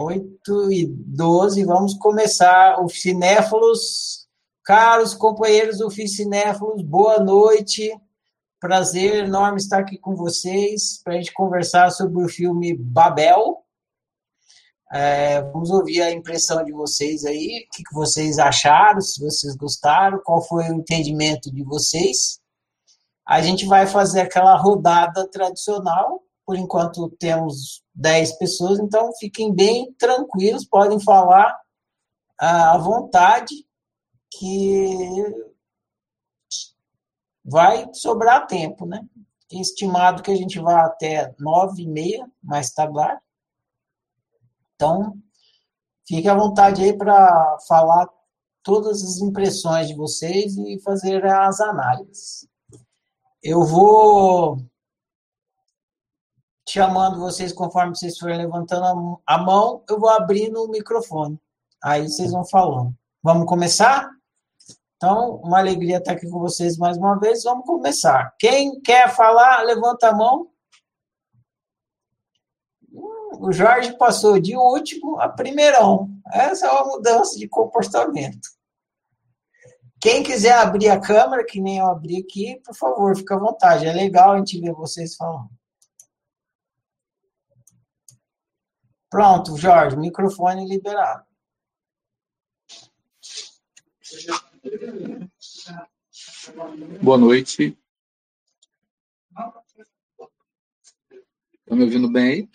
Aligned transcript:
8 0.00 0.70
e 0.70 0.86
12, 0.86 1.64
vamos 1.64 1.94
começar 1.94 2.80
o 2.80 2.88
Cinéfilos. 2.88 4.28
Caros 4.64 5.12
companheiros 5.12 5.78
do 5.78 5.90
Cinéfilos, 5.90 6.82
boa 6.82 7.18
noite. 7.18 7.92
Prazer 8.60 9.24
enorme 9.24 9.58
estar 9.58 9.80
aqui 9.80 9.98
com 9.98 10.14
vocês 10.14 11.02
para 11.02 11.14
a 11.14 11.16
gente 11.16 11.32
conversar 11.32 11.90
sobre 11.90 12.22
o 12.22 12.28
filme 12.28 12.76
Babel. 12.78 13.58
É, 14.92 15.42
vamos 15.42 15.68
ouvir 15.68 16.00
a 16.00 16.12
impressão 16.12 16.64
de 16.64 16.70
vocês 16.70 17.24
aí, 17.24 17.66
o 17.66 17.76
que, 17.76 17.82
que 17.82 17.92
vocês 17.92 18.38
acharam, 18.38 19.00
se 19.00 19.20
vocês 19.20 19.56
gostaram, 19.56 20.22
qual 20.24 20.40
foi 20.40 20.70
o 20.70 20.74
entendimento 20.74 21.52
de 21.52 21.64
vocês. 21.64 22.38
A 23.26 23.42
gente 23.42 23.66
vai 23.66 23.84
fazer 23.84 24.20
aquela 24.20 24.54
rodada 24.54 25.28
tradicional, 25.28 26.22
por 26.48 26.56
enquanto 26.56 27.10
temos 27.18 27.84
10 27.94 28.38
pessoas, 28.38 28.78
então 28.78 29.12
fiquem 29.18 29.54
bem 29.54 29.92
tranquilos, 29.98 30.64
podem 30.64 30.98
falar 30.98 31.60
à 32.38 32.78
vontade, 32.78 33.54
que 34.30 35.26
vai 37.44 37.92
sobrar 37.92 38.46
tempo, 38.46 38.86
né? 38.86 39.06
Estimado 39.52 40.22
que 40.22 40.30
a 40.30 40.36
gente 40.36 40.58
vá 40.58 40.86
até 40.86 41.34
nove 41.38 41.82
e 41.82 41.86
meia, 41.86 42.26
mais 42.42 42.70
tardar. 42.70 43.22
Então, 44.74 45.18
fique 46.06 46.30
à 46.30 46.34
vontade 46.34 46.82
aí 46.82 46.96
para 46.96 47.58
falar 47.68 48.08
todas 48.62 49.02
as 49.02 49.18
impressões 49.18 49.86
de 49.86 49.94
vocês 49.94 50.56
e 50.56 50.80
fazer 50.80 51.26
as 51.26 51.60
análises. 51.60 52.48
Eu 53.42 53.66
vou 53.66 54.56
chamando 56.68 57.18
vocês 57.18 57.52
conforme 57.52 57.96
vocês 57.96 58.18
forem 58.18 58.36
levantando 58.36 59.18
a 59.26 59.38
mão, 59.38 59.82
eu 59.88 59.98
vou 59.98 60.10
abrindo 60.10 60.62
o 60.62 60.68
microfone. 60.68 61.40
Aí 61.82 62.08
vocês 62.08 62.32
vão 62.32 62.44
falando. 62.44 62.94
Vamos 63.22 63.46
começar? 63.46 64.10
Então, 64.96 65.36
uma 65.36 65.58
alegria 65.58 65.98
estar 65.98 66.12
aqui 66.12 66.28
com 66.28 66.38
vocês 66.38 66.76
mais 66.76 66.98
uma 66.98 67.18
vez. 67.18 67.44
Vamos 67.44 67.64
começar. 67.64 68.34
Quem 68.38 68.80
quer 68.80 69.08
falar, 69.14 69.62
levanta 69.62 70.08
a 70.08 70.12
mão. 70.14 70.48
Hum, 72.92 73.38
o 73.40 73.52
Jorge 73.52 73.96
passou 73.96 74.38
de 74.38 74.56
último 74.56 75.20
a 75.20 75.28
primeirão. 75.28 76.10
Essa 76.32 76.66
é 76.66 76.70
uma 76.70 76.84
mudança 76.84 77.38
de 77.38 77.48
comportamento. 77.48 78.48
Quem 80.00 80.22
quiser 80.22 80.52
abrir 80.52 80.90
a 80.90 81.00
câmera, 81.00 81.44
que 81.44 81.60
nem 81.60 81.78
eu 81.78 81.86
abri 81.86 82.18
aqui, 82.18 82.60
por 82.64 82.74
favor, 82.74 83.16
fica 83.16 83.36
à 83.36 83.38
vontade. 83.38 83.86
É 83.86 83.92
legal 83.92 84.32
a 84.32 84.38
gente 84.38 84.60
ver 84.60 84.72
vocês 84.72 85.16
falando. 85.16 85.48
Pronto, 89.10 89.56
Jorge, 89.56 89.96
microfone 89.96 90.68
liberado. 90.68 91.24
Boa 97.02 97.16
noite. 97.16 97.78
Estão 101.60 101.76
me 101.76 101.84
ouvindo 101.84 102.10
bem 102.10 102.24
aí? 102.24 102.48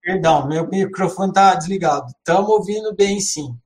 Perdão, 0.00 0.48
meu 0.48 0.68
microfone 0.68 1.30
está 1.30 1.54
desligado. 1.54 2.06
Estamos 2.18 2.48
ouvindo 2.48 2.94
bem, 2.94 3.20
sim. 3.20 3.58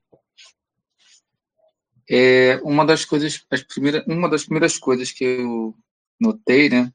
É, 2.11 2.57
uma 2.63 2.85
das 2.85 3.05
coisas, 3.05 3.45
as 3.51 3.63
primeiras, 3.63 4.05
uma 4.07 4.29
das 4.29 4.45
primeiras 4.45 4.79
coisas 4.79 5.13
que 5.13 5.25
eu 5.25 5.77
notei, 6.19 6.69
né, 6.69 6.93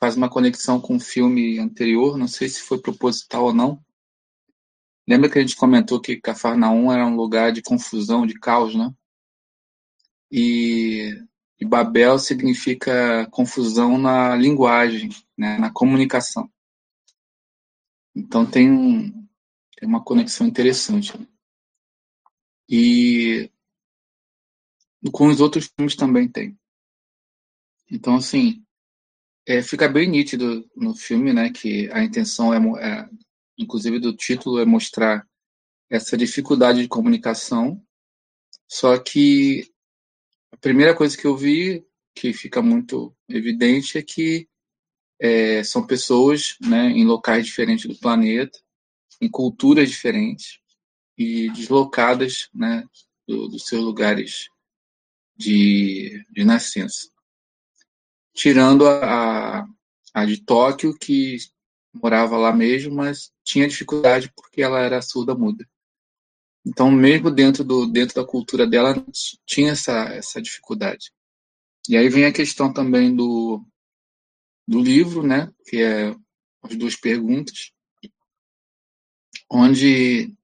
faz 0.00 0.16
uma 0.16 0.30
conexão 0.30 0.80
com 0.80 0.96
o 0.96 1.00
filme 1.00 1.58
anterior, 1.58 2.16
não 2.16 2.26
sei 2.26 2.48
se 2.48 2.62
foi 2.62 2.80
proposital 2.80 3.44
ou 3.44 3.54
não. 3.54 3.84
Lembra 5.06 5.28
que 5.28 5.38
a 5.38 5.42
gente 5.42 5.56
comentou 5.56 6.00
que 6.00 6.20
Cafarnaum 6.20 6.90
era 6.90 7.06
um 7.06 7.16
lugar 7.16 7.52
de 7.52 7.62
confusão, 7.62 8.26
de 8.26 8.34
caos, 8.34 8.74
né? 8.74 8.90
E, 10.30 11.22
e 11.58 11.66
Babel 11.66 12.18
significa 12.18 13.26
confusão 13.30 13.98
na 13.98 14.34
linguagem, 14.36 15.10
né? 15.36 15.58
na 15.58 15.70
comunicação. 15.70 16.50
Então 18.14 18.48
tem, 18.48 18.70
um, 18.70 19.10
tem 19.76 19.88
uma 19.88 20.02
conexão 20.02 20.46
interessante. 20.46 21.12
E 22.68 23.50
com 25.12 25.26
os 25.26 25.40
outros 25.40 25.66
filmes 25.66 25.96
também 25.96 26.28
tem. 26.28 26.58
Então, 27.90 28.14
assim, 28.14 28.64
é, 29.50 29.64
fica 29.64 29.88
bem 29.88 30.08
nítido 30.08 30.64
no 30.76 30.94
filme, 30.94 31.32
né, 31.32 31.50
que 31.50 31.90
a 31.90 32.04
intenção 32.04 32.54
é, 32.54 32.58
é, 32.86 33.08
inclusive 33.58 33.98
do 33.98 34.14
título, 34.14 34.60
é 34.60 34.64
mostrar 34.64 35.26
essa 35.90 36.16
dificuldade 36.16 36.80
de 36.80 36.86
comunicação. 36.86 37.84
Só 38.68 38.96
que 38.96 39.68
a 40.52 40.56
primeira 40.56 40.94
coisa 40.94 41.18
que 41.18 41.26
eu 41.26 41.36
vi, 41.36 41.84
que 42.14 42.32
fica 42.32 42.62
muito 42.62 43.12
evidente, 43.28 43.98
é 43.98 44.02
que 44.02 44.48
é, 45.18 45.64
são 45.64 45.84
pessoas, 45.84 46.56
né, 46.60 46.86
em 46.90 47.04
locais 47.04 47.44
diferentes 47.44 47.86
do 47.86 47.98
planeta, 47.98 48.56
em 49.20 49.28
culturas 49.28 49.90
diferentes 49.90 50.60
e 51.18 51.50
deslocadas, 51.50 52.48
né, 52.54 52.84
do, 53.26 53.48
dos 53.48 53.66
seus 53.66 53.82
lugares 53.82 54.48
de, 55.36 56.24
de 56.30 56.44
nascença 56.44 57.10
tirando 58.40 58.88
a, 58.88 59.68
a 60.14 60.24
de 60.24 60.42
Tóquio, 60.42 60.96
que 60.98 61.36
morava 61.92 62.38
lá 62.38 62.50
mesmo, 62.54 62.94
mas 62.94 63.30
tinha 63.44 63.68
dificuldade 63.68 64.32
porque 64.34 64.62
ela 64.62 64.80
era 64.80 65.02
surda-muda. 65.02 65.68
Então, 66.64 66.90
mesmo 66.90 67.30
dentro, 67.30 67.62
do, 67.62 67.86
dentro 67.86 68.14
da 68.14 68.26
cultura 68.26 68.66
dela, 68.66 68.94
tinha 69.44 69.72
essa, 69.72 70.04
essa 70.14 70.40
dificuldade. 70.40 71.12
E 71.86 71.98
aí 71.98 72.08
vem 72.08 72.24
a 72.24 72.32
questão 72.32 72.72
também 72.72 73.14
do, 73.14 73.62
do 74.66 74.80
livro, 74.80 75.22
né, 75.22 75.52
que 75.66 75.82
é 75.82 76.16
as 76.62 76.74
duas 76.74 76.96
perguntas, 76.96 77.72
onde 79.50 80.34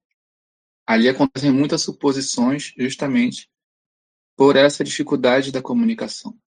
ali 0.86 1.08
acontecem 1.08 1.50
muitas 1.50 1.80
suposições 1.80 2.74
justamente 2.76 3.48
por 4.36 4.54
essa 4.54 4.84
dificuldade 4.84 5.50
da 5.50 5.62
comunicação. 5.62 6.38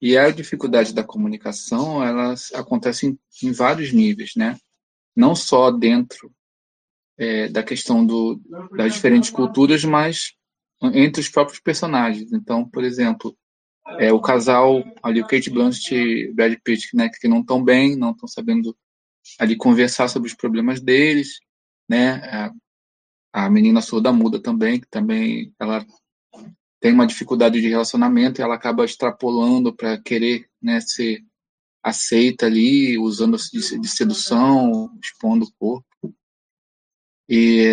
E 0.00 0.16
a 0.16 0.30
dificuldade 0.30 0.94
da 0.94 1.04
comunicação, 1.04 2.02
elas 2.02 2.52
acontecem 2.54 3.18
em 3.42 3.52
vários 3.52 3.92
níveis, 3.92 4.32
né? 4.34 4.58
Não 5.14 5.34
só 5.34 5.70
dentro 5.70 6.32
é, 7.18 7.48
da 7.48 7.62
questão 7.62 8.04
do, 8.04 8.40
das 8.74 8.94
diferentes 8.94 9.28
culturas, 9.28 9.84
mas 9.84 10.34
entre 10.82 11.20
os 11.20 11.28
próprios 11.28 11.60
personagens. 11.60 12.32
Então, 12.32 12.66
por 12.66 12.82
exemplo, 12.82 13.36
é, 13.98 14.10
o 14.12 14.20
casal 14.20 14.82
ali, 15.02 15.20
o 15.20 15.26
Kate 15.26 15.50
Blanchett 15.50 15.94
e 15.94 16.32
Brad 16.32 16.54
Pitt, 16.64 16.96
né, 16.96 17.10
que 17.10 17.28
não 17.28 17.40
estão 17.40 17.62
bem, 17.62 17.96
não 17.96 18.12
estão 18.12 18.26
sabendo 18.28 18.74
ali 19.38 19.54
conversar 19.56 20.08
sobre 20.08 20.28
os 20.28 20.34
problemas 20.34 20.80
deles, 20.80 21.40
né? 21.88 22.14
A, 23.32 23.44
a 23.44 23.50
menina 23.50 23.80
surda 23.80 24.12
muda 24.12 24.40
também, 24.40 24.80
que 24.80 24.88
também 24.88 25.54
ela 25.58 25.84
tem 26.80 26.92
uma 26.92 27.06
dificuldade 27.06 27.60
de 27.60 27.68
relacionamento 27.68 28.40
e 28.40 28.42
ela 28.42 28.54
acaba 28.54 28.84
extrapolando 28.84 29.74
para 29.74 30.00
querer 30.00 30.48
né, 30.60 30.80
ser 30.80 31.22
aceita 31.82 32.46
ali, 32.46 32.98
usando 32.98 33.36
de, 33.36 33.78
de 33.78 33.88
sedução, 33.88 34.98
expondo 35.02 35.44
o 35.44 35.52
corpo. 35.58 36.16
E 37.28 37.64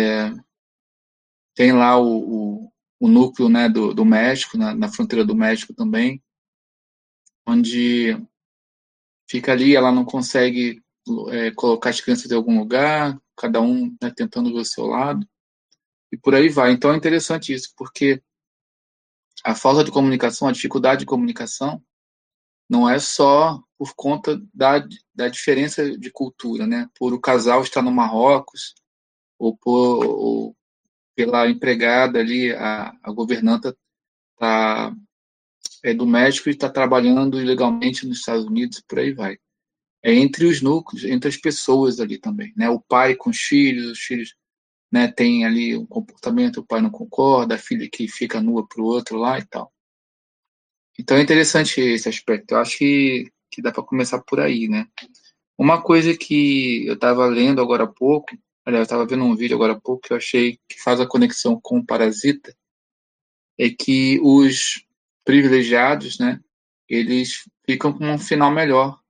tem 1.54 1.72
lá 1.72 1.98
o, 1.98 2.18
o, 2.66 2.72
o 3.00 3.08
núcleo 3.08 3.48
né, 3.48 3.68
do, 3.68 3.92
do 3.94 4.04
México, 4.04 4.56
na, 4.56 4.74
na, 4.74 4.88
fronteira 4.88 5.24
do 5.24 5.34
México 5.34 5.74
também, 5.74 6.22
onde 7.46 8.16
fica 9.28 9.52
ali, 9.52 9.74
ela 9.74 9.90
não 9.90 10.04
consegue 10.04 10.82
é, 11.30 11.50
colocar 11.52 11.90
as 11.90 12.00
crianças 12.00 12.30
em 12.30 12.34
algum 12.34 12.58
lugar, 12.58 13.18
cada 13.36 13.60
um 13.60 13.96
né, 14.00 14.12
tentando 14.14 14.52
ver 14.52 14.60
o 14.60 14.64
seu 14.64 14.86
lado, 14.86 15.26
e 16.12 16.16
por 16.16 16.34
aí 16.34 16.48
vai. 16.48 16.72
Então 16.72 16.92
é 16.92 16.96
interessante 16.96 17.52
isso, 17.52 17.72
porque 17.76 18.22
a 19.44 19.54
falta 19.54 19.84
de 19.84 19.90
comunicação, 19.90 20.48
a 20.48 20.52
dificuldade 20.52 21.00
de 21.00 21.06
comunicação, 21.06 21.82
não 22.68 22.88
é 22.88 22.98
só 22.98 23.62
por 23.78 23.94
conta 23.94 24.40
da, 24.52 24.86
da 25.14 25.28
diferença 25.28 25.96
de 25.96 26.10
cultura, 26.10 26.66
né? 26.66 26.88
Por 26.98 27.14
o 27.14 27.20
casal 27.20 27.62
estar 27.62 27.80
no 27.80 27.92
Marrocos, 27.92 28.74
ou, 29.38 29.56
por, 29.56 30.04
ou 30.04 30.56
pela 31.14 31.48
empregada 31.48 32.18
ali, 32.18 32.52
a, 32.52 32.92
a 33.02 33.12
governanta 33.12 33.76
tá, 34.36 34.92
é 35.82 35.94
do 35.94 36.06
México 36.06 36.48
e 36.48 36.52
está 36.52 36.68
trabalhando 36.68 37.40
ilegalmente 37.40 38.06
nos 38.06 38.18
Estados 38.18 38.44
Unidos, 38.44 38.82
por 38.86 38.98
aí 38.98 39.12
vai. 39.12 39.38
É 40.02 40.12
entre 40.14 40.44
os 40.44 40.60
núcleos, 40.60 41.04
entre 41.04 41.28
as 41.28 41.36
pessoas 41.36 42.00
ali 42.00 42.18
também, 42.18 42.52
né? 42.56 42.68
O 42.68 42.80
pai 42.80 43.14
com 43.14 43.30
os 43.30 43.38
filhos, 43.38 43.92
os 43.92 43.98
filhos 43.98 44.34
né, 44.90 45.08
tem 45.10 45.44
ali 45.44 45.76
um 45.76 45.86
comportamento, 45.86 46.58
o 46.58 46.66
pai 46.66 46.80
não 46.80 46.90
concorda, 46.90 47.54
a 47.54 47.58
filha 47.58 47.88
que 47.90 48.08
fica 48.08 48.40
nua 48.40 48.66
para 48.66 48.82
o 48.82 48.86
outro 48.86 49.18
lá 49.18 49.38
e 49.38 49.44
tal. 49.44 49.72
Então 50.98 51.16
é 51.16 51.22
interessante 51.22 51.80
esse 51.80 52.08
aspecto. 52.08 52.52
Eu 52.52 52.58
acho 52.58 52.78
que, 52.78 53.30
que 53.50 53.62
dá 53.62 53.70
para 53.70 53.82
começar 53.84 54.20
por 54.22 54.40
aí, 54.40 54.68
né? 54.68 54.86
Uma 55.56 55.82
coisa 55.82 56.16
que 56.16 56.86
eu 56.86 56.94
estava 56.94 57.26
lendo 57.26 57.60
agora 57.60 57.84
há 57.84 57.86
pouco, 57.86 58.36
aliás, 58.64 58.82
eu 58.82 58.84
estava 58.84 59.06
vendo 59.06 59.24
um 59.24 59.36
vídeo 59.36 59.56
agora 59.56 59.74
há 59.74 59.80
pouco 59.80 60.02
que 60.02 60.12
eu 60.12 60.16
achei 60.16 60.58
que 60.68 60.80
faz 60.80 61.00
a 61.00 61.06
conexão 61.06 61.60
com 61.60 61.78
o 61.78 61.86
Parasita, 61.86 62.54
é 63.58 63.68
que 63.70 64.20
os 64.22 64.84
privilegiados, 65.24 66.18
né, 66.18 66.40
eles 66.88 67.44
ficam 67.66 67.92
com 67.92 68.04
um 68.06 68.18
final 68.18 68.50
melhor. 68.50 69.00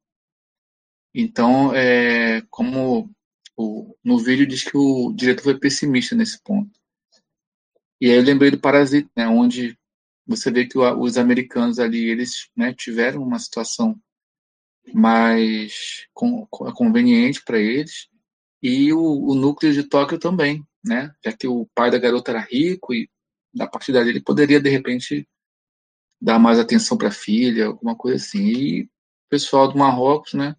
Então, 1.14 1.74
é, 1.74 2.42
como 2.50 3.10
o, 3.58 3.96
no 4.04 4.18
vídeo 4.18 4.46
diz 4.46 4.62
que 4.62 4.76
o 4.76 5.12
diretor 5.12 5.42
foi 5.42 5.58
pessimista 5.58 6.14
nesse 6.14 6.40
ponto. 6.42 6.70
E 8.00 8.08
aí 8.08 8.16
eu 8.16 8.22
lembrei 8.22 8.52
do 8.52 8.60
Parasita, 8.60 9.10
né, 9.16 9.26
onde 9.26 9.76
você 10.24 10.48
vê 10.48 10.64
que 10.64 10.78
o, 10.78 11.00
os 11.00 11.18
americanos 11.18 11.80
ali, 11.80 12.08
eles 12.08 12.48
né, 12.56 12.72
tiveram 12.72 13.20
uma 13.20 13.38
situação 13.40 14.00
mais 14.94 16.06
com, 16.14 16.46
conveniente 16.46 17.42
para 17.44 17.58
eles, 17.58 18.08
e 18.62 18.92
o, 18.92 19.00
o, 19.00 19.34
núcleo 19.34 19.72
de 19.72 19.82
Tóquio 19.82 20.18
também, 20.18 20.64
né, 20.84 21.12
já 21.24 21.32
que 21.32 21.48
o 21.48 21.68
pai 21.74 21.90
da 21.90 21.98
garota 21.98 22.30
era 22.30 22.40
rico 22.40 22.94
e 22.94 23.10
a 23.58 23.66
partir 23.66 23.92
dali 23.92 24.10
ele 24.10 24.22
poderia, 24.22 24.60
de 24.60 24.70
repente, 24.70 25.28
dar 26.20 26.38
mais 26.38 26.60
atenção 26.60 26.96
para 26.96 27.08
a 27.08 27.12
filha, 27.12 27.66
alguma 27.66 27.96
coisa 27.96 28.16
assim. 28.16 28.46
E 28.46 28.82
o 28.84 28.88
pessoal 29.28 29.66
do 29.68 29.76
Marrocos, 29.76 30.34
né, 30.34 30.54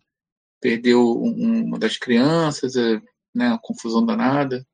perdeu 0.60 1.02
um, 1.02 1.66
uma 1.66 1.80
das 1.80 1.98
crianças, 1.98 2.76
é, 2.76 3.02
né, 3.34 3.58
confusão 3.62 4.06
danada. 4.06 4.66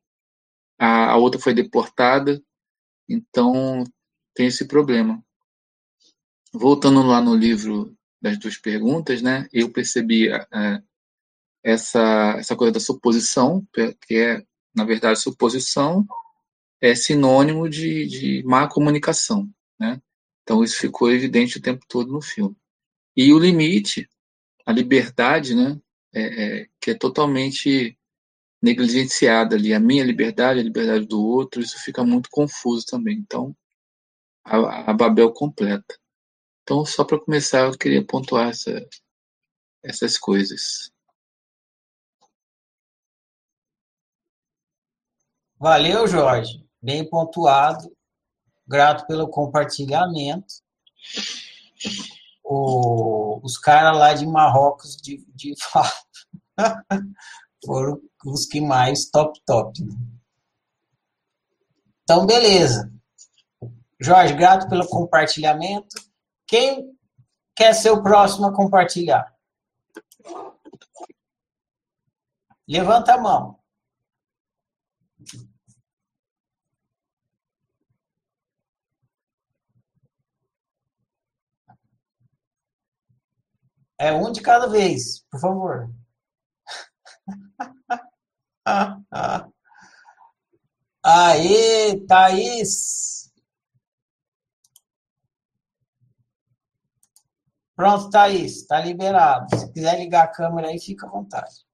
A, 0.78 1.12
a 1.12 1.16
outra 1.16 1.40
foi 1.40 1.54
deportada, 1.54 2.42
então 3.08 3.84
tem 4.34 4.46
esse 4.46 4.66
problema. 4.66 5.22
Voltando 6.52 7.02
lá 7.02 7.20
no 7.20 7.34
livro 7.34 7.96
das 8.20 8.38
duas 8.38 8.56
perguntas, 8.56 9.22
né, 9.22 9.48
eu 9.52 9.70
percebi 9.70 10.28
é, 10.28 10.82
essa, 11.62 12.36
essa 12.38 12.56
coisa 12.56 12.72
da 12.72 12.80
suposição, 12.80 13.66
que 13.72 14.14
é, 14.14 14.44
na 14.74 14.84
verdade, 14.84 15.18
suposição 15.20 16.06
é 16.80 16.94
sinônimo 16.94 17.68
de, 17.68 18.06
de 18.06 18.42
má 18.44 18.68
comunicação, 18.68 19.48
né? 19.78 20.00
Então 20.42 20.62
isso 20.62 20.78
ficou 20.78 21.10
evidente 21.10 21.58
o 21.58 21.60
tempo 21.60 21.84
todo 21.88 22.12
no 22.12 22.22
filme. 22.22 22.56
E 23.16 23.32
o 23.32 23.38
limite, 23.38 24.08
a 24.66 24.72
liberdade, 24.72 25.54
né, 25.54 25.80
é, 26.12 26.22
é, 26.62 26.66
que 26.80 26.90
é 26.90 26.94
totalmente 26.94 27.96
negligenciada 28.60 29.54
ali, 29.54 29.72
a 29.72 29.78
minha 29.78 30.02
liberdade, 30.02 30.58
a 30.58 30.62
liberdade 30.62 31.06
do 31.06 31.24
outro, 31.24 31.60
isso 31.60 31.78
fica 31.78 32.02
muito 32.02 32.28
confuso 32.30 32.84
também. 32.84 33.16
Então, 33.16 33.56
a, 34.44 34.90
a 34.90 34.92
Babel 34.92 35.32
completa. 35.32 35.96
Então, 36.62 36.84
só 36.84 37.04
para 37.04 37.20
começar, 37.20 37.60
eu 37.60 37.78
queria 37.78 38.04
pontuar 38.04 38.48
essa, 38.48 38.84
essas 39.84 40.18
coisas. 40.18 40.90
Valeu, 45.58 46.08
Jorge. 46.08 46.66
Bem 46.82 47.08
pontuado. 47.08 47.94
Grato 48.66 49.06
pelo 49.06 49.28
compartilhamento. 49.28 50.54
O, 52.48 53.40
os 53.42 53.58
caras 53.58 53.98
lá 53.98 54.14
de 54.14 54.24
Marrocos, 54.24 54.96
de, 54.96 55.24
de 55.34 55.54
fato, 55.60 55.96
foram 57.64 58.00
os 58.24 58.46
que 58.46 58.60
mais 58.60 59.10
top, 59.10 59.40
top. 59.44 59.84
Né? 59.84 59.94
Então, 62.02 62.24
beleza. 62.24 62.92
Jorge, 64.00 64.34
grato 64.34 64.68
pelo 64.68 64.86
compartilhamento. 64.86 65.96
Quem 66.46 66.96
quer 67.56 67.72
ser 67.72 67.90
o 67.90 68.02
próximo 68.02 68.46
a 68.46 68.54
compartilhar? 68.54 69.34
Levanta 72.68 73.14
a 73.14 73.20
mão. 73.20 73.58
É 83.98 84.12
um 84.12 84.30
de 84.30 84.42
cada 84.42 84.68
vez, 84.68 85.24
por 85.30 85.40
favor. 85.40 85.90
Aê, 91.02 91.98
Thaís! 92.06 93.32
Pronto, 97.74 98.10
Thaís, 98.10 98.62
está 98.62 98.80
liberado. 98.80 99.54
Se 99.56 99.72
quiser 99.72 99.98
ligar 99.98 100.24
a 100.24 100.28
câmera 100.28 100.68
aí, 100.68 100.78
fica 100.80 101.06
à 101.06 101.10
vontade. 101.10 101.64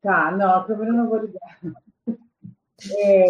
Tá, 0.00 0.30
não, 0.30 0.54
a 0.54 0.64
câmera 0.66 0.90
eu 0.90 0.94
não 0.94 1.08
vou 1.08 1.18
ligar. 1.18 1.60
É... 2.98 3.26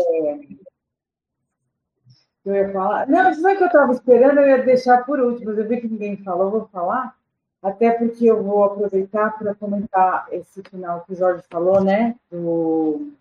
Eu 2.44 2.54
ia 2.54 2.72
falar. 2.72 3.06
Não, 3.06 3.30
isso 3.30 3.46
é 3.46 3.54
que 3.54 3.62
eu 3.62 3.66
estava 3.66 3.92
esperando, 3.92 4.38
eu 4.38 4.48
ia 4.48 4.64
deixar 4.64 5.04
por 5.04 5.20
último, 5.20 5.50
mas 5.50 5.58
eu 5.58 5.68
vi 5.68 5.80
que 5.80 5.88
ninguém 5.88 6.16
falou, 6.24 6.50
vou 6.50 6.68
falar. 6.68 7.14
Até 7.62 7.92
porque 7.92 8.26
eu 8.26 8.42
vou 8.42 8.64
aproveitar 8.64 9.38
para 9.38 9.54
comentar 9.54 10.26
esse 10.32 10.62
final 10.64 11.04
que 11.04 11.12
o 11.12 11.16
Jorge 11.16 11.44
falou, 11.48 11.82
né? 11.82 12.16
Do, 12.28 13.12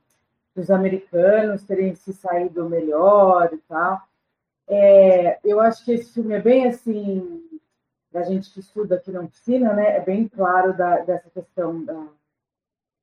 dos 0.56 0.72
americanos 0.72 1.64
terem 1.64 1.94
se 1.94 2.12
saído 2.12 2.68
melhor 2.68 3.52
e 3.54 3.58
tal. 3.60 4.02
É, 4.68 5.40
eu 5.44 5.60
acho 5.60 5.86
que 5.86 5.92
esse 5.92 6.12
filme 6.12 6.34
é 6.34 6.42
bem 6.42 6.68
assim, 6.68 7.60
da 8.12 8.24
gente 8.24 8.52
que 8.52 8.62
estuda 8.62 8.96
aqui 8.96 9.12
na 9.12 9.22
oficina, 9.22 9.74
né? 9.74 9.98
É 9.98 10.00
bem 10.02 10.28
claro 10.28 10.76
da, 10.76 10.98
dessa 11.02 11.30
questão 11.30 11.84
da, 11.86 12.08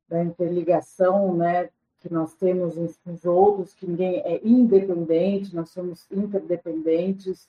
da 0.08 0.25
interligação, 0.25 1.37
né? 1.37 1.69
Que 2.00 2.12
nós 2.12 2.35
temos 2.35 2.76
uns 2.76 2.96
com 2.96 3.12
os 3.12 3.25
outros, 3.25 3.75
que 3.75 3.87
ninguém 3.87 4.20
é 4.25 4.40
independente, 4.43 5.55
nós 5.55 5.70
somos 5.70 6.05
interdependentes 6.11 7.49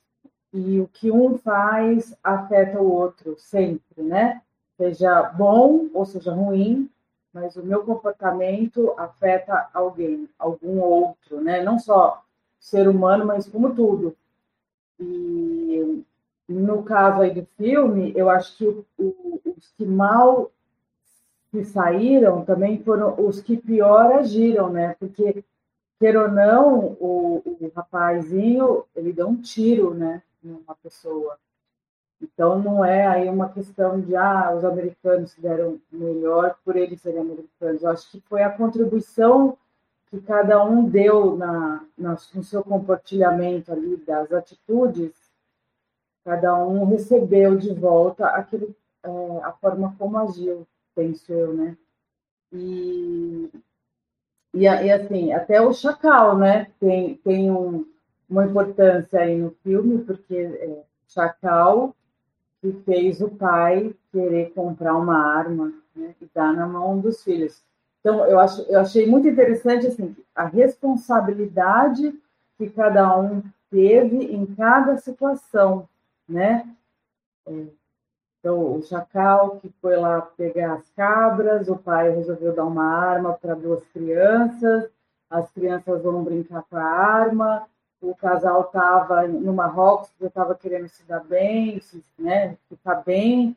e 0.53 0.79
o 0.79 0.87
que 0.87 1.11
um 1.11 1.37
faz 1.37 2.15
afeta 2.23 2.81
o 2.81 2.91
outro 2.91 3.35
sempre, 3.37 4.01
né? 4.01 4.41
Seja 4.77 5.23
bom 5.23 5.87
ou 5.93 6.05
seja 6.05 6.33
ruim, 6.33 6.89
mas 7.33 7.55
o 7.55 7.63
meu 7.63 7.83
comportamento 7.83 8.93
afeta 8.97 9.69
alguém, 9.73 10.27
algum 10.37 10.79
outro, 10.79 11.41
né? 11.41 11.61
Não 11.61 11.77
só 11.77 12.23
ser 12.59 12.87
humano, 12.87 13.25
mas 13.25 13.47
como 13.47 13.73
tudo. 13.75 14.15
E 14.99 16.03
no 16.47 16.83
caso 16.83 17.21
aí 17.21 17.33
do 17.33 17.45
filme, 17.57 18.11
eu 18.15 18.29
acho 18.29 18.57
que 18.57 18.65
o, 18.65 18.85
o, 18.97 19.41
os 19.45 19.67
que 19.77 19.85
mal 19.85 20.51
se 21.51 21.63
saíram 21.63 22.43
também 22.43 22.81
foram 22.83 23.15
os 23.19 23.41
que 23.41 23.55
pior 23.55 24.13
agiram, 24.13 24.69
né? 24.71 24.95
Porque, 24.99 25.43
quer 25.99 26.17
ou 26.17 26.29
não, 26.29 26.97
o, 26.99 27.41
o 27.45 27.71
rapazinho, 27.75 28.83
ele 28.95 29.13
deu 29.13 29.27
um 29.27 29.35
tiro, 29.35 29.93
né? 29.93 30.23
Uma 30.43 30.75
pessoa. 30.75 31.37
Então, 32.21 32.59
não 32.59 32.83
é 32.83 33.07
aí 33.07 33.29
uma 33.29 33.49
questão 33.49 33.99
de, 34.01 34.15
ah, 34.15 34.53
os 34.55 34.65
americanos 34.65 35.31
se 35.31 35.41
deram 35.41 35.79
melhor 35.91 36.57
por 36.65 36.75
eles 36.75 37.01
serem 37.01 37.21
americanos. 37.21 37.81
Eu 37.81 37.89
acho 37.89 38.11
que 38.11 38.19
foi 38.21 38.43
a 38.43 38.49
contribuição 38.49 39.57
que 40.09 40.19
cada 40.21 40.63
um 40.63 40.89
deu 40.89 41.37
na, 41.37 41.85
na, 41.97 42.17
no 42.33 42.43
seu 42.43 42.63
compartilhamento 42.63 43.71
ali 43.71 43.95
das 43.97 44.31
atitudes, 44.33 45.13
cada 46.25 46.57
um 46.65 46.85
recebeu 46.85 47.55
de 47.55 47.73
volta 47.73 48.27
aquele, 48.27 48.75
é, 49.03 49.09
a 49.43 49.51
forma 49.53 49.95
como 49.97 50.17
agiu, 50.17 50.67
penso 50.95 51.31
eu, 51.31 51.53
né? 51.53 51.77
E, 52.51 53.49
e, 54.53 54.61
e 54.63 54.91
assim, 54.91 55.31
até 55.31 55.61
o 55.61 55.73
Chacal, 55.73 56.37
né? 56.37 56.71
Tem, 56.79 57.15
tem 57.17 57.51
um, 57.51 57.85
uma 58.29 58.45
importância 58.45 59.19
aí 59.19 59.37
no 59.37 59.51
filme, 59.63 60.03
porque 60.03 60.35
é 60.35 60.83
Chacal 61.07 61.95
que 62.61 62.71
fez 62.85 63.21
o 63.21 63.29
pai 63.29 63.95
querer 64.11 64.51
comprar 64.53 64.95
uma 64.95 65.17
arma 65.17 65.73
né, 65.95 66.13
e 66.21 66.29
dar 66.33 66.53
na 66.53 66.67
mão 66.67 66.99
dos 66.99 67.23
filhos. 67.23 67.63
Então, 67.99 68.25
eu, 68.25 68.39
acho, 68.39 68.61
eu 68.63 68.79
achei 68.79 69.05
muito 69.07 69.27
interessante 69.27 69.87
assim, 69.87 70.15
a 70.35 70.45
responsabilidade 70.45 72.13
que 72.57 72.69
cada 72.69 73.17
um 73.17 73.41
teve 73.69 74.33
em 74.33 74.45
cada 74.45 74.97
situação, 74.97 75.87
né? 76.27 76.67
É, 77.47 77.65
então, 78.39 78.75
o 78.75 78.81
Chacal 78.81 79.57
que 79.57 79.69
foi 79.81 79.97
lá 79.97 80.21
pegar 80.21 80.75
as 80.75 80.89
cabras, 80.91 81.67
o 81.67 81.75
pai 81.75 82.09
resolveu 82.11 82.53
dar 82.55 82.65
uma 82.65 82.85
arma 82.85 83.33
para 83.33 83.53
duas 83.53 83.85
crianças, 83.87 84.89
as 85.29 85.51
crianças 85.51 86.01
vão 86.01 86.23
brincar 86.23 86.63
com 86.69 86.77
a 86.77 86.83
arma, 86.83 87.67
o 88.01 88.15
casal 88.15 88.61
estava 88.61 89.27
no 89.27 89.53
Marrocos, 89.53 90.09
já 90.19 90.27
estava 90.27 90.55
querendo 90.55 90.87
se 90.87 91.03
dar 91.03 91.23
bem, 91.23 91.79
se, 91.81 92.03
né, 92.17 92.57
ficar 92.69 93.03
bem, 93.03 93.55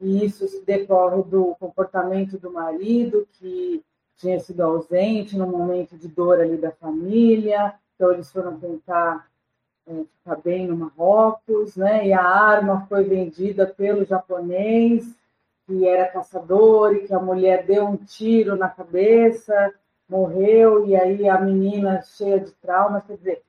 e 0.00 0.24
isso 0.24 0.46
decorre 0.64 1.22
do 1.24 1.54
comportamento 1.60 2.38
do 2.38 2.50
marido, 2.50 3.28
que 3.32 3.82
tinha 4.16 4.40
sido 4.40 4.62
ausente 4.62 5.36
no 5.36 5.46
momento 5.46 5.96
de 5.96 6.08
dor 6.08 6.40
ali 6.40 6.56
da 6.56 6.72
família, 6.72 7.74
então 7.94 8.12
eles 8.12 8.30
foram 8.32 8.58
tentar 8.58 9.28
é, 9.86 9.92
ficar 10.18 10.36
bem 10.36 10.66
no 10.66 10.76
Marrocos, 10.76 11.76
né, 11.76 12.06
e 12.06 12.12
a 12.12 12.24
arma 12.24 12.86
foi 12.88 13.04
vendida 13.04 13.66
pelo 13.66 14.04
japonês, 14.04 15.14
que 15.66 15.86
era 15.86 16.08
caçador 16.08 16.94
e 16.94 17.06
que 17.06 17.14
a 17.14 17.20
mulher 17.20 17.64
deu 17.64 17.86
um 17.86 17.96
tiro 17.96 18.56
na 18.56 18.68
cabeça, 18.68 19.72
morreu, 20.08 20.86
e 20.86 20.96
aí 20.96 21.28
a 21.28 21.40
menina 21.40 22.02
cheia 22.02 22.38
de 22.40 22.50
traumas. 22.52 23.04
Quer 23.06 23.16
dizer, 23.16 23.42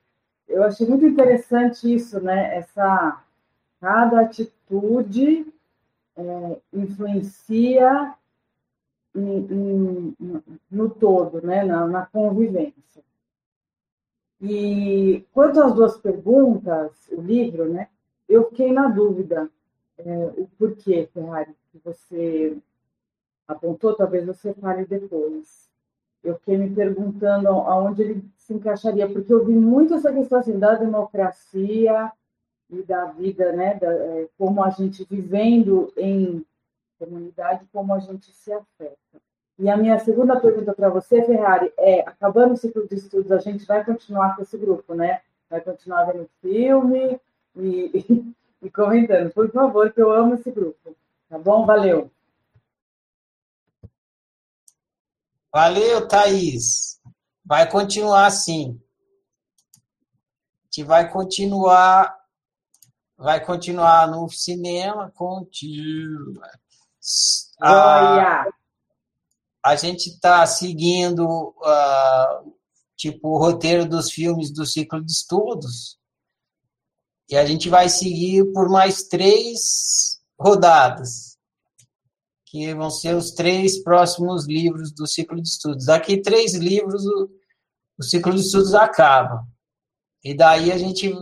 eu 0.48 0.62
achei 0.62 0.86
muito 0.86 1.06
interessante 1.06 1.92
isso, 1.92 2.20
né? 2.20 2.56
Essa 2.56 3.22
cada 3.80 4.20
atitude 4.20 5.52
é, 6.16 6.60
influencia 6.72 8.14
em, 9.14 9.36
em, 9.50 10.16
no 10.70 10.90
todo, 10.90 11.40
né? 11.42 11.64
Na, 11.64 11.86
na, 11.86 12.06
convivência. 12.06 13.02
E 14.40 15.24
quanto 15.32 15.60
às 15.60 15.74
duas 15.74 15.96
perguntas, 15.98 17.08
o 17.10 17.20
livro, 17.20 17.72
né? 17.72 17.88
Eu 18.28 18.48
fiquei 18.48 18.72
na 18.72 18.88
dúvida 18.88 19.50
é, 19.98 20.26
o 20.36 20.48
porquê, 20.58 21.08
Ferrari, 21.12 21.54
que 21.70 21.78
você 21.84 22.56
apontou, 23.46 23.94
talvez 23.94 24.26
você 24.26 24.52
fale 24.54 24.84
depois. 24.84 25.70
Eu 26.24 26.36
fiquei 26.36 26.56
me 26.56 26.74
perguntando 26.74 27.48
aonde 27.48 28.02
ele 28.02 28.24
se 28.36 28.54
encaixaria, 28.54 29.08
porque 29.08 29.32
eu 29.32 29.44
vi 29.44 29.54
muito 29.54 29.94
essa 29.94 30.12
questão 30.12 30.38
assim, 30.38 30.58
da 30.58 30.74
democracia 30.74 32.10
e 32.70 32.82
da 32.82 33.04
vida, 33.06 33.52
né, 33.52 33.74
da, 33.74 33.92
é, 33.92 34.28
como 34.38 34.64
a 34.64 34.70
gente 34.70 35.04
vivendo 35.04 35.92
em 35.96 36.44
comunidade, 36.98 37.66
como 37.72 37.92
a 37.92 37.98
gente 37.98 38.32
se 38.32 38.52
afeta. 38.52 38.96
E 39.58 39.68
a 39.68 39.76
minha 39.76 39.98
segunda 39.98 40.40
pergunta 40.40 40.74
para 40.74 40.88
você, 40.88 41.22
Ferrari, 41.22 41.72
é: 41.78 42.00
acabando 42.00 42.54
o 42.54 42.56
ciclo 42.56 42.88
de 42.88 42.96
estudos, 42.96 43.30
a 43.30 43.38
gente 43.38 43.64
vai 43.66 43.84
continuar 43.84 44.34
com 44.34 44.42
esse 44.42 44.56
grupo, 44.58 44.94
né? 44.94 45.20
Vai 45.48 45.60
continuar 45.60 46.06
vendo 46.06 46.28
filme 46.40 47.20
e, 47.54 48.34
e 48.62 48.70
comentando, 48.70 49.32
por 49.32 49.48
favor, 49.50 49.92
que 49.92 50.00
eu 50.00 50.10
amo 50.10 50.34
esse 50.34 50.50
grupo. 50.50 50.96
Tá 51.28 51.38
bom? 51.38 51.64
Valeu. 51.64 52.10
Valeu, 55.54 56.08
Thaís. 56.08 57.00
Vai 57.44 57.70
continuar 57.70 58.26
assim. 58.26 58.76
A 59.76 60.64
gente 60.64 60.82
vai 60.82 61.08
continuar, 61.08 62.12
vai 63.16 63.38
continuar 63.44 64.10
no 64.10 64.28
cinema 64.28 65.12
contigo. 65.12 66.42
A, 67.62 68.46
a 69.64 69.76
gente 69.76 70.08
está 70.08 70.44
seguindo 70.44 71.24
uh, 71.24 72.52
tipo 72.96 73.28
o 73.28 73.38
roteiro 73.38 73.88
dos 73.88 74.10
filmes 74.10 74.52
do 74.52 74.66
ciclo 74.66 75.00
de 75.04 75.12
estudos. 75.12 76.00
E 77.30 77.36
a 77.36 77.46
gente 77.46 77.68
vai 77.68 77.88
seguir 77.88 78.44
por 78.52 78.68
mais 78.68 79.04
três 79.04 80.20
rodadas, 80.36 81.33
que 82.54 82.72
vão 82.72 82.88
ser 82.88 83.16
os 83.16 83.32
três 83.32 83.82
próximos 83.82 84.46
livros 84.46 84.92
do 84.92 85.08
ciclo 85.08 85.42
de 85.42 85.48
estudos. 85.48 85.86
Daqui 85.86 86.22
três 86.22 86.54
livros, 86.54 87.04
o, 87.04 87.28
o 87.98 88.02
ciclo 88.04 88.32
de 88.32 88.42
estudos 88.42 88.76
acaba. 88.76 89.44
E 90.22 90.36
daí 90.36 90.70
a 90.70 90.78
gente 90.78 91.12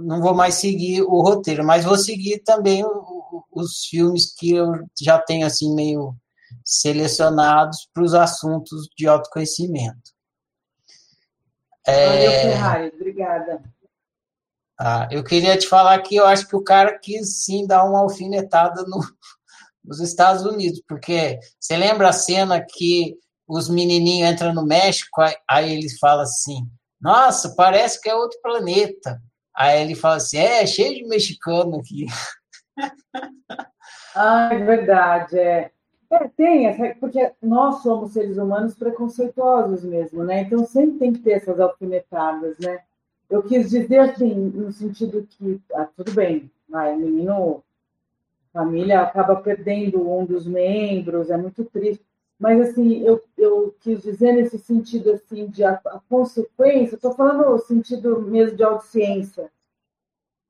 não 0.00 0.22
vou 0.22 0.34
mais 0.34 0.54
seguir 0.54 1.02
o 1.02 1.20
roteiro, 1.20 1.62
mas 1.62 1.84
vou 1.84 1.98
seguir 1.98 2.38
também 2.38 2.82
o, 2.82 2.88
o, 2.88 3.44
os 3.52 3.84
filmes 3.84 4.34
que 4.34 4.52
eu 4.52 4.72
já 4.98 5.18
tenho 5.18 5.46
assim 5.46 5.74
meio 5.74 6.16
selecionados 6.64 7.90
para 7.92 8.02
os 8.02 8.14
assuntos 8.14 8.88
de 8.96 9.06
autoconhecimento. 9.06 10.10
Valeu, 11.86 12.30
é... 12.30 12.40
Ferrari, 12.40 12.92
obrigada. 12.94 13.62
Ah, 14.80 15.06
eu 15.10 15.22
queria 15.22 15.58
te 15.58 15.68
falar 15.68 16.00
que 16.00 16.16
eu 16.16 16.24
acho 16.24 16.48
que 16.48 16.56
o 16.56 16.64
cara 16.64 16.98
quis 16.98 17.44
sim 17.44 17.66
dar 17.66 17.84
uma 17.84 18.00
alfinetada 18.00 18.82
no, 18.84 19.00
nos 19.86 20.00
Estados 20.00 20.44
Unidos, 20.44 20.82
porque 20.88 21.38
você 21.58 21.76
lembra 21.76 22.08
a 22.08 22.12
cena 22.12 22.60
que 22.60 23.16
os 23.48 23.68
menininhos 23.68 24.30
entram 24.30 24.52
no 24.52 24.66
México, 24.66 25.22
aí 25.48 25.72
ele 25.72 25.88
fala 25.98 26.22
assim, 26.22 26.66
nossa, 27.00 27.54
parece 27.54 28.00
que 28.00 28.08
é 28.08 28.14
outro 28.14 28.40
planeta. 28.42 29.20
Aí 29.54 29.82
ele 29.82 29.94
fala 29.94 30.16
assim, 30.16 30.38
é, 30.38 30.66
cheio 30.66 30.94
de 30.94 31.08
mexicano 31.08 31.76
aqui. 31.76 32.06
Ah, 34.18 34.48
é 34.50 34.64
verdade, 34.64 35.38
é. 35.38 35.70
É, 36.10 36.28
tem, 36.28 36.94
porque 36.94 37.32
nós 37.42 37.82
somos 37.82 38.12
seres 38.12 38.38
humanos 38.38 38.74
preconceituosos 38.74 39.82
mesmo, 39.82 40.24
né? 40.24 40.42
Então 40.42 40.64
sempre 40.64 40.98
tem 40.98 41.12
que 41.12 41.18
ter 41.18 41.32
essas 41.32 41.60
alfinetadas, 41.60 42.58
né? 42.58 42.80
Eu 43.28 43.42
quis 43.42 43.68
dizer 43.68 43.98
assim, 43.98 44.32
no 44.34 44.72
sentido 44.72 45.26
que, 45.28 45.60
ah, 45.74 45.86
tudo 45.96 46.12
bem, 46.12 46.50
vai, 46.68 46.96
menino, 46.96 47.62
família 48.56 49.02
acaba 49.02 49.36
perdendo 49.36 50.10
um 50.10 50.24
dos 50.24 50.46
membros, 50.46 51.28
é 51.28 51.36
muito 51.36 51.62
triste. 51.66 52.02
Mas, 52.38 52.60
assim, 52.60 53.02
eu, 53.02 53.22
eu 53.36 53.74
quis 53.80 54.02
dizer 54.02 54.32
nesse 54.32 54.58
sentido, 54.58 55.12
assim, 55.12 55.46
de 55.46 55.62
a, 55.62 55.72
a 55.86 56.00
consequência, 56.08 56.96
estou 56.96 57.12
falando 57.12 57.50
no 57.50 57.58
sentido 57.58 58.20
mesmo 58.22 58.56
de 58.56 58.64
audiência, 58.64 59.50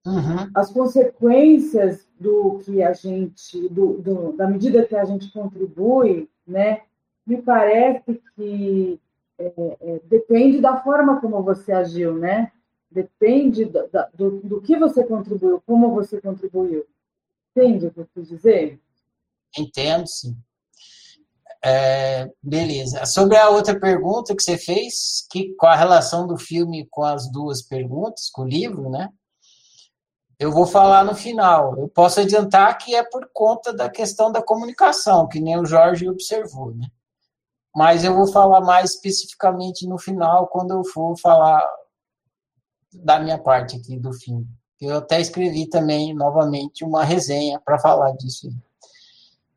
uhum. 0.05 0.51
as 0.55 0.73
consequências 0.73 2.07
do 2.19 2.61
que 2.65 2.83
a 2.83 2.93
gente, 2.93 3.69
do, 3.69 3.95
do, 3.95 4.33
da 4.33 4.49
medida 4.49 4.87
que 4.87 4.97
a 4.97 5.05
gente 5.05 5.33
contribui, 5.33 6.29
né, 6.47 6.83
me 7.27 7.43
parece 7.43 8.21
que 8.37 9.01
é, 9.39 9.53
é, 9.81 10.01
depende 10.05 10.61
da 10.61 10.77
forma 10.77 11.21
como 11.21 11.43
você 11.43 11.73
agiu, 11.73 12.15
né? 12.15 12.53
Depende 12.91 13.65
do, 13.65 13.89
do, 14.15 14.31
do 14.43 14.61
que 14.61 14.79
você 14.79 15.05
contribuiu, 15.05 15.61
como 15.67 15.91
você 15.91 16.21
contribuiu. 16.21 16.87
Entende 17.57 17.87
o 17.87 17.91
que 17.91 18.01
eu 18.01 18.09
quis 18.15 18.29
dizer? 18.29 18.79
Entendo, 19.57 20.07
sim. 20.07 20.37
É, 21.65 22.31
beleza. 22.43 23.07
Sobre 23.07 23.39
a 23.39 23.49
outra 23.49 23.81
pergunta 23.81 24.37
que 24.37 24.43
você 24.43 24.59
fez, 24.59 25.27
que, 25.31 25.55
qual 25.55 25.73
a 25.73 25.77
relação 25.77 26.27
do 26.27 26.37
filme 26.37 26.87
com 26.91 27.03
as 27.03 27.33
duas 27.33 27.63
perguntas, 27.63 28.29
com 28.29 28.43
o 28.43 28.49
livro, 28.49 28.91
né? 28.91 29.09
Eu 30.39 30.53
vou 30.53 30.67
falar 30.67 31.03
no 31.03 31.15
final. 31.15 31.79
Eu 31.79 31.89
posso 31.89 32.21
adiantar 32.21 32.77
que 32.77 32.95
é 32.95 33.03
por 33.03 33.31
conta 33.33 33.73
da 33.73 33.89
questão 33.89 34.31
da 34.31 34.43
comunicação, 34.43 35.27
que 35.27 35.41
nem 35.41 35.59
o 35.59 35.65
Jorge 35.65 36.07
observou, 36.07 36.75
né? 36.75 36.89
Mas 37.75 38.05
eu 38.05 38.15
vou 38.15 38.27
falar 38.27 38.61
mais 38.61 38.91
especificamente 38.91 39.87
no 39.87 39.99
final, 39.99 40.47
quando 40.49 40.73
eu 40.73 40.85
for 40.85 41.19
falar 41.19 41.67
da 42.93 43.19
minha 43.19 43.39
parte 43.39 43.77
aqui 43.77 43.99
do 43.99 44.13
fim. 44.13 44.47
Eu 44.81 44.97
até 44.97 45.21
escrevi 45.21 45.67
também, 45.67 46.15
novamente, 46.15 46.85
uma 46.85 47.03
resenha 47.03 47.59
para 47.59 47.79
falar 47.79 48.13
disso. 48.13 48.51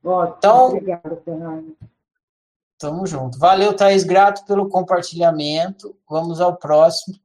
Ótimo, 0.03 0.35
então, 0.37 0.67
obrigada, 0.67 1.21
Fernando. 1.23 1.77
Tamo 2.77 3.05
junto. 3.05 3.37
Valeu, 3.37 3.75
Thaís, 3.75 4.03
grato 4.03 4.45
pelo 4.45 4.69
compartilhamento. 4.69 5.95
Vamos 6.09 6.39
ao 6.39 6.55
próximo. 6.55 7.19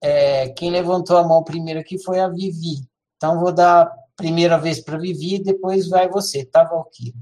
É, 0.00 0.50
quem 0.50 0.70
levantou 0.70 1.16
a 1.16 1.26
mão 1.26 1.42
primeiro 1.42 1.80
aqui 1.80 1.98
foi 1.98 2.20
a 2.20 2.28
Vivi. 2.28 2.86
Então, 3.16 3.40
vou 3.40 3.50
dar 3.50 3.82
a 3.82 3.96
primeira 4.14 4.58
vez 4.58 4.80
para 4.80 4.98
Vivi, 4.98 5.42
depois 5.42 5.88
vai 5.88 6.08
você, 6.08 6.44
tá, 6.44 6.64
Valquíria? 6.64 7.20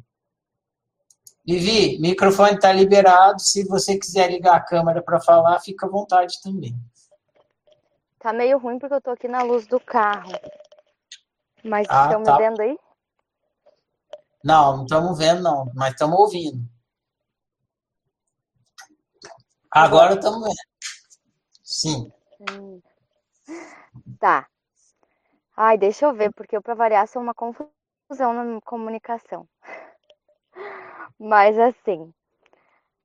Vivi, 1.46 2.00
microfone 2.00 2.56
está 2.56 2.72
liberado. 2.72 3.40
Se 3.40 3.62
você 3.64 3.96
quiser 3.96 4.28
ligar 4.28 4.56
a 4.56 4.60
câmera 4.60 5.00
para 5.00 5.20
falar, 5.20 5.60
fica 5.60 5.86
à 5.86 5.88
vontade 5.88 6.40
também. 6.42 6.76
Tá 8.26 8.32
meio 8.32 8.58
ruim 8.58 8.76
porque 8.76 8.92
eu 8.92 9.00
tô 9.00 9.12
aqui 9.12 9.28
na 9.28 9.44
luz 9.44 9.68
do 9.68 9.78
carro. 9.78 10.32
Mas 11.62 11.86
ah, 11.88 12.06
estão 12.06 12.24
tá. 12.24 12.32
me 12.32 12.38
vendo 12.38 12.60
aí? 12.60 12.76
Não, 14.42 14.78
não 14.78 14.82
estamos 14.82 15.16
vendo, 15.16 15.42
não, 15.44 15.70
mas 15.72 15.92
estamos 15.92 16.18
ouvindo. 16.18 16.58
Agora 19.70 20.14
estamos 20.14 20.42
vendo. 20.42 20.56
Sim. 21.62 22.12
Hum. 22.50 22.82
Tá. 24.18 24.48
Ai, 25.56 25.78
deixa 25.78 26.06
eu 26.06 26.12
ver, 26.12 26.32
porque 26.34 26.56
eu, 26.56 26.62
para 26.62 26.74
variar, 26.74 27.06
sou 27.06 27.22
uma 27.22 27.32
confusão 27.32 27.70
na 28.10 28.60
comunicação. 28.62 29.48
Mas 31.16 31.56
assim, 31.56 32.12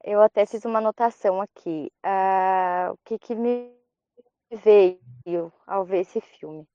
eu 0.03 0.19
até 0.19 0.47
fiz 0.47 0.65
uma 0.65 0.79
anotação 0.79 1.39
aqui. 1.39 1.91
Uh, 2.03 2.93
o 2.93 2.97
que, 3.05 3.19
que 3.19 3.35
me 3.35 3.80
veio 4.57 5.51
ao 5.65 5.85
ver 5.85 6.01
esse 6.01 6.19
filme? 6.21 6.67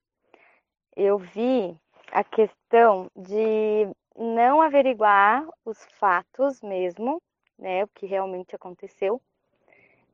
Eu 0.95 1.17
vi 1.17 1.77
a 2.11 2.23
questão 2.23 3.09
de 3.15 3.87
não 4.15 4.61
averiguar 4.61 5.47
os 5.63 5.77
fatos 5.99 6.61
mesmo, 6.61 7.21
né, 7.57 7.83
o 7.83 7.87
que 7.87 8.05
realmente 8.05 8.55
aconteceu, 8.55 9.21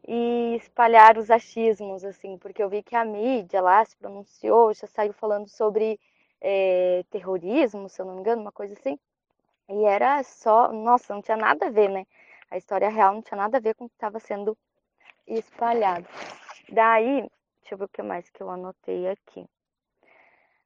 e 0.05 0.55
espalhar 0.55 1.17
os 1.17 1.31
achismos, 1.31 2.03
assim, 2.03 2.37
porque 2.37 2.61
eu 2.61 2.69
vi 2.69 2.83
que 2.83 2.95
a 2.95 3.05
mídia 3.05 3.61
lá 3.61 3.83
se 3.85 3.95
pronunciou, 3.95 4.73
já 4.73 4.87
saiu 4.87 5.13
falando 5.13 5.47
sobre 5.47 5.99
é, 6.41 7.05
terrorismo, 7.09 7.87
se 7.87 8.01
eu 8.01 8.05
não 8.05 8.15
me 8.15 8.19
engano, 8.19 8.41
uma 8.41 8.51
coisa 8.51 8.73
assim, 8.73 8.99
e 9.69 9.85
era 9.85 10.21
só, 10.23 10.71
nossa, 10.73 11.13
não 11.13 11.21
tinha 11.21 11.37
nada 11.37 11.67
a 11.67 11.69
ver, 11.69 11.89
né? 11.89 12.05
A 12.51 12.57
história 12.57 12.89
real 12.89 13.13
não 13.13 13.21
tinha 13.21 13.37
nada 13.37 13.57
a 13.57 13.61
ver 13.61 13.75
com 13.75 13.85
o 13.85 13.89
que 13.89 13.95
estava 13.95 14.19
sendo 14.19 14.57
espalhado. 15.25 16.05
Daí, 16.69 17.29
Deixa 17.63 17.75
eu 17.75 17.77
ver 17.77 17.85
o 17.85 17.89
que 17.89 18.01
mais 18.01 18.29
que 18.29 18.43
eu 18.43 18.49
anotei 18.49 19.07
aqui. 19.07 19.45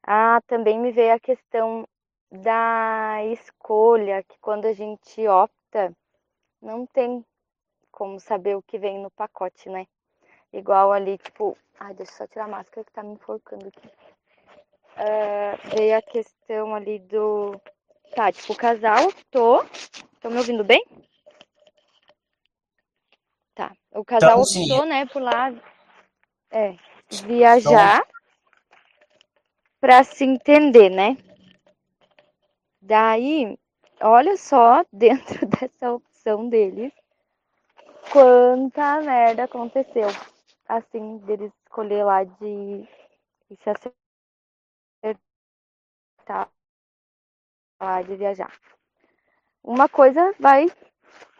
Ah, 0.02 0.40
também 0.48 0.80
me 0.80 0.90
veio 0.90 1.14
a 1.14 1.20
questão 1.20 1.88
da 2.28 3.24
escolha, 3.32 4.24
que 4.24 4.36
quando 4.40 4.64
a 4.64 4.72
gente 4.72 5.26
opta, 5.28 5.96
não 6.60 6.84
tem 6.86 7.24
como 7.92 8.18
saber 8.18 8.56
o 8.56 8.62
que 8.62 8.78
vem 8.78 8.98
no 8.98 9.12
pacote, 9.12 9.68
né? 9.68 9.86
Igual 10.52 10.92
ali, 10.92 11.18
tipo. 11.18 11.56
Ai, 11.78 11.94
deixa 11.94 12.12
eu 12.12 12.16
só 12.16 12.26
tirar 12.26 12.46
a 12.46 12.48
máscara 12.48 12.84
que 12.84 12.92
tá 12.92 13.04
me 13.04 13.12
enforcando 13.12 13.68
aqui. 13.68 13.86
Uh, 14.96 15.76
veio 15.76 15.96
a 15.96 16.02
questão 16.02 16.74
ali 16.74 16.98
do. 16.98 17.60
Tá, 18.16 18.32
tipo, 18.32 18.54
o 18.54 18.56
casal 18.56 19.06
optou. 19.06 19.64
Estão 20.14 20.32
me 20.32 20.38
ouvindo 20.38 20.64
bem? 20.64 20.84
Tá. 23.54 23.72
O 23.92 24.04
casal 24.04 24.42
então, 24.42 24.62
optou, 24.62 24.84
né, 24.84 25.06
por 25.06 25.22
lá 25.22 25.52
é, 26.50 26.76
viajar 27.24 27.98
então... 27.98 28.12
para 29.80 30.04
se 30.04 30.24
entender, 30.24 30.90
né? 30.90 31.16
Daí, 32.80 33.58
olha 34.00 34.36
só, 34.36 34.84
dentro 34.92 35.46
dessa 35.46 35.92
opção 35.92 36.48
deles, 36.48 36.92
quanta 38.12 39.00
merda 39.00 39.44
aconteceu. 39.44 40.08
Assim, 40.68 41.18
deles 41.18 41.52
escolher 41.64 42.04
lá 42.04 42.24
de, 42.24 42.86
de 43.50 43.56
se 43.62 43.70
acertar 43.70 43.94
lá 47.80 48.02
de 48.02 48.16
viajar. 48.16 48.52
Uma 49.62 49.88
coisa 49.88 50.34
vai 50.38 50.66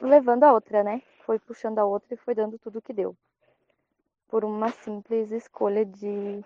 levando 0.01 0.45
a 0.45 0.53
outra, 0.53 0.83
né? 0.83 1.03
Foi 1.25 1.39
puxando 1.39 1.79
a 1.79 1.85
outra 1.85 2.15
e 2.15 2.19
foi 2.19 2.35
dando 2.35 2.59
tudo 2.59 2.81
que 2.81 2.93
deu. 2.93 3.17
Por 4.29 4.45
uma 4.45 4.71
simples 4.71 5.31
escolha 5.31 5.85
de 5.85 6.45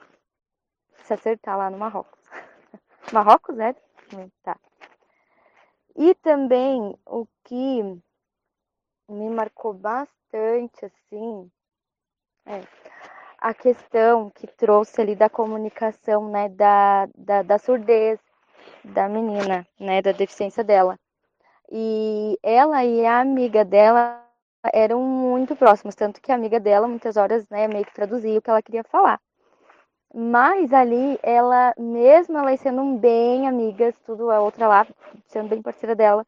se 1.02 1.12
acertar 1.12 1.58
lá 1.58 1.68
no 1.68 1.78
Marrocos. 1.78 2.20
Marrocos, 3.12 3.58
é? 3.58 3.74
Tá. 4.42 4.56
E 5.96 6.14
também 6.14 6.96
o 7.04 7.26
que 7.44 7.82
me 9.08 9.30
marcou 9.30 9.74
bastante, 9.74 10.84
assim, 10.84 11.50
é 12.46 12.62
a 13.38 13.52
questão 13.52 14.30
que 14.30 14.46
trouxe 14.46 15.00
ali 15.00 15.16
da 15.16 15.28
comunicação, 15.28 16.30
né, 16.30 16.48
da, 16.48 17.08
da, 17.16 17.42
da 17.42 17.58
surdez 17.58 18.20
da 18.84 19.08
menina, 19.08 19.66
né, 19.78 20.00
da 20.00 20.12
deficiência 20.12 20.62
dela. 20.62 20.98
E 21.70 22.38
ela 22.42 22.84
e 22.84 23.04
a 23.04 23.20
amiga 23.20 23.64
dela 23.64 24.21
eram 24.72 25.00
muito 25.02 25.56
próximas, 25.56 25.94
tanto 25.94 26.20
que 26.20 26.30
a 26.32 26.34
amiga 26.34 26.60
dela 26.60 26.88
muitas 26.88 27.16
horas, 27.16 27.48
né, 27.48 27.66
meio 27.68 27.84
que 27.84 27.94
traduzia 27.94 28.38
o 28.38 28.42
que 28.42 28.50
ela 28.50 28.62
queria 28.62 28.84
falar. 28.84 29.20
Mas 30.14 30.72
ali, 30.72 31.18
ela, 31.22 31.74
mesmo 31.78 32.36
elas 32.38 32.60
sendo 32.60 32.84
bem 32.98 33.48
amigas, 33.48 33.94
tudo 34.06 34.30
a 34.30 34.40
outra 34.40 34.68
lá, 34.68 34.86
sendo 35.26 35.48
bem 35.48 35.62
parceira 35.62 35.94
dela, 35.94 36.24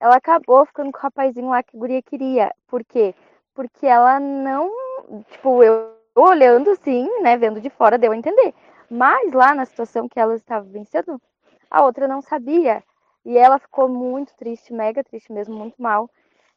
ela 0.00 0.16
acabou 0.16 0.66
ficando 0.66 0.90
com 0.90 0.98
o 0.98 1.00
rapazinho 1.02 1.50
lá 1.50 1.62
que 1.62 1.76
a 1.76 1.78
guria 1.78 2.02
queria. 2.02 2.52
Por 2.66 2.84
quê? 2.84 3.14
Porque 3.54 3.86
ela 3.86 4.18
não, 4.18 4.70
tipo, 5.30 5.62
eu 5.62 5.92
olhando 6.14 6.74
sim, 6.82 7.08
né, 7.22 7.36
vendo 7.36 7.60
de 7.60 7.70
fora, 7.70 7.98
deu 7.98 8.12
a 8.12 8.16
entender. 8.16 8.52
Mas 8.90 9.32
lá 9.32 9.54
na 9.54 9.64
situação 9.64 10.08
que 10.08 10.18
ela 10.18 10.34
estava 10.34 10.64
vencendo, 10.66 11.20
a 11.70 11.84
outra 11.84 12.08
não 12.08 12.20
sabia. 12.20 12.82
E 13.24 13.38
ela 13.38 13.58
ficou 13.58 13.88
muito 13.88 14.34
triste, 14.36 14.72
mega 14.72 15.04
triste 15.04 15.32
mesmo, 15.32 15.54
muito 15.54 15.80
mal. 15.80 16.10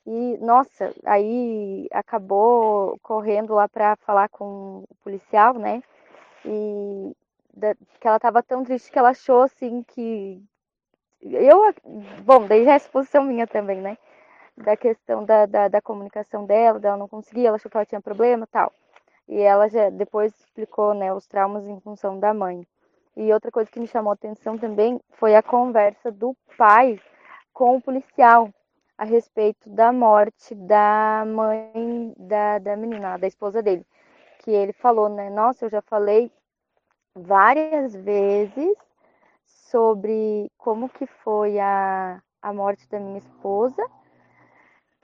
E, 0.05 0.37
nossa, 0.37 0.93
aí 1.03 1.87
acabou 1.91 2.97
correndo 3.01 3.55
lá 3.55 3.67
para 3.67 3.95
falar 3.97 4.29
com 4.29 4.83
o 4.89 4.95
policial, 5.03 5.55
né? 5.55 5.81
E 6.45 7.15
da, 7.55 7.73
que 7.99 8.07
ela 8.07 8.17
estava 8.17 8.43
tão 8.43 8.63
triste 8.63 8.91
que 8.91 8.99
ela 8.99 9.09
achou 9.09 9.41
assim 9.41 9.81
que 9.83 10.43
eu 11.21 11.73
bom 12.23 12.45
daí 12.45 12.65
já 12.65 12.73
é 12.73 12.75
exposição 12.75 13.23
minha 13.23 13.47
também 13.47 13.81
né 13.81 13.97
da 14.57 14.75
questão 14.75 15.23
da, 15.23 15.45
da, 15.45 15.67
da, 15.69 15.81
comunicação 15.81 16.45
dela 16.45 16.79
dela 16.79 16.97
não 16.97 17.07
conseguia 17.07 17.47
ela 17.47 17.55
achou 17.55 17.71
que 17.71 17.77
ela 17.77 17.85
tinha 17.85 18.01
problema 18.01 18.45
tal 18.47 18.71
e 19.27 19.39
ela 19.39 19.69
já 19.69 19.89
depois 19.89 20.37
explicou 20.37 20.93
né 20.93 21.13
os 21.13 21.25
traumas 21.27 21.65
em 21.65 21.79
função 21.79 22.19
da 22.19 22.33
mãe 22.33 22.67
e 23.15 23.31
outra 23.31 23.49
coisa 23.49 23.71
que 23.71 23.79
me 23.79 23.87
chamou 23.87 24.11
a 24.11 24.15
atenção 24.15 24.57
também 24.57 24.99
foi 25.11 25.35
a 25.35 25.41
conversa 25.41 26.11
do 26.11 26.35
pai 26.57 26.99
com 27.53 27.77
o 27.77 27.81
policial 27.81 28.49
a 28.97 29.03
respeito 29.03 29.69
da 29.69 29.91
morte 29.91 30.55
da 30.55 31.23
mãe 31.27 32.13
da, 32.17 32.59
da 32.59 32.75
menina 32.77 33.17
da 33.17 33.27
esposa 33.27 33.61
dele 33.61 33.85
que 34.45 34.51
ele 34.51 34.73
falou, 34.73 35.09
né? 35.09 35.27
Nossa, 35.29 35.65
eu 35.65 35.69
já 35.69 35.81
falei 35.81 36.31
várias 37.15 37.95
vezes 37.95 38.77
sobre 39.45 40.51
como 40.55 40.87
que 40.87 41.07
foi 41.07 41.59
a, 41.59 42.21
a 42.43 42.53
morte 42.53 42.87
da 42.87 42.99
minha 42.99 43.17
esposa, 43.17 43.83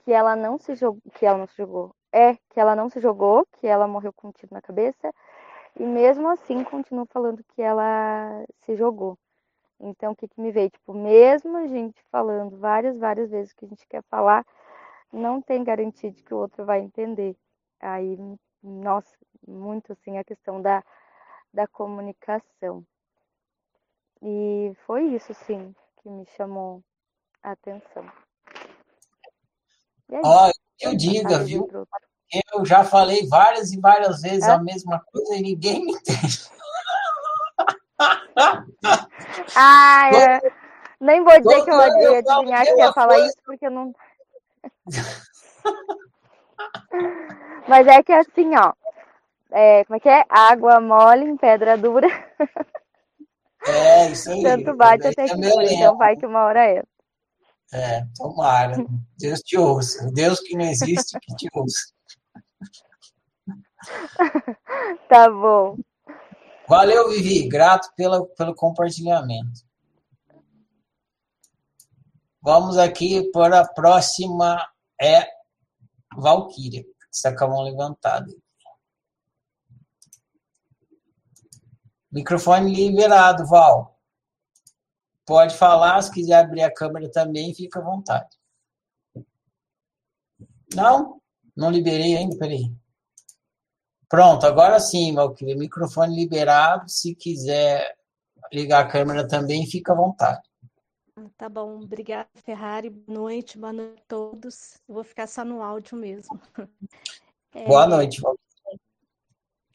que 0.04 0.12
ela 0.12 0.36
não 0.36 0.58
se 0.58 0.76
jogou, 0.76 1.02
que 1.14 1.26
ela 1.26 1.38
não 1.38 1.46
se 1.48 1.56
jogou, 1.56 1.92
é, 2.12 2.36
que 2.50 2.60
ela 2.60 2.76
não 2.76 2.88
se 2.88 3.00
jogou, 3.00 3.44
que 3.58 3.66
ela 3.66 3.88
morreu 3.88 4.12
com 4.12 4.28
um 4.28 4.32
tiro 4.32 4.54
na 4.54 4.62
cabeça, 4.62 5.12
e 5.76 5.82
mesmo 5.84 6.28
assim 6.28 6.62
continuo 6.62 7.06
falando 7.06 7.42
que 7.42 7.60
ela 7.60 8.44
se 8.64 8.76
jogou. 8.76 9.18
Então, 9.82 10.12
o 10.12 10.16
que, 10.16 10.28
que 10.28 10.40
me 10.40 10.52
veio? 10.52 10.70
Tipo, 10.70 10.94
mesmo 10.94 11.56
a 11.56 11.66
gente 11.66 12.00
falando 12.10 12.56
várias, 12.56 12.96
várias 12.96 13.30
vezes 13.30 13.52
o 13.52 13.56
que 13.56 13.64
a 13.64 13.68
gente 13.68 13.86
quer 13.88 14.02
falar, 14.04 14.46
não 15.12 15.42
tem 15.42 15.64
garantia 15.64 16.12
de 16.12 16.22
que 16.22 16.32
o 16.32 16.38
outro 16.38 16.64
vai 16.64 16.80
entender. 16.80 17.36
Aí, 17.80 18.16
nossa, 18.62 19.12
muito 19.46 19.92
assim 19.92 20.16
a 20.18 20.24
questão 20.24 20.62
da, 20.62 20.84
da 21.52 21.66
comunicação. 21.66 22.86
E 24.22 24.72
foi 24.86 25.06
isso, 25.06 25.34
sim, 25.34 25.74
que 26.00 26.08
me 26.08 26.24
chamou 26.36 26.80
a 27.42 27.50
atenção. 27.50 28.06
Olha, 30.24 30.54
eu 30.80 30.94
diga, 30.94 31.40
viu? 31.40 31.68
Eu 32.54 32.64
já 32.64 32.84
falei 32.84 33.26
várias 33.26 33.72
e 33.72 33.80
várias 33.80 34.20
vezes 34.22 34.44
é? 34.44 34.52
a 34.52 34.58
mesma 34.58 35.00
coisa 35.00 35.34
e 35.34 35.42
ninguém 35.42 35.84
me 35.84 35.92
entende. 35.92 36.48
ah, 39.54 40.10
eu... 40.12 40.50
nem 41.00 41.22
vou 41.22 41.40
dizer 41.40 41.64
que 41.64 41.70
eu 41.70 41.78
ia 41.78 42.18
adivinhar 42.18 42.64
que 42.64 42.76
ia 42.76 42.92
falar 42.92 43.18
isso, 43.20 43.36
porque 43.44 43.66
eu 43.66 43.70
não. 43.70 43.94
Mas 47.68 47.86
é 47.86 48.02
que 48.02 48.12
assim, 48.12 48.56
ó, 48.56 48.72
é, 49.50 49.84
como 49.84 49.96
é 49.96 50.00
que 50.00 50.08
é? 50.08 50.24
Água 50.28 50.80
mole 50.80 51.24
em 51.24 51.36
pedra 51.36 51.76
dura. 51.76 52.08
É, 53.66 54.10
isso 54.10 54.30
aí. 54.30 54.42
Tanto 54.42 54.74
bate 54.74 55.06
até 55.06 55.26
que 55.26 55.36
dura, 55.36 55.72
então 55.72 55.96
vai 55.96 56.16
que 56.16 56.26
uma 56.26 56.44
hora 56.44 56.64
é. 56.64 56.82
É, 57.72 58.04
tomara. 58.16 58.76
Deus 59.18 59.40
te 59.40 59.56
ouça. 59.56 60.10
Deus 60.12 60.40
que 60.40 60.56
não 60.56 60.64
existe, 60.64 61.18
que 61.20 61.34
te 61.36 61.48
ouça. 61.54 61.92
tá 65.08 65.30
bom. 65.30 65.76
Valeu, 66.72 67.10
Vivi. 67.10 67.46
Grato 67.46 67.92
pelo, 67.94 68.28
pelo 68.28 68.54
compartilhamento. 68.54 69.60
Vamos 72.40 72.78
aqui 72.78 73.30
para 73.30 73.60
a 73.60 73.68
próxima. 73.68 74.66
É 74.98 75.28
Valquíria, 76.16 76.82
que 76.82 76.90
está 77.12 77.36
com 77.36 77.44
a 77.44 77.48
mão 77.48 77.62
levantada. 77.62 78.26
Microfone 82.10 82.74
liberado, 82.74 83.46
Val. 83.46 84.00
Pode 85.26 85.54
falar, 85.54 86.00
se 86.00 86.10
quiser 86.10 86.36
abrir 86.36 86.62
a 86.62 86.72
câmera 86.72 87.10
também, 87.10 87.54
fica 87.54 87.80
à 87.80 87.84
vontade. 87.84 88.34
Não? 90.74 91.20
Não 91.54 91.70
liberei 91.70 92.16
ainda? 92.16 92.38
Peraí. 92.38 92.74
Pronto, 94.12 94.44
agora 94.44 94.78
sim, 94.78 95.14
Valkyrie. 95.14 95.54
Microfone 95.54 96.14
liberado. 96.14 96.86
Se 96.86 97.14
quiser 97.14 97.96
ligar 98.52 98.84
a 98.84 98.86
câmera 98.86 99.26
também, 99.26 99.66
fica 99.66 99.94
à 99.94 99.96
vontade. 99.96 100.42
Tá 101.34 101.48
bom, 101.48 101.80
obrigada, 101.80 102.28
Ferrari. 102.34 102.90
Boa 102.90 103.20
noite, 103.20 103.56
boa 103.56 103.72
noite 103.72 104.02
a 104.02 104.04
todos. 104.06 104.74
Eu 104.86 104.96
vou 104.96 105.02
ficar 105.02 105.26
só 105.26 105.46
no 105.46 105.62
áudio 105.62 105.96
mesmo. 105.96 106.38
Boa 107.66 107.84
é... 107.84 107.88
noite, 107.88 108.20
Valkyrie. 108.20 108.80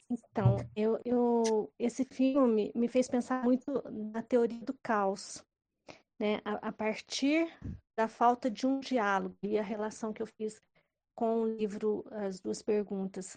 Então, 0.08 0.56
eu, 0.76 1.00
eu, 1.04 1.72
esse 1.76 2.04
filme 2.04 2.70
me 2.76 2.86
fez 2.86 3.08
pensar 3.08 3.42
muito 3.42 3.82
na 3.90 4.22
teoria 4.22 4.60
do 4.60 4.74
caos, 4.80 5.44
né? 6.16 6.40
A, 6.44 6.68
a, 6.68 6.72
partir 6.72 7.52
da 7.96 8.06
falta 8.06 8.48
de 8.48 8.68
um 8.68 8.78
diálogo 8.78 9.36
e 9.42 9.58
a 9.58 9.64
relação 9.64 10.12
que 10.12 10.22
eu 10.22 10.26
fiz 10.26 10.62
com 11.16 11.40
o 11.40 11.46
livro 11.46 12.04
As 12.12 12.38
Duas 12.38 12.62
Perguntas, 12.62 13.36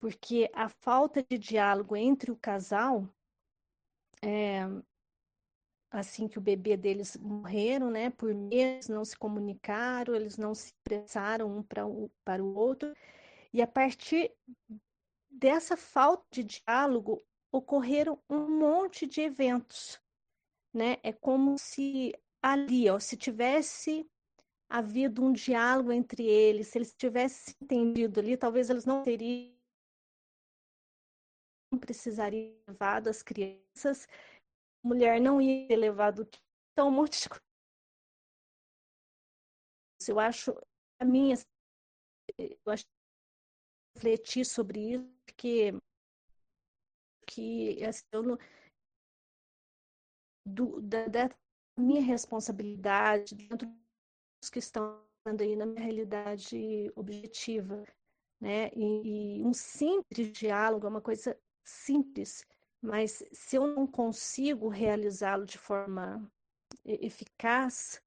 porque 0.00 0.50
a 0.54 0.68
falta 0.68 1.22
de 1.22 1.38
diálogo 1.38 1.94
entre 1.94 2.30
o 2.32 2.36
casal, 2.36 3.06
é, 4.22 4.62
assim 5.90 6.26
que 6.26 6.38
o 6.38 6.42
bebê 6.42 6.76
deles 6.76 7.16
morreram, 7.18 7.90
né? 7.90 8.10
Por 8.10 8.34
meses 8.34 8.88
não 8.88 9.04
se 9.04 9.16
comunicaram, 9.16 10.14
eles 10.14 10.38
não 10.38 10.54
se 10.54 10.68
expressaram 10.68 11.54
um 11.58 11.62
para 11.62 11.86
o, 11.86 12.10
para 12.24 12.42
o 12.42 12.56
outro, 12.56 12.94
e 13.52 13.60
a 13.60 13.66
partir 13.66 14.32
dessa 15.30 15.76
falta 15.76 16.24
de 16.30 16.44
diálogo 16.44 17.22
ocorreram 17.52 18.18
um 18.28 18.48
monte 18.48 19.06
de 19.06 19.20
eventos, 19.20 20.00
né? 20.72 20.96
É 21.02 21.12
como 21.12 21.58
se 21.58 22.14
ali, 22.42 22.88
ó, 22.88 22.98
se 22.98 23.16
tivesse 23.18 24.08
havido 24.68 25.22
um 25.22 25.32
diálogo 25.32 25.92
entre 25.92 26.24
eles, 26.24 26.68
se 26.68 26.78
eles 26.78 26.94
tivessem 26.94 27.54
entendido 27.60 28.20
ali, 28.20 28.36
talvez 28.36 28.70
eles 28.70 28.86
não 28.86 29.02
teriam 29.02 29.59
precisaria 31.78 32.56
levado 32.66 33.08
as 33.08 33.22
crianças, 33.22 34.08
a 34.84 34.88
mulher 34.88 35.20
não 35.20 35.40
ia 35.40 35.68
ter 35.68 35.76
levado 35.76 36.28
então 36.72 36.88
um 36.88 36.90
monte 36.90 37.22
de 37.22 37.28
coisa. 37.28 37.42
Eu 40.08 40.18
acho, 40.18 40.52
a 40.98 41.04
minha, 41.04 41.36
eu 42.38 42.72
acho 42.72 42.84
refletir 43.96 44.44
sobre 44.44 44.94
isso, 44.94 45.04
porque 45.26 45.72
que 47.28 47.84
assim, 47.84 48.04
eu 48.12 48.22
não, 48.22 48.38
do, 50.46 50.80
da, 50.80 51.06
da, 51.06 51.30
minha 51.78 52.02
responsabilidade 52.02 53.34
dentro 53.34 53.66
dos 54.40 54.50
que 54.50 54.58
estão 54.58 55.02
aí 55.24 55.54
na 55.54 55.66
minha 55.66 55.80
realidade 55.80 56.90
objetiva, 56.96 57.84
né? 58.40 58.68
E, 58.74 59.38
e 59.38 59.44
um 59.44 59.52
simples 59.52 60.32
diálogo 60.32 60.86
é 60.86 60.90
uma 60.90 61.00
coisa 61.00 61.38
simples, 61.70 62.44
mas 62.82 63.22
se 63.32 63.56
eu 63.56 63.66
não 63.66 63.86
consigo 63.86 64.68
realizá-lo 64.68 65.44
de 65.44 65.58
forma 65.58 66.30
eficaz, 66.84 68.02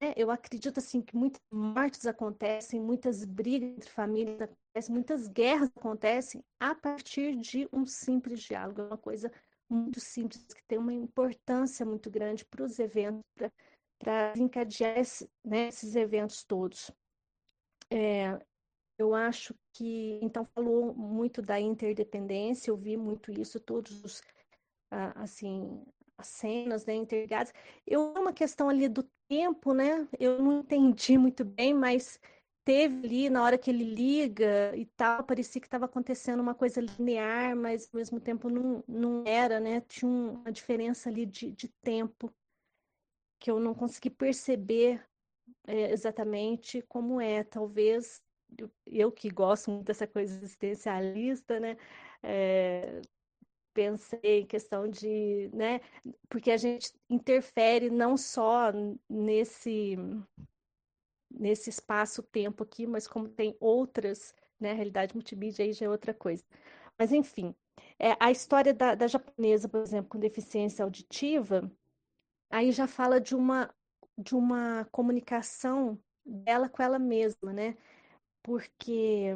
né, 0.00 0.14
eu 0.16 0.30
acredito 0.30 0.78
assim 0.78 1.00
que 1.02 1.16
muitas 1.16 1.40
mortes 1.52 2.06
acontecem, 2.06 2.80
muitas 2.80 3.24
brigas 3.24 3.70
entre 3.70 3.90
famílias 3.90 4.40
acontecem, 4.40 4.94
muitas 4.94 5.28
guerras 5.28 5.70
acontecem 5.76 6.44
a 6.58 6.74
partir 6.74 7.36
de 7.36 7.68
um 7.72 7.84
simples 7.86 8.40
diálogo, 8.42 8.80
é 8.80 8.84
uma 8.84 8.98
coisa 8.98 9.30
muito 9.68 10.00
simples 10.00 10.44
que 10.52 10.64
tem 10.64 10.78
uma 10.78 10.92
importância 10.92 11.86
muito 11.86 12.10
grande 12.10 12.44
para 12.44 12.64
os 12.64 12.78
eventos, 12.78 13.22
para 13.98 14.32
encadear 14.36 14.98
esse, 14.98 15.30
né, 15.44 15.68
esses 15.68 15.94
eventos 15.94 16.42
todos. 16.42 16.90
É, 17.90 18.38
eu 19.00 19.14
acho 19.14 19.54
que, 19.72 20.18
então, 20.22 20.44
falou 20.54 20.94
muito 20.94 21.42
da 21.42 21.58
interdependência, 21.60 22.70
eu 22.70 22.76
vi 22.76 22.96
muito 22.96 23.30
isso, 23.32 23.58
todos 23.60 24.04
os, 24.04 24.22
assim, 25.16 25.82
as 26.18 26.28
cenas, 26.28 26.84
né, 26.86 26.94
interligadas. 26.94 27.52
Eu, 27.86 28.12
uma 28.14 28.32
questão 28.32 28.68
ali 28.68 28.88
do 28.88 29.08
tempo, 29.28 29.72
né, 29.72 30.08
eu 30.18 30.42
não 30.42 30.60
entendi 30.60 31.16
muito 31.18 31.44
bem, 31.44 31.72
mas 31.74 32.20
teve 32.64 33.06
ali, 33.06 33.30
na 33.30 33.42
hora 33.42 33.58
que 33.58 33.70
ele 33.70 33.84
liga 33.84 34.76
e 34.76 34.86
tal, 34.86 35.24
parecia 35.24 35.60
que 35.60 35.66
estava 35.66 35.86
acontecendo 35.86 36.40
uma 36.40 36.54
coisa 36.54 36.80
linear, 36.80 37.56
mas 37.56 37.88
ao 37.92 37.98
mesmo 37.98 38.20
tempo 38.20 38.48
não, 38.50 38.84
não 38.86 39.24
era, 39.26 39.58
né, 39.58 39.80
tinha 39.82 40.10
uma 40.10 40.52
diferença 40.52 41.08
ali 41.08 41.26
de, 41.26 41.50
de 41.52 41.68
tempo 41.82 42.32
que 43.40 43.50
eu 43.50 43.58
não 43.58 43.74
consegui 43.74 44.10
perceber 44.10 45.02
é, 45.66 45.90
exatamente 45.90 46.82
como 46.82 47.20
é. 47.20 47.42
Talvez 47.42 48.22
eu 48.86 49.12
que 49.12 49.28
gosto 49.30 49.70
muito 49.70 49.86
dessa 49.86 50.06
coisa 50.06 50.34
existencialista, 50.34 51.60
né? 51.60 51.76
É, 52.22 53.00
pensei 53.74 54.20
em 54.42 54.46
questão 54.46 54.88
de, 54.88 55.50
né? 55.54 55.80
Porque 56.28 56.50
a 56.50 56.56
gente 56.56 56.92
interfere 57.10 57.90
não 57.90 58.16
só 58.16 58.72
nesse 59.08 59.96
nesse 61.30 61.70
espaço-tempo 61.70 62.62
aqui, 62.62 62.86
mas 62.86 63.06
como 63.06 63.28
tem 63.28 63.56
outras, 63.60 64.34
né? 64.58 64.72
A 64.72 64.74
realidade 64.74 65.14
multimídia 65.14 65.64
aí 65.64 65.72
já 65.72 65.86
é 65.86 65.88
outra 65.88 66.12
coisa. 66.12 66.44
Mas 66.98 67.12
enfim, 67.12 67.54
é, 67.98 68.16
a 68.20 68.30
história 68.30 68.74
da, 68.74 68.94
da 68.94 69.06
japonesa, 69.06 69.68
por 69.68 69.80
exemplo, 69.80 70.10
com 70.10 70.18
deficiência 70.18 70.84
auditiva, 70.84 71.70
aí 72.50 72.72
já 72.72 72.86
fala 72.86 73.20
de 73.20 73.34
uma 73.36 73.74
de 74.18 74.34
uma 74.36 74.86
comunicação 74.92 75.98
dela 76.24 76.68
com 76.68 76.82
ela 76.82 76.98
mesma, 76.98 77.52
né? 77.52 77.76
Porque 78.42 79.34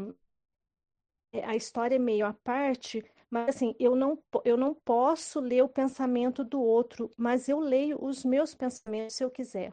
é, 1.33 1.45
a 1.45 1.57
história 1.57 1.97
é 1.97 1.99
meio 1.99 2.27
à 2.27 2.33
parte, 2.33 3.05
mas 3.29 3.57
assim, 3.57 3.75
eu 3.79 3.97
não, 3.97 4.23
eu 4.45 4.57
não 4.57 4.75
posso 4.75 5.41
ler 5.41 5.63
o 5.63 5.69
pensamento 5.69 6.45
do 6.45 6.61
outro, 6.63 7.11
mas 7.17 7.49
eu 7.49 7.59
leio 7.59 8.03
os 8.03 8.25
meus 8.25 8.55
pensamentos 8.55 9.17
se 9.17 9.25
eu 9.25 9.31
quiser. 9.31 9.73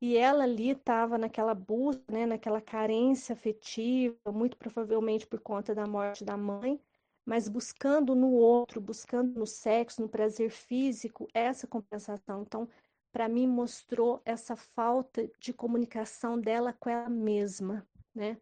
E 0.00 0.16
ela 0.16 0.44
ali 0.44 0.70
estava 0.70 1.16
naquela 1.16 1.54
busca, 1.54 2.02
né, 2.12 2.26
naquela 2.26 2.60
carência 2.60 3.32
afetiva, 3.34 4.16
muito 4.32 4.56
provavelmente 4.56 5.26
por 5.26 5.40
conta 5.40 5.74
da 5.74 5.86
morte 5.86 6.24
da 6.24 6.36
mãe, 6.36 6.80
mas 7.24 7.48
buscando 7.48 8.14
no 8.14 8.32
outro, 8.32 8.80
buscando 8.80 9.38
no 9.38 9.46
sexo, 9.46 10.02
no 10.02 10.08
prazer 10.08 10.50
físico, 10.50 11.28
essa 11.32 11.66
compensação. 11.66 12.42
Então, 12.42 12.68
para 13.12 13.28
mim, 13.28 13.46
mostrou 13.46 14.20
essa 14.24 14.56
falta 14.56 15.30
de 15.38 15.52
comunicação 15.52 16.38
dela 16.38 16.72
com 16.72 16.90
ela 16.90 17.08
mesma, 17.08 17.86
né? 18.14 18.36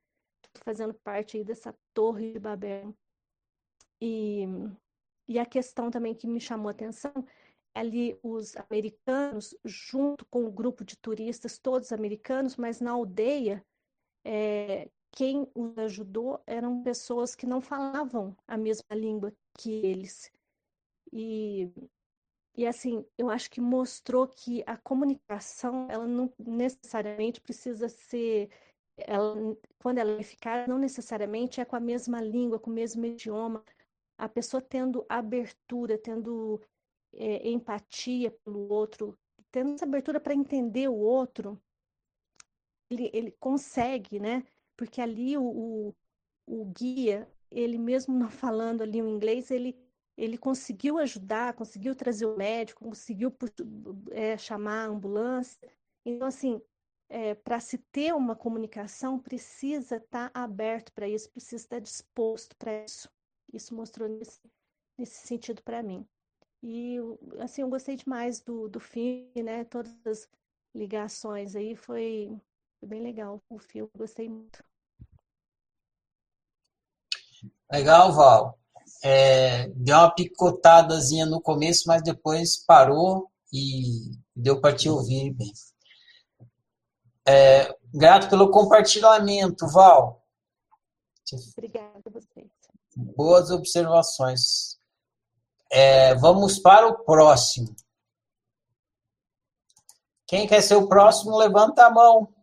Fazendo 0.65 0.95
parte 0.95 1.37
aí 1.37 1.45
dessa 1.45 1.75
torre 1.95 2.33
de 2.33 2.39
Babel. 2.39 2.95
E, 4.01 4.45
e 5.29 5.39
a 5.39 5.47
questão 5.47 5.91
também 5.91 6.15
que 6.15 6.27
me 6.27 6.41
chamou 6.41 6.69
a 6.69 6.73
atenção 6.73 7.13
é 7.75 7.81
ali 7.81 8.19
os 8.23 8.57
americanos, 8.57 9.55
junto 9.65 10.25
com 10.27 10.45
o 10.45 10.51
grupo 10.51 10.85
de 10.85 10.97
turistas, 10.97 11.59
todos 11.59 11.93
americanos, 11.93 12.57
mas 12.57 12.81
na 12.81 12.93
aldeia, 12.93 13.65
é, 14.25 14.91
quem 15.13 15.49
os 15.55 15.77
ajudou 15.79 16.43
eram 16.47 16.83
pessoas 16.83 17.35
que 17.35 17.47
não 17.47 17.61
falavam 17.61 18.37
a 18.47 18.57
mesma 18.57 18.95
língua 18.95 19.33
que 19.57 19.71
eles. 19.71 20.33
E, 21.13 21.71
e 22.57 22.67
assim, 22.67 23.05
eu 23.17 23.31
acho 23.31 23.51
que 23.51 23.61
mostrou 23.61 24.27
que 24.27 24.63
a 24.67 24.77
comunicação, 24.77 25.89
ela 25.91 26.07
não 26.07 26.33
necessariamente 26.39 27.41
precisa 27.41 27.89
ser 27.89 28.51
ela, 29.07 29.35
quando 29.79 29.99
ela 29.99 30.13
é 30.13 30.21
eficaz, 30.21 30.69
não 30.69 30.79
necessariamente 30.79 31.61
é 31.61 31.65
com 31.65 31.77
a 31.77 31.81
mesma 31.81 32.21
língua, 32.21 32.59
com 32.59 32.71
o 32.71 32.75
mesmo 32.75 33.05
idioma. 33.05 33.65
A 34.19 34.29
pessoa 34.29 34.61
tendo 34.61 35.05
abertura, 35.09 35.99
tendo 35.99 36.61
é, 37.15 37.49
empatia 37.49 38.31
pelo 38.45 38.71
outro, 38.73 39.19
tendo 39.51 39.75
essa 39.75 39.85
abertura 39.85 40.21
para 40.21 40.35
entender 40.35 40.89
o 40.89 40.97
outro, 40.97 41.61
ele, 42.91 43.11
ele 43.13 43.31
consegue, 43.33 44.19
né? 44.19 44.45
Porque 44.77 45.01
ali 45.01 45.37
o, 45.37 45.43
o, 45.45 45.95
o 46.47 46.65
guia, 46.67 47.29
ele 47.51 47.79
mesmo 47.79 48.19
não 48.19 48.31
falando 48.31 48.83
ali 48.83 49.03
o 49.03 49.09
inglês, 49.09 49.51
ele 49.51 49.77
ele 50.21 50.37
conseguiu 50.37 50.99
ajudar, 50.99 51.55
conseguiu 51.55 51.95
trazer 51.95 52.27
o 52.27 52.37
médico, 52.37 52.85
conseguiu 52.85 53.35
é, 54.11 54.37
chamar 54.37 54.85
a 54.85 54.89
ambulância. 54.89 55.59
Então, 56.05 56.29
assim, 56.29 56.61
é, 57.11 57.35
para 57.35 57.59
se 57.59 57.77
ter 57.77 58.15
uma 58.15 58.37
comunicação, 58.37 59.19
precisa 59.19 59.97
estar 59.97 60.31
tá 60.31 60.41
aberto 60.41 60.93
para 60.93 61.09
isso, 61.09 61.29
precisa 61.31 61.57
estar 61.57 61.81
disposto 61.81 62.57
para 62.57 62.85
isso. 62.85 63.11
Isso 63.53 63.75
mostrou 63.75 64.09
nesse, 64.09 64.41
nesse 64.97 65.27
sentido 65.27 65.61
para 65.63 65.83
mim. 65.83 66.07
E, 66.63 66.99
assim, 67.41 67.63
eu 67.63 67.69
gostei 67.69 67.97
demais 67.97 68.41
do, 68.41 68.69
do 68.69 68.79
filme, 68.79 69.43
né? 69.43 69.65
Todas 69.65 69.93
as 70.07 70.29
ligações 70.73 71.57
aí, 71.57 71.75
foi, 71.75 72.41
foi 72.79 72.89
bem 72.89 73.03
legal 73.03 73.43
o 73.51 73.59
filme, 73.59 73.91
gostei 73.97 74.29
muito. 74.29 74.63
Legal, 77.73 78.13
Val. 78.13 78.59
É, 79.03 79.69
deu 79.71 79.97
uma 79.97 80.15
picotadazinha 80.15 81.27
no 81.27 81.41
começo, 81.41 81.85
mas 81.89 82.03
depois 82.03 82.63
parou 82.65 83.31
e 83.53 84.13
deu 84.37 84.61
para 84.61 84.77
te 84.77 84.89
ouvir 84.89 85.33
bem. 85.33 85.53
É, 87.33 87.79
grato 87.95 88.29
pelo 88.29 88.51
compartilhamento, 88.51 89.69
Val. 89.69 90.21
Obrigada 91.57 92.03
a 92.05 92.11
vocês. 92.11 92.51
Boas 92.97 93.53
observações. 93.53 94.81
É, 95.71 96.13
vamos 96.17 96.59
para 96.59 96.89
o 96.89 97.05
próximo. 97.05 97.73
Quem 100.27 100.49
quer 100.49 100.61
ser 100.61 100.75
o 100.75 100.89
próximo, 100.89 101.37
levanta 101.37 101.87
a 101.87 101.91
mão. 101.91 102.35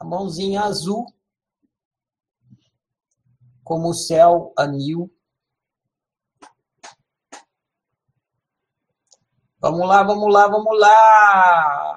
A 0.00 0.04
mãozinha 0.06 0.62
azul. 0.62 1.04
Como 3.62 3.90
o 3.90 3.94
céu 3.94 4.54
anil. 4.56 5.14
Vamos 9.60 9.86
lá, 9.86 10.02
vamos 10.02 10.32
lá, 10.32 10.48
vamos 10.48 10.80
lá. 10.80 11.93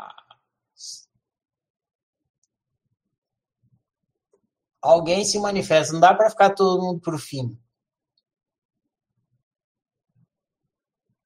Alguém 4.82 5.24
se 5.26 5.40
manifesta. 5.40 5.94
Não 5.94 6.00
dá 6.00 6.14
para 6.14 6.30
ficar 6.30 6.54
todo 6.54 6.82
mundo 6.82 7.00
pro 7.02 7.18
fim. 7.18 7.58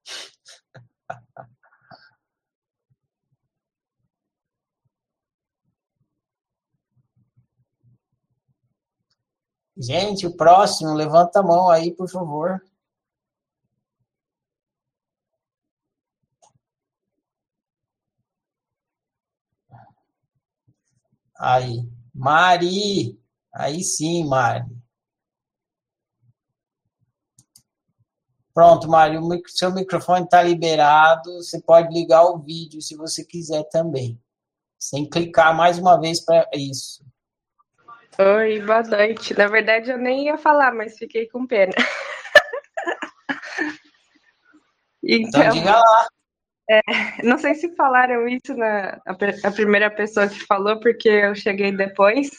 Gente, 9.77 10.27
o 10.27 10.35
próximo, 10.37 10.93
levanta 10.93 11.39
a 11.39 11.43
mão 11.43 11.69
aí, 11.69 11.91
por 11.93 12.09
favor. 12.09 12.61
Aí, 21.39 21.89
Mari. 22.13 23.20
Aí 23.53 23.83
sim, 23.83 24.27
Mari. 24.27 24.65
Pronto, 28.53 28.89
Mari, 28.89 29.17
o 29.17 29.41
seu 29.47 29.73
microfone 29.73 30.25
está 30.25 30.43
liberado. 30.43 31.41
Você 31.41 31.61
pode 31.61 31.93
ligar 31.93 32.25
o 32.25 32.37
vídeo 32.37 32.81
se 32.81 32.95
você 32.95 33.23
quiser 33.23 33.63
também. 33.69 34.19
Sem 34.77 35.09
clicar 35.09 35.55
mais 35.55 35.77
uma 35.77 35.99
vez 35.99 36.23
para 36.23 36.47
isso. 36.53 37.05
Oi, 38.19 38.61
boa 38.61 38.83
noite. 38.83 39.37
Na 39.37 39.47
verdade, 39.47 39.89
eu 39.89 39.97
nem 39.97 40.25
ia 40.25 40.37
falar, 40.37 40.73
mas 40.73 40.97
fiquei 40.97 41.27
com 41.27 41.47
pena. 41.47 41.73
então, 45.03 45.41
então, 45.41 45.49
diga 45.49 45.79
lá. 45.79 46.07
É, 46.69 46.81
não 47.23 47.37
sei 47.37 47.55
se 47.55 47.73
falaram 47.75 48.27
isso 48.27 48.55
na 48.55 49.01
a, 49.05 49.15
a, 49.43 49.51
primeira 49.51 49.89
pessoa 49.89 50.27
que 50.27 50.45
falou, 50.45 50.79
porque 50.79 51.09
eu 51.09 51.35
cheguei 51.35 51.71
depois, 51.71 52.29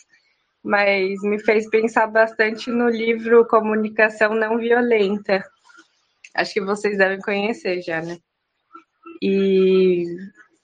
mas 0.63 1.21
me 1.23 1.39
fez 1.39 1.69
pensar 1.69 2.07
bastante 2.07 2.71
no 2.71 2.89
livro 2.89 3.47
Comunicação 3.47 4.35
Não 4.35 4.59
Violenta. 4.59 5.43
Acho 6.35 6.55
que 6.55 6.61
vocês 6.61 6.97
devem 6.97 7.21
conhecer 7.21 7.83
já, 7.83 8.01
né? 8.01 8.19
E 9.21 10.05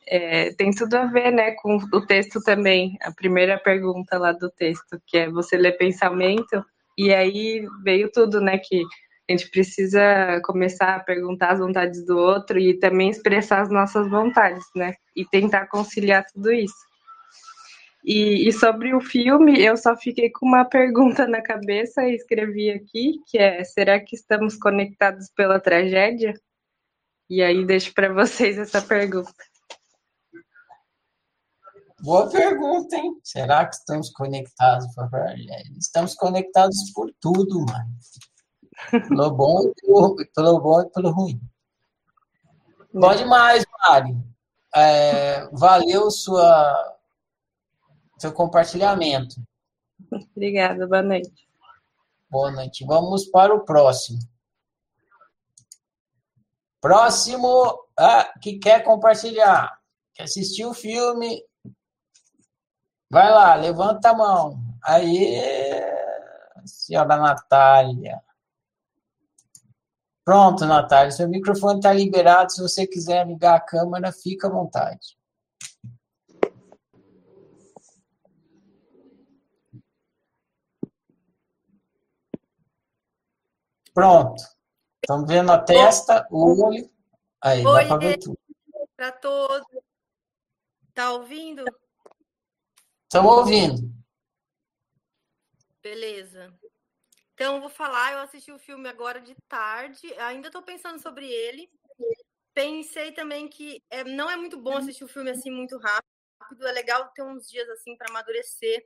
é, 0.07 0.53
tem 0.55 0.71
tudo 0.71 0.95
a 0.95 1.07
ver, 1.07 1.31
né, 1.31 1.53
com 1.53 1.77
o 1.77 2.07
texto 2.07 2.41
também. 2.43 2.97
A 3.03 3.13
primeira 3.13 3.59
pergunta 3.59 4.19
lá 4.19 4.33
do 4.33 4.51
texto, 4.51 5.01
que 5.07 5.19
é 5.19 5.31
você 5.31 5.57
lê 5.57 5.73
pensamento, 5.73 6.65
e 6.97 7.13
aí 7.13 7.67
veio 7.85 8.11
tudo, 8.11 8.41
né, 8.41 8.59
que 8.59 8.83
a 9.29 9.33
gente 9.33 9.51
precisa 9.51 10.41
começar 10.43 10.97
a 10.97 11.01
perguntar 11.01 11.53
as 11.53 11.59
vontades 11.59 12.05
do 12.05 12.17
outro 12.17 12.59
e 12.59 12.79
também 12.79 13.11
expressar 13.11 13.61
as 13.61 13.71
nossas 13.71 14.09
vontades, 14.09 14.65
né, 14.75 14.95
e 15.15 15.25
tentar 15.27 15.67
conciliar 15.67 16.25
tudo 16.33 16.51
isso. 16.51 16.88
E, 18.11 18.49
e, 18.49 18.53
sobre 18.55 18.95
o 18.95 19.03
filme, 19.03 19.63
eu 19.63 19.77
só 19.77 19.95
fiquei 19.95 20.31
com 20.31 20.47
uma 20.47 20.65
pergunta 20.65 21.27
na 21.27 21.43
cabeça 21.43 22.03
e 22.05 22.15
escrevi 22.15 22.71
aqui, 22.71 23.21
que 23.27 23.37
é: 23.37 23.63
será 23.63 24.01
que 24.01 24.17
estamos 24.17 24.57
conectados 24.57 25.29
pela 25.37 25.61
tragédia? 25.61 26.33
E 27.29 27.43
aí 27.43 27.67
deixo 27.67 27.93
para 27.93 28.11
vocês 28.11 28.57
essa 28.57 28.81
pergunta. 28.81 29.31
Boa 32.01 32.31
pergunta, 32.31 32.97
hein? 32.97 33.13
Será 33.23 33.67
que 33.67 33.75
estamos 33.75 34.09
conectados? 34.09 34.87
Estamos 35.79 36.15
conectados 36.15 36.91
por 36.95 37.13
tudo, 37.21 37.61
mano. 37.67 37.91
Pelo 39.07 39.31
bom 39.33 39.71
pelo, 40.35 40.61
bom 40.61 40.81
e 40.81 40.91
pelo 40.93 41.11
ruim. 41.11 41.39
Pode 42.91 43.27
mais, 43.27 43.67
Mari. 43.87 44.17
É, 44.75 45.47
valeu 45.53 46.11
sua, 46.11 46.98
seu 48.19 48.33
compartilhamento. 48.33 49.37
Obrigada, 50.37 50.87
boa 50.87 51.03
noite. 51.03 51.49
Boa 52.31 52.51
noite. 52.51 52.85
Vamos 52.85 53.27
para 53.27 53.55
o 53.55 53.65
próximo. 53.65 54.19
Próximo 56.81 57.87
ah, 57.99 58.33
que 58.41 58.59
quer 58.59 58.85
compartilhar, 58.85 59.79
quer 60.15 60.25
assistir 60.25 60.65
o 60.65 60.75
filme 60.75 61.43
Vai 63.11 63.31
lá, 63.31 63.55
levanta 63.55 64.11
a 64.11 64.15
mão. 64.15 64.59
Aí, 64.85 65.41
senhora 66.67 67.17
Natália. 67.17 68.21
Pronto, 70.25 70.67
Natália, 70.67 71.11
seu 71.11 71.27
microfone 71.27 71.79
está 71.79 71.91
liberado. 71.91 72.53
Se 72.53 72.61
você 72.61 72.87
quiser 72.87 73.27
ligar 73.27 73.57
a 73.57 73.61
câmera, 73.61 74.13
fica 74.13 74.47
à 74.47 74.51
vontade. 74.51 75.18
Pronto. 83.95 84.43
Estamos 85.03 85.29
vendo 85.29 85.51
a 85.53 85.59
testa, 85.59 86.27
o 86.31 86.65
olho. 86.67 86.91
Aí, 87.41 87.65
Oi, 87.65 87.83
dá 87.83 87.89
para 87.89 87.97
ver 87.99 88.19
tudo. 88.19 88.39
Para 88.97 89.13
todos. 89.13 89.67
Tá 90.93 91.13
ouvindo? 91.13 91.65
Estamos 93.05 93.33
ouvindo. 93.33 93.99
Beleza. 95.81 96.53
Então, 97.35 97.61
vou 97.61 97.71
falar. 97.71 98.13
Eu 98.13 98.19
assisti 98.19 98.51
o 98.51 98.59
filme 98.59 98.89
agora 98.89 99.21
de 99.21 99.35
tarde. 99.49 100.13
Ainda 100.15 100.49
estou 100.49 100.63
pensando 100.63 101.01
sobre 101.01 101.31
ele. 101.31 101.71
Pensei 102.53 103.13
também 103.13 103.49
que 103.49 103.83
é, 103.89 104.03
não 104.03 104.29
é 104.29 104.37
muito 104.37 104.61
bom 104.61 104.77
assistir 104.77 105.05
o 105.05 105.09
filme 105.09 105.31
assim 105.31 105.51
muito 105.51 105.79
rápido. 105.79 106.67
É 106.67 106.73
legal 106.73 107.09
ter 107.15 107.23
uns 107.23 107.49
dias 107.49 107.69
assim 107.69 107.97
para 107.97 108.11
amadurecer. 108.11 108.85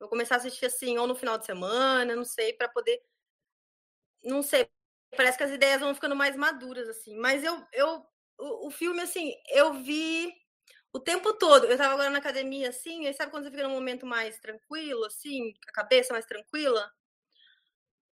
Vou 0.00 0.08
começar 0.08 0.34
a 0.34 0.38
assistir 0.38 0.66
assim, 0.66 0.98
ou 0.98 1.06
no 1.06 1.14
final 1.14 1.38
de 1.38 1.46
semana, 1.46 2.16
não 2.16 2.24
sei, 2.24 2.52
para 2.52 2.68
poder. 2.68 3.00
Não 4.24 4.42
sei. 4.42 4.68
Parece 5.16 5.36
que 5.38 5.44
as 5.44 5.50
ideias 5.50 5.80
vão 5.80 5.94
ficando 5.94 6.16
mais 6.16 6.36
maduras, 6.36 6.88
assim. 6.88 7.16
Mas 7.16 7.44
eu, 7.44 7.64
eu 7.72 8.04
o, 8.38 8.68
o 8.68 8.70
filme, 8.70 9.00
assim, 9.02 9.32
eu 9.50 9.74
vi 9.74 10.32
o 10.92 11.00
tempo 11.00 11.34
todo. 11.34 11.66
Eu 11.66 11.76
tava 11.78 11.94
agora 11.94 12.10
na 12.10 12.18
academia, 12.18 12.70
assim, 12.70 13.06
e 13.06 13.14
sabe 13.14 13.30
quando 13.30 13.44
você 13.44 13.50
fica 13.50 13.64
num 13.64 13.74
momento 13.74 14.06
mais 14.06 14.38
tranquilo, 14.40 15.04
assim, 15.06 15.54
a 15.68 15.72
cabeça 15.72 16.12
mais 16.12 16.26
tranquila? 16.26 16.90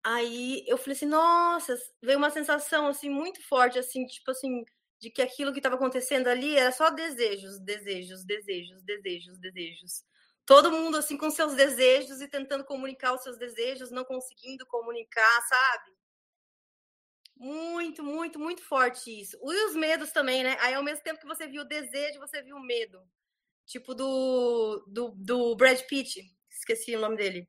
Aí 0.04 0.64
eu 0.66 0.78
falei 0.78 0.96
assim, 0.96 1.06
nossa, 1.06 1.76
veio 2.02 2.18
uma 2.18 2.30
sensação, 2.30 2.86
assim, 2.88 3.10
muito 3.10 3.42
forte, 3.46 3.78
assim, 3.78 4.06
tipo 4.06 4.30
assim, 4.30 4.64
de 4.98 5.10
que 5.10 5.20
aquilo 5.22 5.52
que 5.52 5.58
estava 5.58 5.74
acontecendo 5.76 6.28
ali 6.28 6.56
era 6.56 6.72
só 6.72 6.88
desejos, 6.90 7.58
desejos, 7.60 8.24
desejos, 8.24 8.82
desejos, 8.82 9.38
desejos. 9.38 10.02
Todo 10.46 10.72
mundo, 10.72 10.96
assim, 10.96 11.16
com 11.18 11.30
seus 11.30 11.54
desejos 11.54 12.20
e 12.22 12.28
tentando 12.28 12.64
comunicar 12.64 13.14
os 13.14 13.22
seus 13.22 13.36
desejos, 13.38 13.90
não 13.90 14.04
conseguindo 14.04 14.66
comunicar, 14.66 15.42
sabe? 15.48 15.92
Muito, 17.40 18.04
muito, 18.04 18.38
muito 18.38 18.62
forte 18.62 19.18
isso. 19.18 19.34
E 19.42 19.64
os 19.64 19.74
medos 19.74 20.12
também, 20.12 20.44
né? 20.44 20.58
Aí, 20.60 20.74
ao 20.74 20.82
mesmo 20.82 21.02
tempo 21.02 21.18
que 21.18 21.26
você 21.26 21.46
viu 21.46 21.62
o 21.62 21.66
desejo, 21.66 22.20
você 22.20 22.42
viu 22.42 22.54
o 22.54 22.62
medo. 22.62 23.02
Tipo 23.64 23.94
do, 23.94 24.84
do, 24.86 25.14
do 25.16 25.56
Brad 25.56 25.80
Pitt, 25.86 26.20
esqueci 26.50 26.94
o 26.94 27.00
nome 27.00 27.16
dele. 27.16 27.48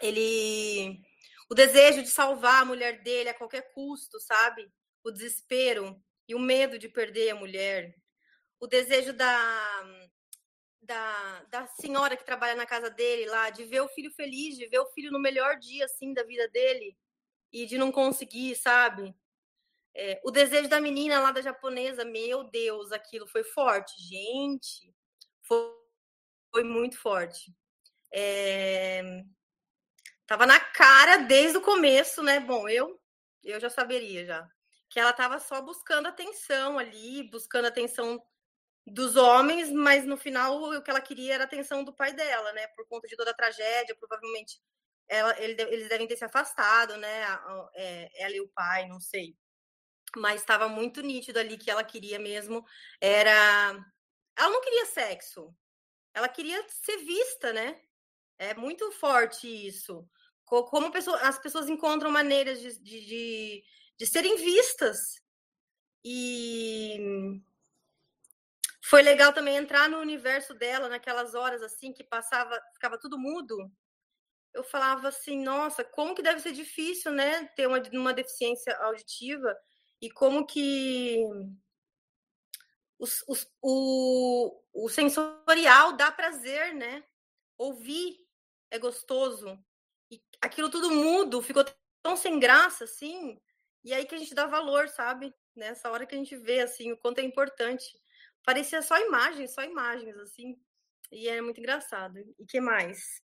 Ele. 0.00 0.98
O 1.50 1.54
desejo 1.54 2.02
de 2.02 2.08
salvar 2.08 2.62
a 2.62 2.64
mulher 2.64 3.02
dele 3.02 3.28
a 3.28 3.34
qualquer 3.34 3.70
custo, 3.74 4.18
sabe? 4.20 4.72
O 5.04 5.10
desespero 5.10 6.02
e 6.26 6.34
o 6.34 6.38
medo 6.38 6.78
de 6.78 6.88
perder 6.88 7.30
a 7.30 7.34
mulher. 7.34 7.94
O 8.58 8.66
desejo 8.66 9.12
da, 9.12 9.84
da, 10.80 11.44
da 11.50 11.66
senhora 11.66 12.16
que 12.16 12.24
trabalha 12.24 12.54
na 12.54 12.64
casa 12.64 12.88
dele 12.88 13.26
lá, 13.26 13.50
de 13.50 13.64
ver 13.64 13.82
o 13.82 13.88
filho 13.88 14.10
feliz, 14.12 14.56
de 14.56 14.66
ver 14.66 14.78
o 14.78 14.90
filho 14.92 15.12
no 15.12 15.20
melhor 15.20 15.58
dia, 15.58 15.84
assim, 15.84 16.14
da 16.14 16.22
vida 16.22 16.48
dele 16.48 16.96
e 17.52 17.66
de 17.66 17.78
não 17.78 17.92
conseguir, 17.92 18.54
sabe? 18.56 19.14
É, 19.94 20.20
o 20.24 20.30
desejo 20.30 20.68
da 20.68 20.80
menina 20.80 21.20
lá 21.20 21.32
da 21.32 21.42
japonesa, 21.42 22.04
meu 22.04 22.44
Deus, 22.44 22.92
aquilo 22.92 23.26
foi 23.26 23.42
forte, 23.44 23.92
gente, 24.02 24.94
foi, 25.42 25.72
foi 26.52 26.64
muito 26.64 26.98
forte. 26.98 27.54
É, 28.12 29.02
tava 30.26 30.46
na 30.46 30.60
cara 30.60 31.18
desde 31.18 31.58
o 31.58 31.62
começo, 31.62 32.22
né? 32.22 32.40
Bom, 32.40 32.68
eu 32.68 32.98
eu 33.42 33.58
já 33.58 33.70
saberia 33.70 34.24
já 34.26 34.48
que 34.90 34.98
ela 34.98 35.12
tava 35.12 35.38
só 35.38 35.62
buscando 35.62 36.08
atenção 36.08 36.78
ali, 36.78 37.22
buscando 37.30 37.66
atenção 37.66 38.20
dos 38.86 39.16
homens, 39.16 39.70
mas 39.70 40.04
no 40.04 40.16
final 40.16 40.60
o 40.62 40.82
que 40.82 40.90
ela 40.90 41.00
queria 41.00 41.34
era 41.34 41.44
a 41.44 41.46
atenção 41.46 41.84
do 41.84 41.92
pai 41.94 42.12
dela, 42.12 42.52
né? 42.52 42.66
Por 42.68 42.86
conta 42.88 43.06
de 43.06 43.16
toda 43.16 43.30
a 43.30 43.34
tragédia, 43.34 43.94
provavelmente 43.94 44.60
ela, 45.10 45.38
ele, 45.42 45.60
eles 45.62 45.88
devem 45.88 46.06
ter 46.06 46.16
se 46.16 46.24
afastado, 46.24 46.96
né? 46.96 47.22
É, 47.74 48.22
ela 48.22 48.36
e 48.36 48.40
o 48.40 48.48
pai, 48.48 48.86
não 48.86 49.00
sei. 49.00 49.36
Mas 50.16 50.40
estava 50.40 50.68
muito 50.68 51.02
nítido 51.02 51.38
ali 51.40 51.58
que 51.58 51.70
ela 51.70 51.82
queria 51.82 52.18
mesmo 52.18 52.64
era. 53.00 53.72
Ela 54.38 54.50
não 54.50 54.60
queria 54.62 54.86
sexo, 54.86 55.52
ela 56.14 56.28
queria 56.28 56.64
ser 56.68 56.98
vista, 56.98 57.52
né? 57.52 57.80
É 58.38 58.54
muito 58.54 58.90
forte 58.92 59.46
isso. 59.48 60.08
Como 60.44 60.92
pessoa, 60.92 61.18
as 61.22 61.38
pessoas 61.38 61.68
encontram 61.68 62.10
maneiras 62.10 62.60
de, 62.60 62.78
de, 62.78 63.06
de, 63.06 63.64
de 63.98 64.06
serem 64.06 64.36
vistas. 64.36 65.20
E 66.04 67.40
foi 68.82 69.02
legal 69.02 69.32
também 69.32 69.56
entrar 69.56 69.88
no 69.88 69.98
universo 69.98 70.54
dela 70.54 70.88
naquelas 70.88 71.34
horas 71.34 71.62
assim 71.62 71.92
que 71.92 72.02
passava, 72.02 72.60
ficava 72.72 72.98
tudo 72.98 73.18
mudo 73.18 73.70
eu 74.54 74.64
falava 74.64 75.08
assim, 75.08 75.42
nossa, 75.42 75.84
como 75.84 76.14
que 76.14 76.22
deve 76.22 76.40
ser 76.40 76.52
difícil, 76.52 77.12
né, 77.12 77.46
ter 77.56 77.66
uma, 77.66 77.80
uma 77.92 78.12
deficiência 78.12 78.76
auditiva 78.78 79.56
e 80.00 80.10
como 80.10 80.46
que 80.46 81.24
os, 82.98 83.24
os, 83.26 83.46
o, 83.62 84.60
o 84.72 84.88
sensorial 84.88 85.94
dá 85.96 86.12
prazer, 86.12 86.74
né? 86.74 87.02
Ouvir 87.56 88.16
é 88.70 88.78
gostoso. 88.78 89.58
E 90.10 90.22
aquilo 90.40 90.70
tudo 90.70 90.90
mudo, 90.90 91.40
ficou 91.42 91.64
tão 92.02 92.16
sem 92.16 92.38
graça, 92.38 92.84
assim, 92.84 93.40
e 93.84 93.94
aí 93.94 94.04
que 94.04 94.14
a 94.14 94.18
gente 94.18 94.34
dá 94.34 94.46
valor, 94.46 94.88
sabe? 94.88 95.34
Nessa 95.54 95.90
hora 95.90 96.06
que 96.06 96.14
a 96.14 96.18
gente 96.18 96.36
vê, 96.36 96.60
assim, 96.60 96.92
o 96.92 96.96
quanto 96.96 97.18
é 97.18 97.22
importante. 97.22 97.86
Parecia 98.44 98.82
só 98.82 98.98
imagens, 98.98 99.54
só 99.54 99.62
imagens, 99.62 100.16
assim. 100.18 100.60
E 101.10 101.28
é 101.28 101.40
muito 101.40 101.58
engraçado. 101.58 102.18
E 102.38 102.46
que 102.46 102.60
mais? 102.60 103.22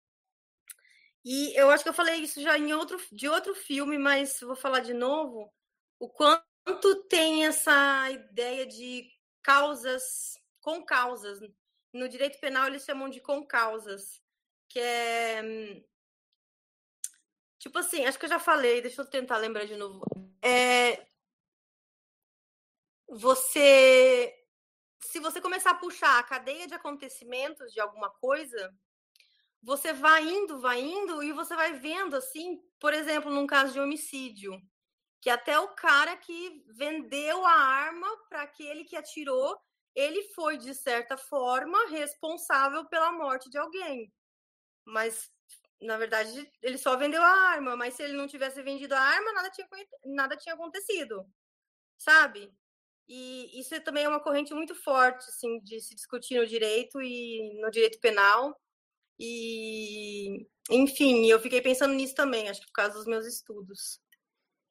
E 1.24 1.54
eu 1.59 1.70
acho 1.70 1.83
que 1.83 1.90
eu 1.90 1.94
falei 1.94 2.16
isso 2.16 2.40
já 2.40 2.56
em 2.59 2.72
outro, 2.72 2.98
de 3.12 3.28
outro 3.28 3.54
filme, 3.54 3.98
mas 3.98 4.40
vou 4.40 4.56
falar 4.56 4.80
de 4.80 4.94
novo. 4.94 5.52
O 5.98 6.09
quanto 6.09 7.04
tem 7.09 7.46
essa 7.46 8.11
ideia 8.11 8.66
de 8.66 9.06
causas 9.42 10.38
com 10.61 10.85
causas. 10.85 11.40
No 11.92 12.09
direito 12.09 12.38
penal 12.40 12.66
eles 12.66 12.85
chamam 12.85 13.09
de 13.09 13.20
com 13.20 13.46
causas, 13.46 14.22
que 14.68 14.78
é 14.78 15.42
tipo 17.59 17.78
assim, 17.78 18.06
acho 18.06 18.18
que 18.18 18.24
eu 18.24 18.30
já 18.30 18.38
falei, 18.38 18.80
deixa 18.80 19.02
eu 19.02 19.06
tentar 19.06 19.37
lembrar 19.37 19.66
de 19.66 19.76
novo. 19.76 20.02
É 20.42 21.06
você 23.09 24.35
se 25.02 25.18
você 25.18 25.40
começar 25.40 25.72
a 25.72 25.74
puxar 25.74 26.18
a 26.18 26.22
cadeia 26.22 26.66
de 26.66 26.74
acontecimentos 26.74 27.72
de 27.72 27.80
alguma 27.80 28.11
coisa, 28.11 28.72
você 29.62 29.92
vai 29.92 30.23
indo, 30.29 30.61
vai 30.61 30.81
indo 30.81 31.23
e 31.23 31.33
você 31.33 31.55
vai 31.55 31.75
vendo 31.75 32.16
assim, 32.16 32.61
por 32.79 32.94
exemplo, 32.94 33.31
num 33.31 33.46
caso 33.46 33.73
de 33.73 33.81
homicídio, 33.81 34.61
que 35.20 35.31
até 35.31 35.59
o 35.59 35.68
cara 35.75 36.16
que 36.16 36.64
vendeu 36.68 37.44
a 37.46 37.53
arma 37.53 38.09
para 38.29 38.42
aquele 38.42 38.85
que 38.85 38.96
atirou, 38.96 39.59
ele 39.94 40.23
foi 40.35 40.57
de 40.57 40.75
certa 40.75 41.16
forma 41.16 41.88
responsável 41.88 42.87
pela 42.88 43.12
morte 43.12 43.51
de 43.51 43.59
alguém. 43.59 44.12
Mas 44.85 45.31
na 45.81 45.96
verdade, 45.96 46.51
ele 46.62 46.77
só 46.77 46.96
vendeu 46.96 47.23
a 47.23 47.29
arma, 47.29 47.75
mas 47.77 47.94
se 47.94 48.03
ele 48.03 48.12
não 48.12 48.27
tivesse 48.27 48.62
vendido 48.62 48.94
a 48.94 49.01
arma, 49.01 49.33
nada 49.33 49.51
tinha, 49.51 49.66
nada 50.05 50.37
tinha 50.37 50.55
acontecido. 50.55 51.27
Sabe? 51.99 52.53
E 53.09 53.61
isso 53.61 53.81
também 53.83 54.05
é 54.05 54.09
uma 54.09 54.23
corrente 54.23 54.55
muito 54.55 54.75
forte, 54.75 55.25
assim, 55.29 55.61
de 55.61 55.81
se 55.81 55.94
discutir 55.94 56.38
no 56.38 56.46
direito 56.46 57.01
e 57.03 57.61
no 57.61 57.70
direito 57.70 58.01
penal. 58.01 58.57
E, 59.22 60.46
enfim, 60.70 61.26
eu 61.26 61.38
fiquei 61.38 61.61
pensando 61.61 61.92
nisso 61.92 62.14
também, 62.14 62.48
acho 62.48 62.62
que 62.62 62.66
por 62.68 62.72
causa 62.72 62.94
dos 62.94 63.04
meus 63.04 63.26
estudos. 63.26 64.00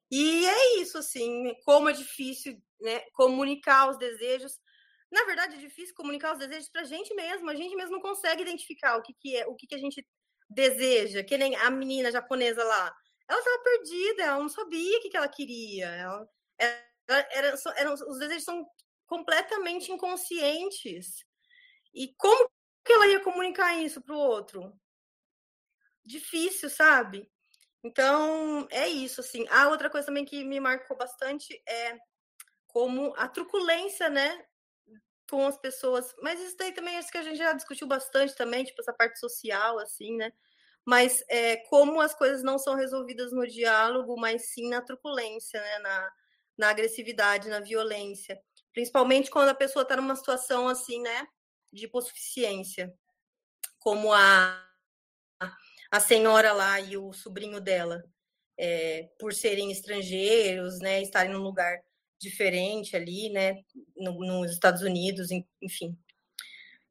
E 0.09 0.43
é 0.47 0.81
isso, 0.81 0.97
assim, 0.97 1.53
como 1.63 1.87
é 1.87 1.93
difícil 1.93 2.59
né, 2.81 3.01
comunicar 3.13 3.91
os 3.91 3.97
desejos. 3.99 4.59
Na 5.11 5.23
verdade, 5.25 5.55
é 5.55 5.59
difícil 5.59 5.93
comunicar 5.93 6.33
os 6.33 6.39
desejos 6.39 6.67
para 6.69 6.81
a 6.81 6.85
gente 6.85 7.13
mesmo. 7.13 7.47
A 7.47 7.55
gente 7.55 7.75
mesmo 7.75 7.91
não 7.91 8.01
consegue 8.01 8.41
identificar 8.41 8.97
o 8.97 9.03
que, 9.03 9.13
que 9.13 9.35
é, 9.37 9.45
o 9.45 9.55
que, 9.55 9.67
que 9.67 9.75
a 9.75 9.79
gente 9.79 10.03
deseja. 10.49 11.23
Que 11.23 11.37
nem 11.37 11.55
a 11.55 11.69
menina 11.69 12.11
japonesa 12.11 12.63
lá. 12.63 12.91
Ela 13.29 13.39
estava 13.39 13.63
perdida, 13.63 14.23
ela 14.23 14.39
não 14.39 14.49
sabia 14.49 14.97
o 14.97 15.01
que, 15.01 15.09
que 15.09 15.17
ela 15.17 15.27
queria. 15.27 15.85
Ela, 15.89 16.27
ela, 16.57 17.27
era, 17.31 17.55
eram, 17.77 17.93
os 17.93 18.17
desejos 18.17 18.45
são 18.45 18.65
completamente 19.05 19.91
inconscientes. 19.91 21.23
E 21.93 22.15
como 22.17 22.49
que 22.83 22.93
ela 22.93 23.07
ia 23.07 23.23
comunicar 23.23 23.75
isso 23.75 24.01
para 24.01 24.15
o 24.15 24.19
outro? 24.19 24.73
Difícil, 26.03 26.69
sabe? 26.69 27.29
Então, 27.83 28.67
é 28.71 28.87
isso, 28.87 29.21
assim. 29.21 29.47
A 29.49 29.63
ah, 29.63 29.69
outra 29.69 29.89
coisa 29.89 30.07
também 30.07 30.25
que 30.25 30.43
me 30.43 30.59
marcou 30.59 30.97
bastante 30.97 31.61
é 31.67 31.97
como 32.67 33.13
a 33.17 33.27
truculência, 33.27 34.09
né, 34.09 34.45
com 35.29 35.45
as 35.45 35.57
pessoas. 35.57 36.13
Mas 36.21 36.39
isso 36.39 36.57
daí 36.57 36.73
também 36.73 36.97
acho 36.97 37.11
que 37.11 37.17
a 37.17 37.23
gente 37.23 37.37
já 37.37 37.53
discutiu 37.53 37.87
bastante 37.87 38.35
também, 38.35 38.63
tipo, 38.63 38.81
essa 38.81 38.93
parte 38.93 39.19
social, 39.19 39.79
assim, 39.79 40.17
né? 40.17 40.31
Mas 40.85 41.23
é, 41.29 41.57
como 41.67 42.01
as 42.01 42.15
coisas 42.15 42.43
não 42.43 42.57
são 42.57 42.75
resolvidas 42.75 43.31
no 43.31 43.45
diálogo, 43.47 44.17
mas 44.17 44.53
sim 44.53 44.69
na 44.69 44.81
truculência, 44.81 45.61
né? 45.61 45.79
Na, 45.79 46.11
na 46.57 46.69
agressividade, 46.69 47.49
na 47.49 47.59
violência. 47.59 48.39
Principalmente 48.73 49.29
quando 49.29 49.49
a 49.49 49.55
pessoa 49.55 49.83
está 49.83 49.95
numa 49.95 50.15
situação 50.15 50.67
assim, 50.67 51.01
né? 51.01 51.27
De 51.71 51.85
hipossuficiência. 51.85 52.93
Como 53.79 54.13
a 54.13 54.65
a 55.91 55.99
senhora 55.99 56.51
lá 56.53 56.79
e 56.79 56.97
o 56.97 57.11
sobrinho 57.13 57.59
dela, 57.59 58.03
é, 58.57 59.09
por 59.17 59.33
serem 59.33 59.71
estrangeiros, 59.71 60.79
né, 60.79 61.01
estarem 61.01 61.31
num 61.31 61.41
lugar 61.41 61.81
diferente 62.19 62.95
ali, 62.95 63.29
né, 63.29 63.55
no, 63.97 64.13
nos 64.19 64.51
Estados 64.51 64.81
Unidos, 64.81 65.29
enfim. 65.61 65.97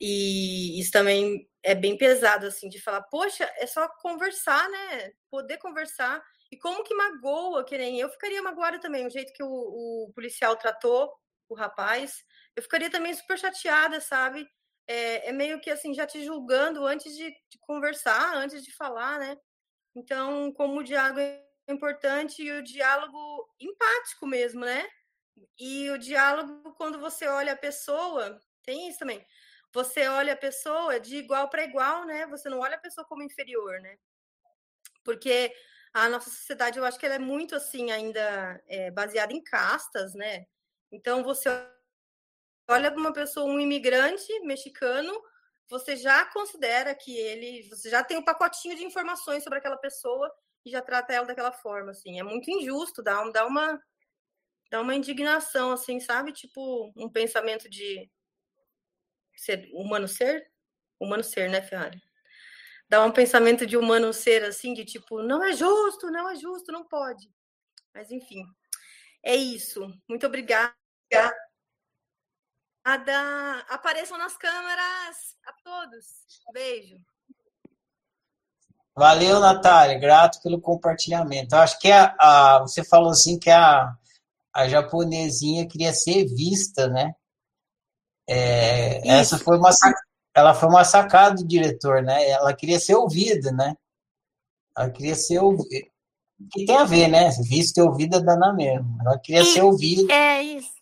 E 0.00 0.80
isso 0.80 0.90
também 0.90 1.48
é 1.62 1.74
bem 1.74 1.96
pesado, 1.96 2.46
assim, 2.46 2.68
de 2.68 2.80
falar, 2.80 3.02
poxa, 3.02 3.44
é 3.58 3.66
só 3.66 3.88
conversar, 4.00 4.68
né, 4.70 5.12
poder 5.30 5.58
conversar. 5.58 6.22
E 6.50 6.56
como 6.56 6.82
que 6.82 6.94
magoa, 6.94 7.64
que 7.64 7.76
nem 7.76 8.00
eu 8.00 8.08
ficaria 8.08 8.42
magoada 8.42 8.80
também, 8.80 9.06
o 9.06 9.10
jeito 9.10 9.32
que 9.32 9.42
o, 9.42 9.48
o 9.48 10.12
policial 10.14 10.56
tratou 10.56 11.12
o 11.48 11.54
rapaz, 11.54 12.24
eu 12.56 12.62
ficaria 12.62 12.90
também 12.90 13.12
super 13.14 13.38
chateada, 13.38 14.00
sabe? 14.00 14.48
É, 14.88 15.28
é, 15.28 15.32
meio 15.32 15.60
que 15.60 15.70
assim, 15.70 15.92
já 15.92 16.06
te 16.06 16.24
julgando 16.24 16.86
antes 16.86 17.14
de, 17.14 17.30
conversar, 17.60 18.34
antes 18.34 18.64
de 18.64 18.74
falar, 18.74 19.18
né? 19.18 19.36
Então, 19.94 20.50
como 20.54 20.80
o 20.80 20.82
diálogo 20.82 21.20
é 21.20 21.44
importante 21.68 22.42
e 22.42 22.50
o 22.50 22.62
diálogo 22.62 23.46
empático 23.60 24.26
mesmo, 24.26 24.64
né? 24.64 24.88
E 25.58 25.90
o 25.90 25.98
diálogo, 25.98 26.72
quando 26.74 26.98
você 26.98 27.26
olha 27.26 27.52
a 27.52 27.56
pessoa, 27.56 28.40
tem 28.64 28.88
isso 28.88 29.00
também. 29.00 29.24
Você 29.74 30.08
olha 30.08 30.32
a 30.32 30.36
pessoa 30.36 30.98
de 30.98 31.16
igual 31.16 31.50
para 31.50 31.64
igual, 31.64 32.06
né? 32.06 32.26
Você 32.28 32.48
não 32.48 32.60
olha 32.60 32.76
a 32.76 32.80
pessoa 32.80 33.06
como 33.06 33.22
inferior, 33.22 33.78
né? 33.82 33.98
Porque 35.04 35.54
a 35.92 36.08
nossa 36.08 36.30
sociedade, 36.30 36.78
eu 36.78 36.84
acho 36.86 36.98
que 36.98 37.04
ela 37.04 37.16
é 37.16 37.18
muito 37.18 37.54
assim, 37.54 37.90
ainda 37.90 38.62
é, 38.66 38.90
baseada 38.90 39.32
em 39.34 39.42
castas, 39.42 40.14
né? 40.14 40.46
Então, 40.90 41.22
você 41.22 41.50
olha 42.68 42.90
para 42.90 43.00
uma 43.00 43.12
pessoa, 43.12 43.50
um 43.50 43.58
imigrante 43.58 44.28
mexicano, 44.40 45.12
você 45.68 45.96
já 45.96 46.24
considera 46.26 46.94
que 46.94 47.16
ele, 47.16 47.68
você 47.68 47.90
já 47.90 48.02
tem 48.04 48.16
um 48.18 48.24
pacotinho 48.24 48.76
de 48.76 48.84
informações 48.84 49.42
sobre 49.42 49.58
aquela 49.58 49.76
pessoa 49.76 50.30
e 50.64 50.70
já 50.70 50.82
trata 50.82 51.12
ela 51.12 51.26
daquela 51.26 51.52
forma, 51.52 51.90
assim. 51.90 52.18
É 52.18 52.22
muito 52.22 52.50
injusto, 52.50 53.02
dá, 53.02 53.22
dá 53.30 53.46
uma 53.46 53.80
dá 54.70 54.80
uma 54.82 54.94
indignação, 54.94 55.72
assim, 55.72 55.98
sabe? 55.98 56.32
Tipo, 56.32 56.92
um 56.94 57.08
pensamento 57.08 57.70
de 57.70 58.10
ser 59.34 59.68
humano 59.72 60.06
ser, 60.06 60.46
humano 61.00 61.24
ser, 61.24 61.48
né, 61.48 61.62
Ferrari? 61.62 62.00
Dá 62.88 63.04
um 63.04 63.12
pensamento 63.12 63.66
de 63.66 63.76
humano 63.76 64.12
ser, 64.12 64.44
assim, 64.44 64.74
de 64.74 64.84
tipo, 64.84 65.22
não 65.22 65.42
é 65.42 65.52
justo, 65.52 66.10
não 66.10 66.28
é 66.28 66.36
justo, 66.36 66.72
não 66.72 66.84
pode. 66.86 67.30
Mas 67.94 68.10
enfim, 68.10 68.44
é 69.22 69.34
isso. 69.36 69.90
Muito 70.08 70.26
obrigada. 70.26 70.74
Ada, 72.88 73.66
apareçam 73.68 74.16
nas 74.16 74.34
câmeras 74.38 75.36
a 75.46 75.52
todos. 75.62 76.06
Beijo. 76.54 76.96
Valeu, 78.96 79.40
Natália. 79.40 79.98
Grato 79.98 80.40
pelo 80.40 80.58
compartilhamento. 80.58 81.54
Eu 81.54 81.58
acho 81.58 81.78
que 81.78 81.92
a, 81.92 82.16
a, 82.18 82.60
você 82.60 82.82
falou 82.82 83.10
assim 83.10 83.38
que 83.38 83.50
a, 83.50 83.94
a 84.54 84.68
japonesinha 84.68 85.68
queria 85.68 85.92
ser 85.92 86.24
vista, 86.28 86.88
né? 86.88 87.12
É, 88.26 89.06
essa 89.06 89.36
foi 89.36 89.58
uma 89.58 89.68
ela 90.34 90.54
foi 90.54 90.70
uma 90.70 90.84
sacada 90.84 91.36
do 91.36 91.46
diretor, 91.46 92.02
né? 92.02 92.26
Ela 92.30 92.54
queria 92.54 92.80
ser 92.80 92.94
ouvida, 92.94 93.52
né? 93.52 93.76
Ela 94.74 94.88
queria 94.88 95.14
ser 95.14 95.40
ouvida. 95.40 95.86
Que 96.52 96.64
tem 96.64 96.76
a 96.76 96.84
ver, 96.84 97.08
né? 97.08 97.28
Vista 97.42 97.80
e 97.80 97.82
ouvida 97.82 98.18
dá 98.18 98.34
na 98.34 98.54
mesma. 98.54 98.96
Ela 99.02 99.18
queria 99.18 99.44
ser 99.44 99.60
ouvida. 99.60 100.10
É 100.10 100.42
isso. 100.42 100.77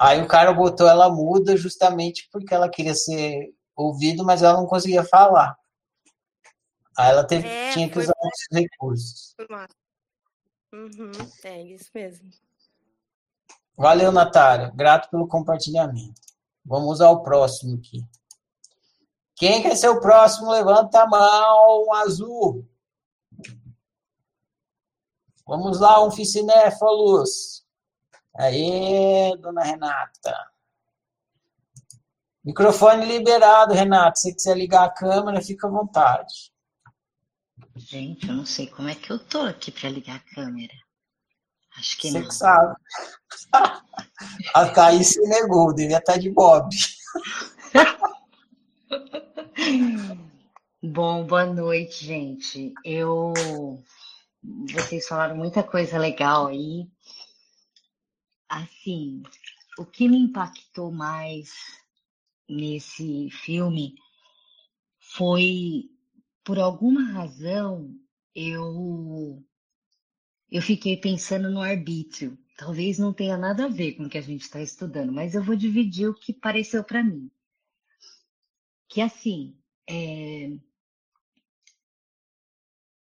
Aí 0.00 0.22
o 0.22 0.26
cara 0.26 0.50
botou 0.54 0.88
ela 0.88 1.10
muda 1.10 1.54
justamente 1.58 2.26
porque 2.32 2.54
ela 2.54 2.70
queria 2.70 2.94
ser 2.94 3.54
ouvida, 3.76 4.22
mas 4.22 4.42
ela 4.42 4.58
não 4.58 4.66
conseguia 4.66 5.04
falar. 5.04 5.54
Aí 6.96 7.10
ela 7.10 7.22
teve, 7.22 7.46
é, 7.46 7.70
tinha 7.72 7.86
que 7.86 7.98
usar 7.98 8.14
outros 8.16 8.46
recursos. 8.50 9.36
Uhum, 10.72 11.12
é 11.44 11.62
isso 11.64 11.90
mesmo. 11.94 12.30
Valeu, 13.76 14.10
Natália. 14.10 14.72
Grato 14.74 15.10
pelo 15.10 15.28
compartilhamento. 15.28 16.18
Vamos 16.64 16.92
usar 16.92 17.10
o 17.10 17.22
próximo 17.22 17.76
aqui. 17.76 18.02
Quem 19.34 19.62
quer 19.62 19.76
ser 19.76 19.88
o 19.88 20.00
próximo, 20.00 20.50
levanta 20.50 21.02
a 21.02 21.06
mão 21.06 21.92
azul. 21.96 22.66
Vamos 25.46 25.78
lá, 25.78 26.02
um 26.02 26.10
Ficinéfalos. 26.10 27.59
Aí, 28.40 29.36
dona 29.38 29.62
Renata. 29.62 30.34
Microfone 32.42 33.04
liberado, 33.04 33.74
Renata. 33.74 34.16
Se 34.16 34.30
você 34.30 34.34
quiser 34.34 34.56
ligar 34.56 34.84
a 34.84 34.90
câmera, 34.90 35.42
fica 35.42 35.66
à 35.66 35.70
vontade. 35.70 36.50
Gente, 37.76 38.26
eu 38.26 38.34
não 38.34 38.46
sei 38.46 38.66
como 38.66 38.88
é 38.88 38.94
que 38.94 39.10
eu 39.10 39.18
tô 39.18 39.42
aqui 39.42 39.70
para 39.70 39.90
ligar 39.90 40.16
a 40.16 40.34
câmera. 40.34 40.72
Acho 41.76 41.98
que 41.98 42.10
você 42.10 42.18
não. 42.18 42.24
Você 42.24 42.30
que 42.30 42.34
sabe. 42.34 42.74
a 44.54 44.68
Thaís 44.70 45.08
se 45.08 45.20
negou, 45.20 45.74
devia 45.74 45.98
estar 45.98 46.16
de 46.16 46.30
bob. 46.30 46.66
Bom, 50.82 51.26
boa 51.26 51.44
noite, 51.44 52.06
gente. 52.06 52.72
Eu. 52.82 53.34
Vocês 54.72 55.06
falaram 55.06 55.36
muita 55.36 55.62
coisa 55.62 55.98
legal 55.98 56.46
aí. 56.46 56.88
Assim, 58.50 59.22
o 59.78 59.86
que 59.86 60.08
me 60.08 60.18
impactou 60.18 60.90
mais 60.90 61.52
nesse 62.48 63.30
filme 63.30 63.94
foi, 64.98 65.88
por 66.42 66.58
alguma 66.58 67.12
razão, 67.12 67.96
eu, 68.34 69.40
eu 70.50 70.60
fiquei 70.60 70.96
pensando 70.96 71.48
no 71.48 71.60
arbítrio. 71.60 72.36
Talvez 72.56 72.98
não 72.98 73.12
tenha 73.12 73.38
nada 73.38 73.66
a 73.66 73.68
ver 73.68 73.92
com 73.92 74.06
o 74.06 74.08
que 74.08 74.18
a 74.18 74.22
gente 74.22 74.42
está 74.42 74.60
estudando, 74.60 75.12
mas 75.12 75.36
eu 75.36 75.44
vou 75.44 75.54
dividir 75.54 76.08
o 76.08 76.14
que 76.14 76.32
pareceu 76.32 76.82
para 76.82 77.04
mim. 77.04 77.30
Que 78.88 79.00
assim, 79.00 79.56
é, 79.88 80.50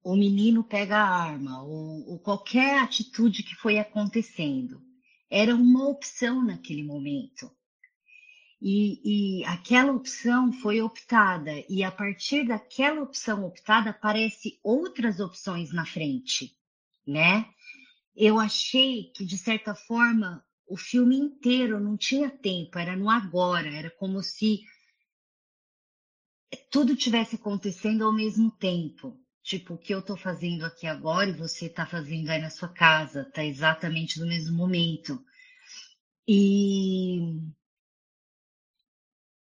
o 0.03 0.17
menino 0.17 0.65
pega 0.65 0.97
a 0.97 1.09
arma, 1.09 1.63
ou, 1.63 2.11
ou 2.11 2.19
qualquer 2.19 2.83
atitude 2.83 3.45
que 3.45 3.55
foi 3.55 3.79
acontecendo, 3.79 4.85
era 5.31 5.55
uma 5.55 5.89
opção 5.89 6.45
naquele 6.45 6.83
momento. 6.83 7.51
E, 8.61 9.41
e, 9.41 9.45
aquela 9.45 9.93
opção 9.93 10.53
foi 10.53 10.81
optada, 10.81 11.53
e 11.69 11.85
a 11.85 11.93
partir 11.93 12.47
daquela 12.47 13.03
opção 13.03 13.45
optada, 13.45 13.91
aparecem 13.91 14.59
outras 14.63 15.21
opções 15.21 15.73
na 15.73 15.85
frente, 15.85 16.57
né? 17.07 17.49
Eu 18.15 18.41
achei 18.41 19.13
que, 19.15 19.27
de 19.27 19.37
certa 19.37 19.75
forma, 19.75 20.43
o 20.67 20.77
filme 20.77 21.17
inteiro 21.17 21.79
não 21.79 21.97
tinha 21.97 22.31
tempo, 22.31 22.79
era 22.79 22.97
no 22.97 23.11
agora, 23.11 23.69
era 23.69 23.91
como 23.91 24.23
se 24.23 24.63
tudo 26.71 26.97
tivesse 26.97 27.37
acontecendo 27.37 28.05
ao 28.05 28.13
mesmo 28.13 28.51
tempo. 28.51 29.21
Tipo, 29.47 29.75
o 29.75 29.79
que 29.79 29.95
eu 29.95 30.01
estou 30.01 30.17
fazendo 30.17 30.65
aqui 30.65 30.89
agora 30.89 31.31
e 31.31 31.33
você 31.33 31.67
está 31.67 31.87
fazendo 31.87 32.29
aí 32.31 32.41
na 32.41 32.51
sua 32.51 32.69
casa, 32.69 33.25
tá 33.25 33.45
exatamente 33.45 34.19
no 34.19 34.27
mesmo 34.27 34.57
momento. 34.57 35.25
E 36.27 37.21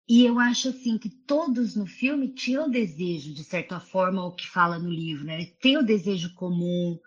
e 0.06 0.26
eu 0.26 0.38
acho 0.38 0.68
assim 0.68 0.98
que 0.98 1.08
todos 1.08 1.74
no 1.74 1.86
filme 1.86 2.28
tinham 2.34 2.70
desejo, 2.70 3.32
de 3.32 3.42
certa 3.42 3.80
forma, 3.80 4.22
o 4.22 4.32
que 4.32 4.46
fala 4.46 4.78
no 4.78 4.90
livro, 4.90 5.24
né? 5.24 5.46
Tem 5.62 5.78
o 5.78 5.82
desejo 5.82 6.34
comum 6.34 7.00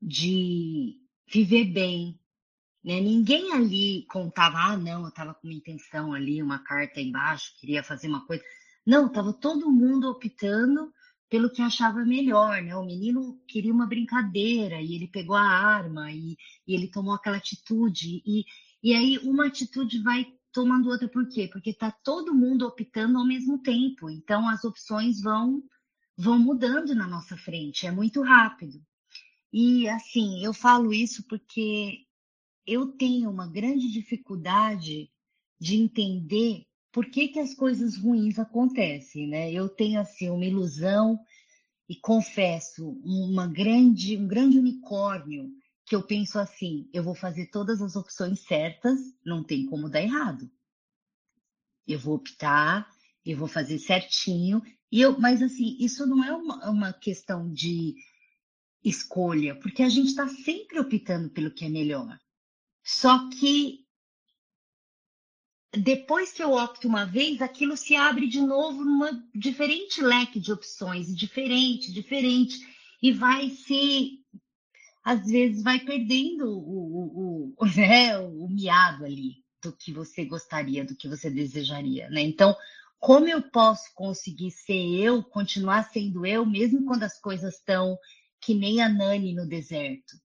de 0.00 0.98
viver 1.30 1.66
bem, 1.66 2.18
né? 2.82 2.98
Ninguém 2.98 3.52
ali 3.52 4.06
contava, 4.06 4.58
ah, 4.58 4.76
não, 4.78 5.02
eu 5.02 5.08
estava 5.08 5.34
com 5.34 5.46
uma 5.46 5.54
intenção 5.54 6.14
ali, 6.14 6.42
uma 6.42 6.60
carta 6.60 6.98
embaixo, 6.98 7.54
queria 7.60 7.82
fazer 7.82 8.08
uma 8.08 8.26
coisa. 8.26 8.42
Não, 8.86 9.08
estava 9.08 9.34
todo 9.34 9.70
mundo 9.70 10.10
optando 10.10 10.90
pelo 11.32 11.48
que 11.48 11.62
achava 11.62 12.04
melhor, 12.04 12.60
né? 12.60 12.76
O 12.76 12.84
menino 12.84 13.40
queria 13.48 13.72
uma 13.72 13.86
brincadeira 13.86 14.82
e 14.82 14.94
ele 14.94 15.08
pegou 15.08 15.34
a 15.34 15.40
arma 15.40 16.12
e, 16.12 16.36
e 16.66 16.74
ele 16.74 16.88
tomou 16.88 17.14
aquela 17.14 17.38
atitude 17.38 18.22
e, 18.26 18.44
e 18.82 18.92
aí 18.92 19.16
uma 19.20 19.46
atitude 19.46 20.02
vai 20.02 20.30
tomando 20.52 20.90
outra. 20.90 21.08
Por 21.08 21.26
quê? 21.26 21.48
Porque 21.50 21.70
está 21.70 21.90
todo 21.90 22.34
mundo 22.34 22.66
optando 22.66 23.16
ao 23.16 23.24
mesmo 23.24 23.56
tempo. 23.62 24.10
Então 24.10 24.46
as 24.46 24.62
opções 24.62 25.22
vão 25.22 25.62
vão 26.18 26.38
mudando 26.38 26.94
na 26.94 27.08
nossa 27.08 27.34
frente. 27.34 27.86
É 27.86 27.90
muito 27.90 28.20
rápido. 28.20 28.84
E 29.50 29.88
assim, 29.88 30.44
eu 30.44 30.52
falo 30.52 30.92
isso 30.92 31.26
porque 31.26 32.00
eu 32.66 32.88
tenho 32.88 33.30
uma 33.30 33.48
grande 33.48 33.90
dificuldade 33.90 35.10
de 35.58 35.76
entender 35.76 36.66
por 36.92 37.06
que, 37.06 37.28
que 37.28 37.40
as 37.40 37.54
coisas 37.54 37.96
ruins 37.96 38.38
acontecem, 38.38 39.26
né? 39.26 39.50
Eu 39.50 39.68
tenho 39.68 39.98
assim 39.98 40.28
uma 40.28 40.44
ilusão 40.44 41.18
e 41.88 41.96
confesso 41.96 42.90
uma 43.02 43.46
grande, 43.46 44.16
um 44.16 44.28
grande 44.28 44.58
unicórnio 44.58 45.50
que 45.86 45.96
eu 45.96 46.02
penso 46.02 46.38
assim, 46.38 46.88
eu 46.92 47.02
vou 47.02 47.14
fazer 47.14 47.46
todas 47.46 47.82
as 47.82 47.96
opções 47.96 48.40
certas, 48.40 49.00
não 49.24 49.42
tem 49.42 49.66
como 49.66 49.88
dar 49.88 50.02
errado. 50.02 50.50
Eu 51.86 51.98
vou 51.98 52.14
optar, 52.14 52.88
eu 53.24 53.36
vou 53.36 53.48
fazer 53.48 53.78
certinho, 53.78 54.62
e 54.90 55.00
eu, 55.00 55.18
mas 55.18 55.42
assim, 55.42 55.76
isso 55.80 56.06
não 56.06 56.22
é 56.22 56.32
uma, 56.32 56.70
uma 56.70 56.92
questão 56.92 57.50
de 57.50 57.94
escolha, 58.84 59.58
porque 59.58 59.82
a 59.82 59.88
gente 59.88 60.08
está 60.08 60.28
sempre 60.28 60.78
optando 60.78 61.30
pelo 61.30 61.50
que 61.50 61.64
é 61.64 61.68
melhor. 61.68 62.18
Só 62.84 63.28
que 63.30 63.81
depois 65.76 66.32
que 66.32 66.42
eu 66.42 66.52
opto 66.52 66.86
uma 66.86 67.06
vez, 67.06 67.40
aquilo 67.40 67.76
se 67.76 67.96
abre 67.96 68.28
de 68.28 68.40
novo 68.40 68.84
numa 68.84 69.22
diferente 69.34 70.02
leque 70.02 70.38
de 70.38 70.52
opções, 70.52 71.14
diferente, 71.16 71.92
diferente, 71.92 72.58
e 73.02 73.10
vai 73.12 73.48
se 73.50 74.20
às 75.04 75.26
vezes 75.26 75.64
vai 75.64 75.80
perdendo 75.80 76.46
o, 76.46 77.50
o, 77.50 77.54
o, 77.58 77.66
né, 77.76 78.16
o 78.18 78.48
miado 78.48 79.04
ali 79.04 79.42
do 79.62 79.72
que 79.72 79.92
você 79.92 80.24
gostaria, 80.24 80.84
do 80.84 80.94
que 80.94 81.08
você 81.08 81.30
desejaria, 81.30 82.08
né? 82.10 82.20
Então, 82.20 82.54
como 82.98 83.28
eu 83.28 83.42
posso 83.42 83.92
conseguir 83.94 84.50
ser 84.50 85.00
eu, 85.00 85.22
continuar 85.24 85.90
sendo 85.90 86.24
eu, 86.24 86.46
mesmo 86.46 86.84
quando 86.84 87.02
as 87.02 87.18
coisas 87.20 87.54
estão 87.54 87.98
que 88.40 88.54
nem 88.54 88.80
a 88.82 88.88
Nani 88.88 89.34
no 89.34 89.46
deserto, 89.46 90.16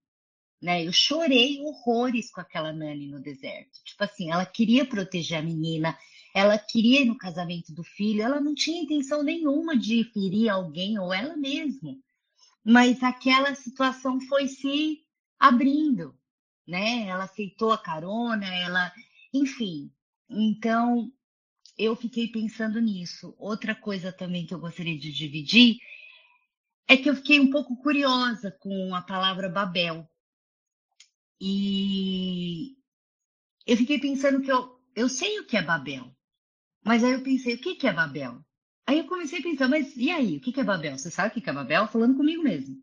né? 0.60 0.84
Eu 0.86 0.92
chorei 0.92 1.60
horrores 1.60 2.30
com 2.30 2.40
aquela 2.40 2.72
Nani 2.72 3.08
no 3.08 3.20
deserto. 3.20 3.82
Tipo 3.84 4.04
assim, 4.04 4.30
ela 4.30 4.46
queria 4.46 4.84
proteger 4.84 5.38
a 5.38 5.42
menina, 5.42 5.96
ela 6.34 6.58
queria 6.58 7.00
ir 7.02 7.04
no 7.06 7.18
casamento 7.18 7.72
do 7.72 7.82
filho, 7.82 8.22
ela 8.22 8.40
não 8.40 8.54
tinha 8.54 8.82
intenção 8.82 9.22
nenhuma 9.22 9.76
de 9.76 10.04
ferir 10.12 10.48
alguém 10.48 10.98
ou 10.98 11.12
ela 11.12 11.36
mesma 11.36 11.96
mas 12.68 13.02
aquela 13.02 13.54
situação 13.54 14.20
foi 14.20 14.46
se 14.46 15.02
abrindo, 15.38 16.14
né? 16.66 17.06
Ela 17.08 17.24
aceitou 17.24 17.72
a 17.72 17.78
carona, 17.78 18.46
ela, 18.46 18.92
enfim. 19.32 19.90
Então, 20.28 21.10
eu 21.78 21.96
fiquei 21.96 22.28
pensando 22.28 22.78
nisso. 22.78 23.34
Outra 23.38 23.74
coisa 23.74 24.12
também 24.12 24.44
que 24.44 24.52
eu 24.52 24.60
gostaria 24.60 24.98
de 24.98 25.10
dividir 25.10 25.78
é 26.86 26.94
que 26.94 27.08
eu 27.08 27.16
fiquei 27.16 27.40
um 27.40 27.50
pouco 27.50 27.74
curiosa 27.78 28.50
com 28.60 28.94
a 28.94 29.00
palavra 29.00 29.48
Babel. 29.48 30.06
E 31.40 32.76
eu 33.66 33.76
fiquei 33.76 33.98
pensando 33.98 34.42
que 34.42 34.50
eu, 34.50 34.80
eu 34.94 35.08
sei 35.08 35.38
o 35.40 35.46
que 35.46 35.56
é 35.56 35.62
Babel, 35.62 36.14
mas 36.84 37.04
aí 37.04 37.12
eu 37.12 37.22
pensei, 37.22 37.54
o 37.54 37.60
que, 37.60 37.74
que 37.76 37.86
é 37.86 37.92
Babel? 37.92 38.42
Aí 38.86 38.98
eu 38.98 39.06
comecei 39.06 39.40
a 39.40 39.42
pensar, 39.42 39.68
mas 39.68 39.94
e 39.96 40.10
aí, 40.10 40.38
o 40.38 40.40
que 40.40 40.58
é 40.58 40.64
Babel? 40.64 40.96
Você 40.96 41.10
sabe 41.10 41.38
o 41.38 41.42
que 41.42 41.50
é 41.50 41.52
Babel? 41.52 41.86
Falando 41.86 42.16
comigo 42.16 42.42
mesmo. 42.42 42.76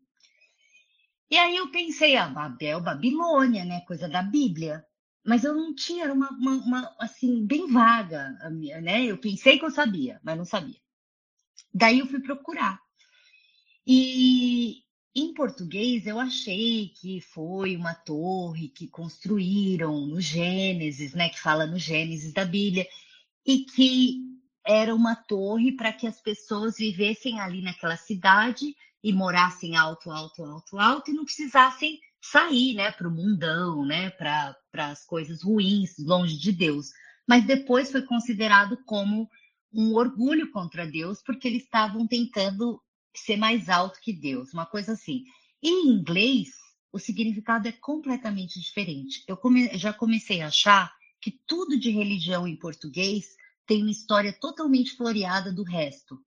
E 1.32 1.38
aí 1.38 1.56
eu 1.56 1.72
pensei, 1.72 2.16
ah, 2.16 2.28
Babel, 2.30 2.80
Babilônia, 2.80 3.66
né? 3.66 3.82
Coisa 3.82 4.08
da 4.08 4.22
Bíblia. 4.22 4.86
Mas 5.26 5.44
eu 5.44 5.56
não 5.56 5.74
tinha, 5.74 6.04
era 6.04 6.14
uma, 6.14 6.30
uma, 6.30 6.52
uma, 6.58 6.96
assim, 7.00 7.48
bem 7.48 7.66
vaga, 7.72 8.30
né? 8.84 9.04
Eu 9.04 9.18
pensei 9.18 9.58
que 9.58 9.66
eu 9.66 9.72
sabia, 9.72 10.20
mas 10.24 10.38
não 10.38 10.46
sabia. 10.46 10.80
Daí 11.74 11.98
eu 12.00 12.06
fui 12.06 12.20
procurar. 12.22 12.80
E 13.88 14.85
em 15.16 15.34
português 15.34 16.06
eu 16.06 16.20
achei 16.20 16.90
que 16.90 17.22
foi 17.22 17.78
uma 17.78 17.94
torre 17.94 18.68
que 18.68 18.88
construíram 18.88 20.06
no 20.06 20.20
Gênesis, 20.20 21.14
né? 21.14 21.30
Que 21.30 21.40
fala 21.40 21.66
no 21.66 21.80
Gênesis 21.80 22.34
da 22.34 22.44
Bíblia, 22.44 22.86
e 23.46 23.60
que 23.60 24.20
era 24.66 24.94
uma 24.94 25.16
torre 25.16 25.72
para 25.72 25.94
que 25.94 26.06
as 26.06 26.20
pessoas 26.20 26.78
vivessem 26.78 27.40
ali 27.40 27.62
naquela 27.62 27.96
cidade 27.96 28.76
e 29.02 29.14
morassem 29.14 29.76
alto, 29.78 30.12
alto, 30.12 30.44
alto, 30.44 30.80
alto 30.80 31.12
e 31.12 31.14
não 31.14 31.24
precisassem 31.24 32.00
sair, 32.20 32.74
né, 32.74 32.92
para 32.92 33.08
o 33.08 33.12
mundão, 33.12 33.86
né, 33.86 34.10
para 34.10 34.56
as 34.74 35.06
coisas 35.06 35.44
ruins, 35.44 35.96
longe 36.00 36.38
de 36.38 36.52
Deus. 36.52 36.90
Mas 37.28 37.46
depois 37.46 37.92
foi 37.92 38.02
considerado 38.02 38.78
como 38.86 39.30
um 39.72 39.94
orgulho 39.94 40.52
contra 40.52 40.88
Deus, 40.88 41.22
porque 41.24 41.48
eles 41.48 41.64
estavam 41.64 42.08
tentando 42.08 42.82
ser 43.20 43.38
mais 43.38 43.70
alto 43.70 44.00
que 44.02 44.14
Deus, 44.14 44.54
uma 44.54 44.66
coisa 44.66 44.94
assim. 44.94 45.24
Em 45.62 45.88
inglês, 45.88 46.50
o 46.92 47.00
significado 47.00 47.68
é 47.68 47.72
completamente 47.72 48.60
diferente. 48.60 49.24
Eu 49.28 49.38
come, 49.38 49.70
já 49.78 49.92
comecei 49.92 50.42
a 50.42 50.48
achar 50.48 50.94
que 51.22 51.40
tudo 51.46 51.80
de 51.80 51.90
religião 51.90 52.48
em 52.48 52.56
português 52.56 53.36
tem 53.66 53.82
uma 53.82 53.92
história 53.92 54.32
totalmente 54.32 54.96
floreada 54.96 55.52
do 55.52 55.64
resto. 55.64 56.20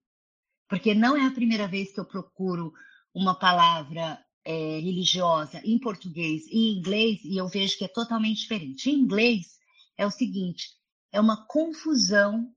Porque 0.69 0.95
não 0.95 1.17
é 1.17 1.27
a 1.27 1.31
primeira 1.31 1.67
vez 1.67 1.93
que 1.93 2.01
eu 2.01 2.05
procuro 2.05 2.73
uma 3.15 3.35
palavra 3.35 4.23
é, 4.45 4.79
religiosa 4.81 5.61
em 5.65 5.79
português 5.79 6.47
e 6.47 6.57
em 6.57 6.79
inglês 6.79 7.21
e 7.25 7.37
eu 7.37 7.49
vejo 7.49 7.77
que 7.79 7.85
é 7.85 7.89
totalmente 7.89 8.41
diferente. 8.41 8.91
Em 8.91 8.95
inglês 8.95 9.59
é 9.97 10.07
o 10.07 10.11
seguinte: 10.11 10.71
é 11.13 11.21
uma 11.21 11.47
confusão 11.47 12.53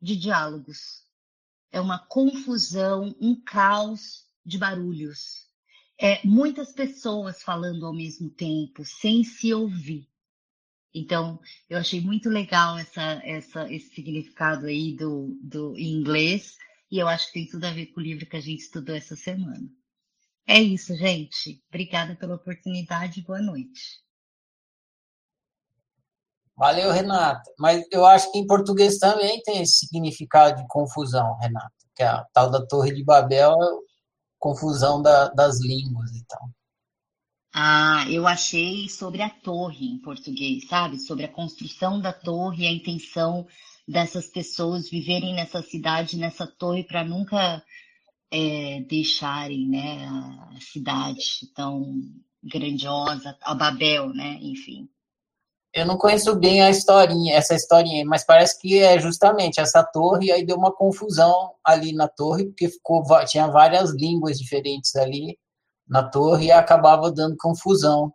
de 0.00 0.16
diálogos, 0.16 1.02
é 1.70 1.80
uma 1.80 1.98
confusão, 1.98 3.14
um 3.20 3.34
caos 3.34 4.24
de 4.44 4.58
barulhos. 4.58 5.46
É, 6.00 6.24
muitas 6.26 6.72
pessoas 6.72 7.42
falando 7.42 7.84
ao 7.84 7.92
mesmo 7.92 8.30
tempo, 8.30 8.84
sem 8.84 9.24
se 9.24 9.52
ouvir. 9.52 10.08
Então, 10.94 11.40
eu 11.68 11.78
achei 11.78 12.00
muito 12.00 12.28
legal 12.28 12.78
essa, 12.78 13.20
essa, 13.24 13.72
esse 13.72 13.94
significado 13.94 14.66
aí 14.66 14.96
do, 14.96 15.36
do 15.42 15.76
em 15.76 15.94
inglês, 15.94 16.56
e 16.90 16.98
eu 16.98 17.06
acho 17.06 17.26
que 17.26 17.34
tem 17.34 17.46
tudo 17.46 17.64
a 17.64 17.72
ver 17.72 17.86
com 17.86 18.00
o 18.00 18.02
livro 18.02 18.26
que 18.26 18.36
a 18.36 18.40
gente 18.40 18.60
estudou 18.60 18.94
essa 18.94 19.14
semana. 19.14 19.68
É 20.46 20.60
isso, 20.60 20.96
gente. 20.96 21.62
Obrigada 21.68 22.16
pela 22.16 22.36
oportunidade 22.36 23.20
boa 23.20 23.42
noite. 23.42 24.00
Valeu, 26.58 26.90
Renata. 26.90 27.48
Mas 27.56 27.84
eu 27.92 28.04
acho 28.04 28.32
que 28.32 28.38
em 28.38 28.46
português 28.46 28.98
também 28.98 29.40
tem 29.42 29.62
esse 29.62 29.86
significado 29.86 30.60
de 30.60 30.66
confusão, 30.66 31.38
Renata. 31.38 31.70
Que 31.94 32.02
a 32.02 32.24
tal 32.32 32.50
da 32.50 32.66
Torre 32.66 32.92
de 32.92 33.04
Babel 33.04 33.52
é 33.52 33.88
confusão 34.38 35.00
da, 35.00 35.28
das 35.28 35.60
línguas 35.60 36.10
e 36.10 36.24
tal. 36.26 36.50
Ah, 37.54 38.04
eu 38.10 38.26
achei 38.26 38.88
sobre 38.88 39.22
a 39.22 39.30
torre 39.30 39.86
em 39.86 39.98
português, 39.98 40.66
sabe? 40.68 40.98
Sobre 40.98 41.24
a 41.24 41.32
construção 41.32 42.00
da 42.00 42.12
torre, 42.12 42.66
a 42.66 42.72
intenção 42.72 43.46
dessas 43.86 44.26
pessoas 44.26 44.90
viverem 44.90 45.34
nessa 45.34 45.62
cidade, 45.62 46.16
nessa 46.16 46.46
torre, 46.46 46.84
para 46.84 47.04
nunca 47.04 47.62
é, 48.30 48.80
deixarem 48.82 49.68
né, 49.68 50.06
a 50.56 50.60
cidade 50.60 51.46
tão 51.54 52.02
grandiosa, 52.42 53.36
a 53.42 53.54
Babel, 53.54 54.12
né? 54.12 54.38
Enfim. 54.42 54.88
Eu 55.78 55.86
não 55.86 55.96
conheço 55.96 56.34
bem 56.34 56.60
a 56.60 56.70
historinha, 56.70 57.36
essa 57.36 57.54
historinha, 57.54 58.04
mas 58.04 58.24
parece 58.24 58.58
que 58.58 58.80
é 58.80 58.98
justamente 58.98 59.60
essa 59.60 59.84
torre, 59.84 60.32
aí 60.32 60.44
deu 60.44 60.56
uma 60.56 60.74
confusão 60.74 61.54
ali 61.64 61.92
na 61.92 62.08
torre, 62.08 62.46
porque 62.46 62.68
ficou, 62.68 63.04
tinha 63.26 63.46
várias 63.46 63.90
línguas 63.90 64.38
diferentes 64.38 64.96
ali 64.96 65.38
na 65.86 66.02
torre 66.02 66.46
e 66.46 66.52
acabava 66.52 67.12
dando 67.12 67.36
confusão. 67.38 68.12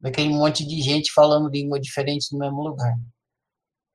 Daquele 0.00 0.30
monte 0.30 0.66
de 0.66 0.80
gente 0.80 1.12
falando 1.12 1.48
língua 1.48 1.78
diferente 1.78 2.32
no 2.32 2.40
mesmo 2.40 2.62
lugar. 2.62 2.96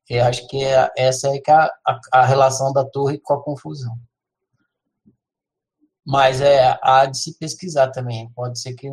Eu 0.10 0.24
acho 0.26 0.47
que 0.47 0.64
é, 0.64 0.89
essa 0.97 1.28
é, 1.28 1.41
é 1.45 1.51
a, 1.51 1.70
a, 1.86 1.99
a 2.14 2.26
relação 2.26 2.72
da 2.72 2.86
torre 2.86 3.20
com 3.20 3.34
a 3.34 3.43
confusão. 3.43 3.97
Mas 6.06 6.39
é 6.39 6.78
há 6.82 7.06
de 7.06 7.18
se 7.18 7.38
pesquisar 7.38 7.89
também. 7.91 8.30
Pode 8.34 8.60
ser 8.60 8.74
que. 8.74 8.89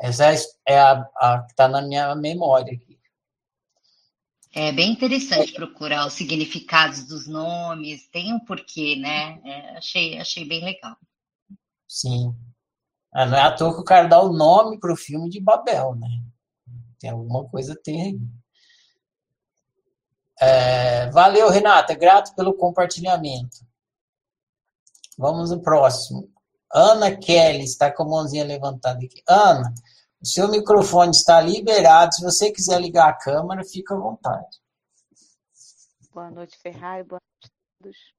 Essa 0.00 0.34
é 0.66 0.78
a, 0.78 1.06
a 1.16 1.42
que 1.42 1.52
está 1.52 1.66
na 1.68 1.82
minha 1.82 2.14
memória 2.14 2.74
aqui. 2.74 2.93
É 4.54 4.70
bem 4.70 4.92
interessante 4.92 5.52
procurar 5.52 6.06
os 6.06 6.12
significados 6.12 7.04
dos 7.08 7.26
nomes, 7.26 8.08
tem 8.08 8.32
um 8.32 8.38
porquê, 8.38 8.94
né? 8.94 9.40
É, 9.44 9.76
achei, 9.78 10.18
achei 10.18 10.44
bem 10.46 10.64
legal. 10.64 10.96
Sim. 11.88 12.32
Não 13.12 13.36
é 13.36 13.42
à 13.42 13.54
toa 13.54 13.74
que 13.74 13.80
o 13.80 13.84
cara 13.84 14.06
dá 14.06 14.20
o 14.20 14.32
nome 14.32 14.78
para 14.78 14.92
o 14.92 14.96
filme 14.96 15.28
de 15.28 15.40
Babel, 15.40 15.96
né? 15.96 16.08
Tem 17.00 17.10
alguma 17.10 17.48
coisa 17.48 17.76
tem 17.82 18.02
aí. 18.02 18.20
É, 20.40 21.10
valeu, 21.10 21.48
Renata. 21.50 21.94
Grato 21.94 22.34
pelo 22.34 22.54
compartilhamento. 22.54 23.58
Vamos 25.18 25.50
no 25.50 25.62
próximo. 25.62 26.32
Ana 26.72 27.16
Kelly 27.16 27.64
está 27.64 27.90
com 27.90 28.02
a 28.04 28.08
mãozinha 28.08 28.44
levantada 28.44 29.04
aqui. 29.04 29.22
Ana, 29.28 29.72
o 30.24 30.26
seu 30.26 30.50
microfone 30.50 31.10
está 31.10 31.38
liberado. 31.42 32.14
Se 32.14 32.24
você 32.24 32.50
quiser 32.50 32.80
ligar 32.80 33.10
a 33.10 33.16
câmera, 33.16 33.62
fica 33.62 33.94
à 33.94 33.98
vontade. 33.98 34.58
Boa 36.10 36.30
noite, 36.30 36.56
Ferrari. 36.62 37.04
Boa 37.04 37.20
noite 37.20 37.52
a 37.52 37.82
todos. 37.82 38.14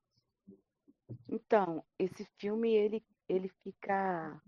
Então, 1.27 1.83
esse 1.97 2.23
filme 2.37 2.71
ele 2.71 3.03
ele 3.27 3.49
fica 3.63 4.39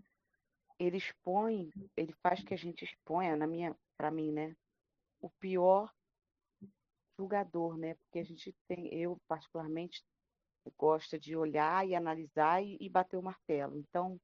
ele 0.78 0.98
expõe, 0.98 1.72
ele 1.96 2.14
faz 2.22 2.44
que 2.44 2.54
a 2.54 2.58
gente 2.58 2.86
exponha, 2.86 3.36
na 3.36 3.48
minha, 3.48 3.76
para 3.98 4.12
mim, 4.12 4.32
né, 4.32 4.56
o 5.20 5.28
pior 5.40 5.92
julgador, 7.18 7.76
né? 7.76 7.96
Porque 7.96 8.20
a 8.20 8.24
gente 8.24 8.56
tem, 8.68 8.94
eu 8.94 9.20
particularmente 9.28 10.04
gosta 10.78 11.18
de 11.18 11.36
olhar 11.36 11.88
e 11.88 11.96
analisar 11.96 12.64
e, 12.64 12.78
e 12.80 12.88
bater 12.88 13.18
o 13.18 13.24
martelo. 13.24 13.80
Então, 13.80 14.20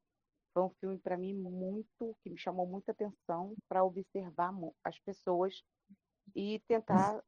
foi 0.54 0.64
um 0.64 0.70
filme 0.80 0.97
para 0.99 1.18
mim 1.18 1.34
muito 1.34 2.16
que 2.22 2.30
me 2.30 2.38
chamou 2.38 2.68
muita 2.68 2.91
atenção 2.91 3.56
para 3.68 3.84
observar 3.84 4.54
as 4.84 4.99
pessoas 4.99 5.64
e 6.36 6.60
tentar 6.68 7.22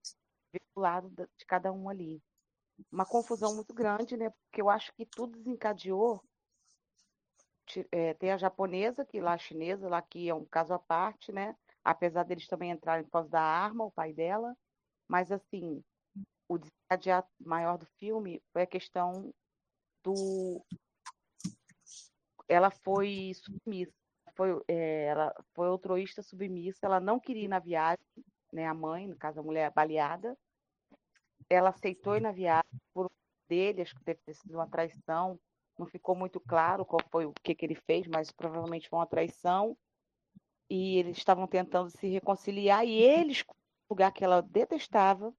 ver 0.53 0.61
o 0.75 0.79
lado 0.79 1.09
de 1.09 1.45
cada 1.45 1.71
um 1.71 1.89
ali. 1.89 2.21
Uma 2.91 3.05
confusão 3.05 3.55
muito 3.55 3.73
grande, 3.73 4.15
né? 4.15 4.29
Porque 4.29 4.61
eu 4.61 4.69
acho 4.69 4.93
que 4.93 5.05
tudo 5.05 5.37
desencadeou. 5.37 6.23
É, 7.91 8.13
tem 8.13 8.31
a 8.31 8.37
japonesa, 8.37 9.05
que 9.05 9.19
lá 9.19 9.33
a 9.33 9.37
chinesa, 9.37 9.89
lá 9.89 10.01
que 10.01 10.29
é 10.29 10.35
um 10.35 10.45
caso 10.45 10.73
à 10.73 10.79
parte, 10.79 11.31
né? 11.31 11.55
Apesar 11.83 12.23
deles 12.23 12.47
também 12.47 12.71
entrarem 12.71 13.03
por 13.05 13.11
causa 13.11 13.29
da 13.29 13.41
arma, 13.41 13.85
o 13.85 13.91
pai 13.91 14.13
dela. 14.13 14.55
Mas, 15.07 15.31
assim, 15.31 15.83
o 16.47 16.57
desencadear 16.57 17.27
maior 17.39 17.77
do 17.77 17.85
filme 17.97 18.41
foi 18.53 18.63
a 18.63 18.67
questão 18.67 19.33
do. 20.03 20.63
Ela 22.47 22.69
foi 22.69 23.31
submissa, 23.33 23.93
foi, 24.35 24.61
é, 24.67 25.05
ela 25.05 25.35
foi 25.53 25.67
altruísta 25.67 26.21
submissa, 26.21 26.79
ela 26.83 26.99
não 26.99 27.19
queria 27.19 27.45
ir 27.45 27.47
na 27.47 27.59
viagem, 27.59 28.05
né, 28.51 28.67
a 28.67 28.73
mãe, 28.73 29.07
no 29.07 29.17
caso 29.17 29.39
a 29.39 29.43
mulher 29.43 29.71
baleada, 29.71 30.37
ela 31.49 31.69
aceitou 31.69 32.15
ir 32.15 32.21
na 32.21 32.31
viagem 32.31 32.79
por 32.93 33.09
dele, 33.47 33.81
acho 33.81 33.95
que 33.95 34.03
deve 34.03 34.19
ter 34.25 34.33
sido 34.33 34.55
uma 34.55 34.67
traição, 34.67 35.39
não 35.77 35.85
ficou 35.85 36.15
muito 36.15 36.39
claro 36.39 36.85
qual 36.85 37.01
foi 37.11 37.25
o 37.25 37.33
que, 37.43 37.53
que 37.53 37.65
ele 37.65 37.75
fez, 37.75 38.07
mas 38.07 38.31
provavelmente 38.31 38.89
foi 38.89 38.99
uma 38.99 39.07
traição, 39.07 39.77
e 40.69 40.97
eles 40.97 41.17
estavam 41.17 41.47
tentando 41.47 41.89
se 41.89 42.07
reconciliar, 42.07 42.85
e 42.85 42.93
eles, 42.93 43.43
lugar 43.89 44.11
que 44.11 44.23
ela 44.23 44.41
detestava, 44.41 45.33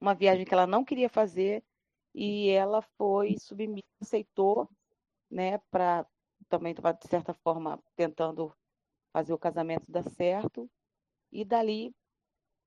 uma 0.00 0.14
viagem 0.14 0.44
que 0.44 0.54
ela 0.54 0.66
não 0.66 0.84
queria 0.84 1.08
fazer 1.08 1.62
e 2.14 2.48
ela 2.48 2.80
foi 2.96 3.36
submissa, 3.38 3.86
aceitou, 4.00 4.68
né, 5.30 5.58
para 5.70 6.06
também 6.48 6.72
estava 6.72 6.92
de 6.92 7.06
certa 7.06 7.34
forma 7.34 7.82
tentando 7.94 8.52
fazer 9.12 9.32
o 9.32 9.38
casamento 9.38 9.84
dar 9.88 10.02
certo 10.02 10.68
e 11.30 11.44
dali 11.44 11.94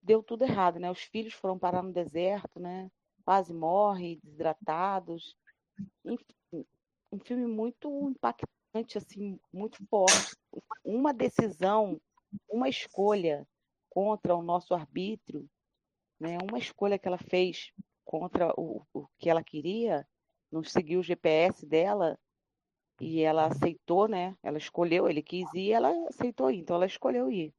deu 0.02 0.22
tudo 0.22 0.44
errado, 0.44 0.80
né? 0.80 0.92
Os 0.92 1.02
filhos 1.02 1.34
foram 1.34 1.58
parar 1.58 1.82
no 1.82 1.92
deserto, 1.92 2.60
né? 2.60 2.90
Quase 3.26 3.54
morrem, 3.54 4.20
desidratados. 4.24 5.36
Enfim, 6.06 6.66
um 7.12 7.20
filme 7.20 7.48
muito 7.48 7.90
impactante, 8.10 8.98
assim, 8.98 9.40
muito 9.52 9.86
forte. 9.88 10.36
Uma 10.84 11.14
decisão, 11.14 12.00
uma 12.48 12.70
escolha 12.70 13.48
contra 13.90 14.36
o 14.36 14.44
nosso 14.44 14.74
arbítrio 14.74 15.50
né? 16.24 16.38
Uma 16.50 16.58
escolha 16.58 16.98
que 16.98 17.06
ela 17.06 17.18
fez 17.18 17.74
contra 18.06 18.54
o, 18.58 18.86
o 18.94 19.08
que 19.20 19.30
ela 19.30 19.44
queria, 19.44 20.08
não 20.50 20.64
seguiu 20.64 21.02
o 21.02 21.04
GPS 21.04 21.66
dela 21.66 22.18
e 23.04 23.22
ela 23.22 23.48
aceitou, 23.48 24.08
né? 24.08 24.38
Ela 24.42 24.58
escolheu, 24.58 25.10
ele 25.10 25.22
quis 25.22 25.46
ir, 25.54 25.72
ela 25.72 25.92
aceitou 26.08 26.50
ir, 26.50 26.60
então 26.60 26.78
ela 26.78 26.86
escolheu 26.86 27.30
ir. 27.30 27.54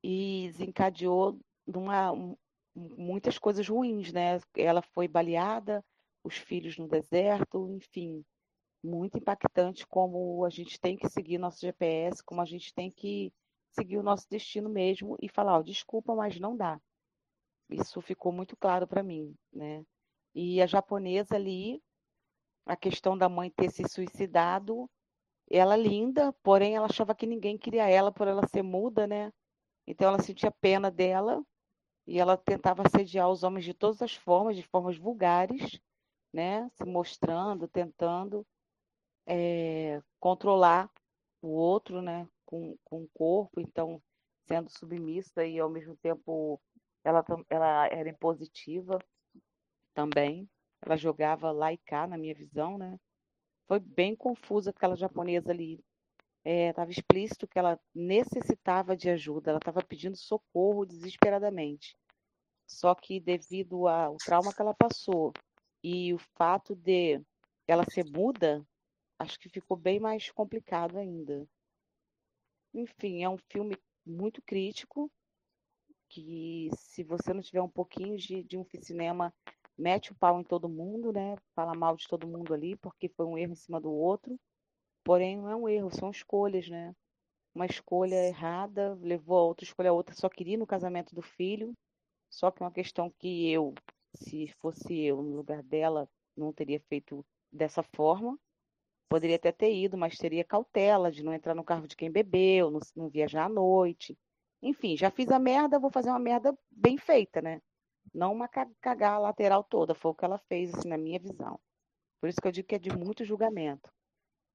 E 0.00 0.48
desencadeou 0.52 1.40
numa, 1.66 2.12
um, 2.12 2.36
muitas 2.72 3.36
coisas 3.36 3.68
ruins, 3.68 4.12
né? 4.12 4.38
Ela 4.54 4.80
foi 4.80 5.08
baleada, 5.08 5.84
os 6.22 6.36
filhos 6.36 6.78
no 6.78 6.86
deserto, 6.86 7.68
enfim, 7.70 8.24
muito 8.82 9.18
impactante 9.18 9.84
como 9.88 10.44
a 10.44 10.50
gente 10.50 10.80
tem 10.80 10.96
que 10.96 11.08
seguir 11.08 11.36
nosso 11.38 11.60
GPS, 11.60 12.22
como 12.22 12.40
a 12.40 12.44
gente 12.44 12.72
tem 12.72 12.92
que 12.92 13.32
seguir 13.72 13.98
o 13.98 14.04
nosso 14.04 14.28
destino 14.30 14.68
mesmo 14.68 15.16
e 15.20 15.28
falar, 15.28 15.58
oh, 15.58 15.64
desculpa, 15.64 16.14
mas 16.14 16.38
não 16.38 16.56
dá. 16.56 16.80
Isso 17.68 18.00
ficou 18.00 18.30
muito 18.30 18.56
claro 18.56 18.86
para 18.86 19.02
mim, 19.02 19.34
né? 19.52 19.84
E 20.32 20.62
a 20.62 20.66
japonesa 20.66 21.34
ali, 21.34 21.82
a 22.68 22.76
questão 22.76 23.16
da 23.16 23.28
mãe 23.30 23.50
ter 23.50 23.70
se 23.70 23.88
suicidado, 23.88 24.88
ela 25.50 25.74
linda, 25.74 26.32
porém 26.42 26.76
ela 26.76 26.86
achava 26.86 27.14
que 27.14 27.26
ninguém 27.26 27.56
queria 27.56 27.88
ela 27.88 28.12
por 28.12 28.28
ela 28.28 28.46
ser 28.46 28.62
muda, 28.62 29.06
né? 29.06 29.32
Então 29.86 30.06
ela 30.06 30.22
sentia 30.22 30.50
pena 30.50 30.90
dela 30.90 31.42
e 32.06 32.18
ela 32.20 32.36
tentava 32.36 32.82
assediar 32.86 33.30
os 33.30 33.42
homens 33.42 33.64
de 33.64 33.72
todas 33.72 34.02
as 34.02 34.14
formas, 34.14 34.54
de 34.54 34.62
formas 34.62 34.98
vulgares, 34.98 35.80
né? 36.30 36.68
Se 36.74 36.84
mostrando, 36.84 37.66
tentando 37.66 38.46
é, 39.26 40.02
controlar 40.20 40.90
o 41.40 41.48
outro, 41.48 42.02
né? 42.02 42.28
Com, 42.44 42.76
com 42.84 43.02
o 43.04 43.08
corpo, 43.14 43.60
então 43.60 44.02
sendo 44.46 44.70
submissa 44.70 45.44
e 45.46 45.58
ao 45.58 45.70
mesmo 45.70 45.96
tempo 45.96 46.60
ela, 47.02 47.24
ela 47.48 47.86
era 47.86 48.10
impositiva 48.10 48.98
também. 49.94 50.46
Ela 50.80 50.96
jogava 50.96 51.50
lá 51.50 51.72
e 51.72 51.78
cá, 51.78 52.06
na 52.06 52.16
minha 52.16 52.34
visão, 52.34 52.78
né? 52.78 52.98
Foi 53.66 53.78
bem 53.78 54.16
confusa 54.16 54.70
aquela 54.70 54.96
japonesa 54.96 55.50
ali. 55.50 55.84
Estava 56.44 56.90
é, 56.90 56.92
explícito 56.92 57.46
que 57.46 57.58
ela 57.58 57.78
necessitava 57.94 58.96
de 58.96 59.10
ajuda, 59.10 59.50
ela 59.50 59.58
estava 59.58 59.82
pedindo 59.82 60.16
socorro 60.16 60.86
desesperadamente. 60.86 61.96
Só 62.66 62.94
que 62.94 63.20
devido 63.20 63.86
ao 63.86 64.16
trauma 64.16 64.54
que 64.54 64.62
ela 64.62 64.74
passou 64.74 65.32
e 65.82 66.14
o 66.14 66.18
fato 66.18 66.74
de 66.74 67.20
ela 67.66 67.84
ser 67.90 68.04
muda, 68.04 68.66
acho 69.18 69.38
que 69.38 69.48
ficou 69.48 69.76
bem 69.76 70.00
mais 70.00 70.30
complicado 70.30 70.96
ainda. 70.96 71.46
Enfim, 72.72 73.22
é 73.22 73.28
um 73.28 73.38
filme 73.50 73.76
muito 74.06 74.40
crítico, 74.42 75.10
que 76.08 76.70
se 76.76 77.02
você 77.02 77.34
não 77.34 77.42
tiver 77.42 77.60
um 77.60 77.68
pouquinho 77.68 78.16
de, 78.16 78.42
de 78.42 78.56
um 78.56 78.64
cinema, 78.80 79.34
mete 79.78 80.12
o 80.12 80.14
pau 80.16 80.40
em 80.40 80.44
todo 80.44 80.68
mundo, 80.68 81.12
né? 81.12 81.36
Fala 81.54 81.74
mal 81.74 81.96
de 81.96 82.06
todo 82.08 82.26
mundo 82.26 82.52
ali, 82.52 82.76
porque 82.76 83.08
foi 83.08 83.24
um 83.26 83.38
erro 83.38 83.52
em 83.52 83.56
cima 83.56 83.80
do 83.80 83.90
outro. 83.90 84.38
Porém, 85.04 85.38
não 85.38 85.48
é 85.48 85.56
um 85.56 85.68
erro, 85.68 85.90
são 85.90 86.10
escolhas, 86.10 86.68
né? 86.68 86.94
Uma 87.54 87.66
escolha 87.66 88.26
errada 88.26 88.98
levou 89.00 89.38
a 89.38 89.42
outra 89.42 89.64
escolha 89.64 89.90
a 89.90 89.92
outra, 89.92 90.14
só 90.14 90.28
queria 90.28 90.58
no 90.58 90.66
casamento 90.66 91.14
do 91.14 91.22
filho. 91.22 91.72
Só 92.30 92.50
que 92.50 92.62
é 92.62 92.66
uma 92.66 92.72
questão 92.72 93.10
que 93.18 93.50
eu, 93.50 93.74
se 94.14 94.48
fosse 94.60 94.94
eu 94.94 95.22
no 95.22 95.36
lugar 95.36 95.62
dela, 95.62 96.08
não 96.36 96.52
teria 96.52 96.80
feito 96.88 97.24
dessa 97.50 97.82
forma. 97.82 98.38
Poderia 99.08 99.36
até 99.36 99.50
ter 99.50 99.74
ido, 99.74 99.96
mas 99.96 100.18
teria 100.18 100.44
cautela 100.44 101.10
de 101.10 101.22
não 101.22 101.32
entrar 101.32 101.54
no 101.54 101.64
carro 101.64 101.88
de 101.88 101.96
quem 101.96 102.10
bebeu, 102.10 102.70
não, 102.70 102.80
não 102.94 103.08
viajar 103.08 103.46
à 103.46 103.48
noite. 103.48 104.16
Enfim, 104.60 104.96
já 104.96 105.10
fiz 105.10 105.30
a 105.30 105.38
merda, 105.38 105.78
vou 105.78 105.90
fazer 105.90 106.10
uma 106.10 106.18
merda 106.18 106.56
bem 106.70 106.98
feita, 106.98 107.40
né? 107.40 107.62
Não 108.12 108.32
uma 108.32 108.48
cagar 108.48 109.20
lateral 109.20 109.62
toda. 109.64 109.94
Foi 109.94 110.10
o 110.10 110.14
que 110.14 110.24
ela 110.24 110.38
fez, 110.38 110.74
assim, 110.74 110.88
na 110.88 110.98
minha 110.98 111.18
visão. 111.18 111.60
Por 112.20 112.28
isso 112.28 112.40
que 112.40 112.48
eu 112.48 112.52
digo 112.52 112.68
que 112.68 112.74
é 112.74 112.78
de 112.78 112.90
muito 112.90 113.24
julgamento. 113.24 113.90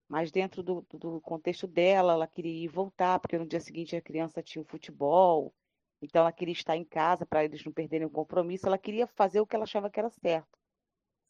Mas 0.08 0.32
dentro 0.32 0.62
do, 0.62 0.86
do 0.92 1.22
contexto 1.22 1.66
dela, 1.66 2.14
ela 2.14 2.28
queria 2.28 2.66
ir 2.66 2.68
voltar, 2.68 3.20
porque 3.20 3.38
no 3.38 3.48
dia 3.48 3.60
seguinte 3.60 3.96
a 3.96 4.02
criança 4.02 4.44
tinha 4.44 4.62
um 4.62 4.66
futebol, 4.66 5.54
então 6.02 6.22
ela 6.22 6.32
queria 6.32 6.52
estar 6.52 6.76
em 6.76 6.84
casa 6.84 7.26
para 7.26 7.46
eles 7.46 7.64
não 7.64 7.72
perderem 7.72 8.06
o 8.06 8.12
compromisso. 8.12 8.68
Ela 8.68 8.78
queria 8.78 9.08
fazer 9.08 9.40
o 9.40 9.48
que 9.48 9.56
ela 9.56 9.64
achava 9.64 9.90
que 9.90 10.00
era 10.00 10.10
certo. 10.10 10.60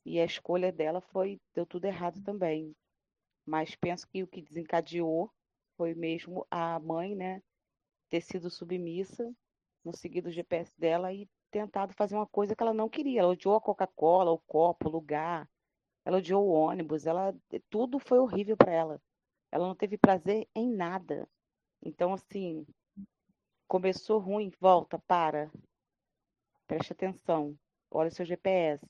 E 0.06 0.20
a 0.20 0.26
escolha 0.26 0.72
dela 0.72 1.00
foi 1.00 1.40
deu 1.54 1.66
tudo 1.66 1.86
errado 1.86 2.22
também. 2.24 2.76
Mas 3.46 3.76
penso 3.76 4.08
que 4.08 4.24
o 4.24 4.28
que 4.28 4.42
desencadeou 4.42 5.32
foi 5.78 5.94
mesmo 5.94 6.46
a 6.50 6.80
mãe, 6.80 7.16
né, 7.16 7.42
ter 8.10 8.22
sido 8.22 8.50
submissa, 8.50 9.32
no 9.84 9.96
seguido 9.96 10.30
o 10.30 10.32
GPS 10.32 10.72
dela 10.80 11.14
e 11.14 11.28
tentado 11.54 11.94
fazer 11.94 12.16
uma 12.16 12.26
coisa 12.26 12.56
que 12.56 12.64
ela 12.64 12.74
não 12.74 12.90
queria. 12.90 13.22
Ela 13.22 13.32
odiou 13.32 13.56
a 13.56 13.62
Coca-Cola, 13.62 14.32
o 14.32 14.40
copo, 14.40 14.90
o 14.90 14.92
lugar. 14.92 15.48
Ela 16.04 16.18
odiou 16.18 16.46
o 16.46 16.52
ônibus. 16.52 17.06
Ela 17.06 17.34
tudo 17.70 18.00
foi 18.00 18.18
horrível 18.18 18.58
para 18.58 18.72
ela. 18.72 19.02
Ela 19.52 19.68
não 19.68 19.76
teve 19.76 19.98
prazer 19.98 20.50
em 20.56 20.68
nada. 20.68 21.30
Então 21.82 22.14
assim, 22.14 22.66
começou 23.68 24.20
ruim, 24.20 24.52
volta, 24.60 24.98
para. 25.08 25.52
Preste 26.66 26.92
atenção. 26.92 27.56
Olha 27.92 28.10
o 28.10 28.12
seu 28.12 28.26
GPS. 28.26 28.84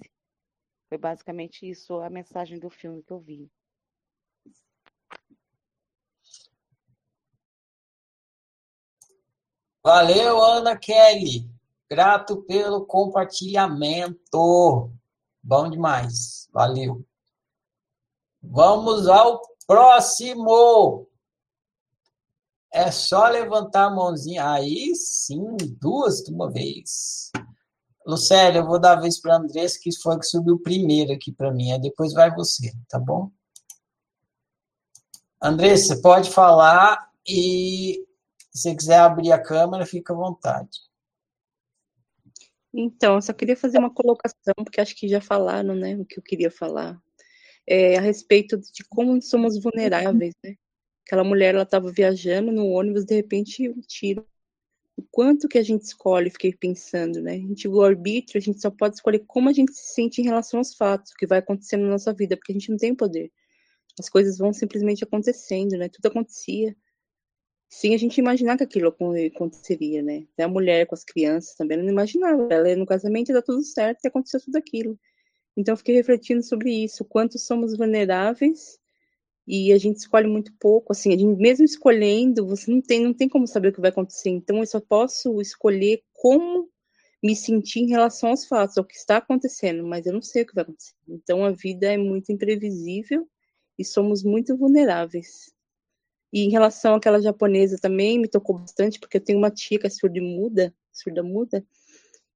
Foi 0.87 0.97
basicamente 0.97 1.69
isso 1.69 1.99
a 1.99 2.09
mensagem 2.09 2.57
do 2.59 2.69
filme 2.69 3.03
que 3.03 3.11
eu 3.11 3.19
vi. 3.19 3.51
Valeu, 9.83 10.41
Ana 10.41 10.77
Kelly. 10.77 11.52
Grato 11.93 12.41
pelo 12.47 12.87
compartilhamento. 12.87 14.91
Bom 15.43 15.69
demais. 15.69 16.49
Valeu. 16.51 17.05
Vamos 18.41 19.07
ao 19.07 19.39
próximo. 19.67 21.07
É 22.73 22.89
só 22.89 23.27
levantar 23.27 23.85
a 23.85 23.91
mãozinha. 23.91 24.51
Aí 24.51 24.95
sim, 24.95 25.55
duas 25.79 26.23
de 26.23 26.33
uma 26.33 26.49
vez. 26.49 27.29
Lucélia, 28.07 28.61
eu 28.61 28.65
vou 28.65 28.79
dar 28.79 28.97
a 28.97 29.01
vez 29.01 29.21
para 29.21 29.35
a 29.35 29.37
Andressa, 29.37 29.77
que 29.79 29.95
foi 29.95 30.17
que 30.17 30.25
subiu 30.25 30.59
primeiro 30.59 31.13
aqui 31.13 31.31
para 31.31 31.53
mim. 31.53 31.73
Aí 31.73 31.79
depois 31.79 32.11
vai 32.11 32.33
você, 32.33 32.73
tá 32.89 32.97
bom? 32.97 33.29
Andressa, 35.39 36.01
pode 36.01 36.31
falar 36.31 37.07
e 37.23 38.03
se 38.51 38.75
quiser 38.75 38.97
abrir 38.97 39.31
a 39.31 39.39
câmera, 39.39 39.85
fica 39.85 40.11
à 40.11 40.17
vontade. 40.17 40.91
Então, 42.73 43.15
eu 43.15 43.21
só 43.21 43.33
queria 43.33 43.55
fazer 43.55 43.77
uma 43.77 43.93
colocação, 43.93 44.53
porque 44.63 44.81
acho 44.81 44.95
que 44.95 45.07
já 45.07 45.21
falaram, 45.21 45.75
né, 45.75 45.95
o 45.95 46.05
que 46.05 46.17
eu 46.17 46.23
queria 46.23 46.49
falar, 46.49 46.99
é, 47.67 47.97
a 47.97 48.01
respeito 48.01 48.57
de 48.57 48.83
como 48.89 49.21
somos 49.21 49.61
vulneráveis, 49.61 50.33
né? 50.43 50.55
Aquela 51.05 51.23
mulher, 51.23 51.53
ela 51.53 51.63
estava 51.63 51.91
viajando 51.91 52.51
no 52.51 52.67
ônibus, 52.67 53.05
de 53.05 53.15
repente, 53.15 53.69
um 53.69 53.81
tiro. 53.81 54.25
O 54.97 55.03
quanto 55.11 55.47
que 55.47 55.57
a 55.57 55.63
gente 55.63 55.83
escolhe, 55.83 56.29
fiquei 56.29 56.53
pensando, 56.53 57.21
né? 57.21 57.33
A 57.33 57.37
gente, 57.37 57.67
o 57.67 57.81
arbítrio, 57.81 58.39
a 58.39 58.41
gente 58.41 58.61
só 58.61 58.71
pode 58.71 58.95
escolher 58.95 59.19
como 59.27 59.49
a 59.49 59.53
gente 59.53 59.73
se 59.73 59.93
sente 59.93 60.21
em 60.21 60.25
relação 60.25 60.59
aos 60.59 60.73
fatos, 60.75 61.11
o 61.11 61.15
que 61.15 61.27
vai 61.27 61.39
acontecendo 61.39 61.83
na 61.83 61.91
nossa 61.91 62.13
vida, 62.13 62.37
porque 62.37 62.51
a 62.51 62.55
gente 62.55 62.69
não 62.69 62.77
tem 62.77 62.95
poder. 62.95 63.31
As 63.99 64.09
coisas 64.09 64.37
vão 64.37 64.53
simplesmente 64.53 65.03
acontecendo, 65.03 65.77
né? 65.77 65.89
Tudo 65.89 66.07
acontecia 66.07 66.75
sem 67.73 67.95
a 67.95 67.97
gente 67.97 68.19
imaginar 68.19 68.55
que 68.55 68.63
aquilo 68.63 68.87
aconteceria, 68.87 70.03
né? 70.03 70.27
A 70.37 70.47
mulher 70.47 70.85
com 70.85 70.93
as 70.93 71.03
crianças 71.03 71.55
também 71.55 71.75
não 71.75 71.89
imaginava. 71.89 72.47
Ela 72.51 72.75
no 72.75 72.85
casamento 72.85 73.29
ia 73.29 73.35
dar 73.35 73.41
tudo 73.41 73.63
certo 73.63 73.99
e 74.03 74.07
aconteceu 74.07 74.39
tudo 74.39 74.57
aquilo. 74.57 74.97
Então, 75.57 75.73
eu 75.73 75.77
fiquei 75.77 75.95
refletindo 75.95 76.43
sobre 76.43 76.71
isso, 76.71 77.03
quanto 77.03 77.39
somos 77.39 77.75
vulneráveis 77.75 78.77
e 79.47 79.73
a 79.73 79.77
gente 79.79 79.97
escolhe 79.97 80.27
muito 80.27 80.53
pouco, 80.59 80.93
assim, 80.93 81.13
a 81.13 81.17
gente 81.17 81.35
mesmo 81.41 81.65
escolhendo, 81.65 82.47
você 82.47 82.71
não 82.71 82.79
tem, 82.79 83.03
não 83.03 83.13
tem 83.13 83.27
como 83.27 83.47
saber 83.47 83.69
o 83.69 83.73
que 83.73 83.81
vai 83.81 83.89
acontecer. 83.89 84.29
Então, 84.29 84.59
eu 84.59 84.67
só 84.67 84.79
posso 84.79 85.41
escolher 85.41 86.03
como 86.13 86.69
me 87.23 87.35
sentir 87.35 87.79
em 87.79 87.89
relação 87.89 88.29
aos 88.29 88.45
fatos, 88.45 88.77
ao 88.77 88.85
que 88.85 88.95
está 88.95 89.17
acontecendo, 89.17 89.83
mas 89.83 90.05
eu 90.05 90.13
não 90.13 90.21
sei 90.21 90.43
o 90.43 90.45
que 90.45 90.53
vai 90.53 90.63
acontecer. 90.63 90.93
Então, 91.09 91.43
a 91.43 91.51
vida 91.51 91.91
é 91.91 91.97
muito 91.97 92.31
imprevisível 92.31 93.27
e 93.79 93.83
somos 93.83 94.23
muito 94.23 94.55
vulneráveis. 94.55 95.51
E 96.33 96.41
em 96.41 96.49
relação 96.49 96.95
àquela 96.95 97.21
japonesa 97.21 97.77
também, 97.79 98.17
me 98.19 98.27
tocou 98.27 98.57
bastante, 98.57 98.99
porque 98.99 99.17
eu 99.17 99.21
tenho 99.21 99.37
uma 99.37 99.51
tia 99.51 99.77
que 99.77 99.85
é 99.85 99.89
surda 99.89 100.19
muda, 100.19 100.73
surda 100.91 101.21
muda, 101.21 101.63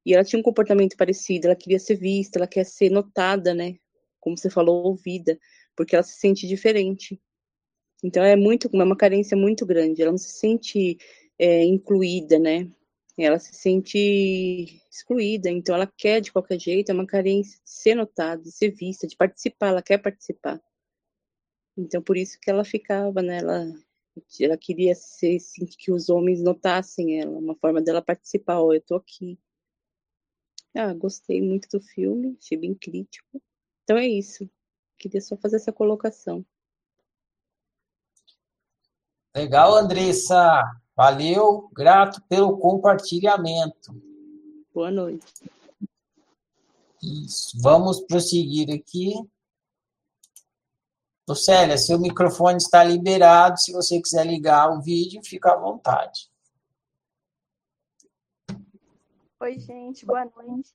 e 0.05 0.13
ela 0.13 0.23
tinha 0.23 0.39
um 0.39 0.43
comportamento 0.43 0.95
parecido, 0.95 1.47
ela 1.47 1.55
queria 1.55 1.79
ser 1.79 1.95
vista, 1.95 2.37
ela 2.37 2.47
quer 2.47 2.63
ser 2.63 2.91
notada, 2.91 3.55
né? 3.55 3.75
Como 4.19 4.37
você 4.37 4.51
falou, 4.51 4.85
ouvida, 4.85 5.39
porque 5.75 5.95
ela 5.95 6.03
se 6.03 6.19
sente 6.19 6.47
diferente. 6.47 7.19
Então 8.03 8.23
é 8.23 8.35
muito, 8.35 8.69
é 8.71 8.83
uma 8.83 8.95
carência 8.95 9.35
muito 9.35 9.65
grande, 9.65 10.03
ela 10.03 10.11
não 10.11 10.17
se 10.17 10.29
sente 10.29 10.99
é, 11.39 11.63
incluída, 11.65 12.37
né? 12.37 12.69
Ela 13.17 13.39
se 13.39 13.55
sente 13.55 14.79
excluída, 14.91 15.49
então 15.49 15.73
ela 15.73 15.87
quer 15.87 16.21
de 16.21 16.31
qualquer 16.31 16.59
jeito, 16.59 16.91
é 16.91 16.93
uma 16.93 17.07
carência 17.07 17.59
de 17.63 17.69
ser 17.71 17.95
notada, 17.95 18.43
de 18.43 18.51
ser 18.51 18.69
vista, 18.69 19.07
de 19.07 19.17
participar, 19.17 19.69
ela 19.69 19.81
quer 19.81 19.97
participar. 19.97 20.61
Então 21.75 21.99
por 22.01 22.15
isso 22.15 22.39
que 22.39 22.49
ela 22.51 22.63
ficava, 22.63 23.23
né? 23.23 23.39
Ela 23.39 23.86
ela 24.39 24.57
queria 24.57 24.95
ser, 24.95 25.37
que 25.77 25.91
os 25.91 26.09
homens 26.09 26.41
notassem 26.41 27.19
ela, 27.19 27.37
uma 27.37 27.55
forma 27.55 27.81
dela 27.81 28.01
participar. 28.01 28.59
Ó, 28.59 28.67
oh, 28.67 28.73
eu 28.73 28.81
tô 28.81 28.95
aqui. 28.95 29.39
Ah, 30.75 30.93
gostei 30.93 31.41
muito 31.41 31.67
do 31.69 31.81
filme, 31.81 32.37
achei 32.39 32.57
bem 32.57 32.73
crítico. 32.75 33.41
Então 33.83 33.97
é 33.97 34.07
isso. 34.07 34.49
Queria 34.97 35.21
só 35.21 35.37
fazer 35.37 35.57
essa 35.57 35.71
colocação. 35.71 36.45
Legal, 39.35 39.75
Andressa. 39.75 40.61
Valeu, 40.95 41.69
grato 41.73 42.21
pelo 42.27 42.57
compartilhamento. 42.57 43.93
Boa 44.73 44.89
noite. 44.89 45.25
Isso. 47.01 47.55
Vamos 47.61 48.01
prosseguir 48.01 48.73
aqui. 48.73 49.13
Lucélia, 51.27 51.77
seu 51.77 51.99
microfone 51.99 52.57
está 52.57 52.81
liberado. 52.83 53.59
Se 53.59 53.73
você 53.73 54.01
quiser 54.01 54.25
ligar 54.25 54.71
o 54.71 54.81
vídeo, 54.81 55.21
fica 55.21 55.51
à 55.51 55.57
vontade. 55.57 56.31
Oi, 59.41 59.59
gente, 59.59 60.05
boa 60.05 60.23
noite. 60.23 60.73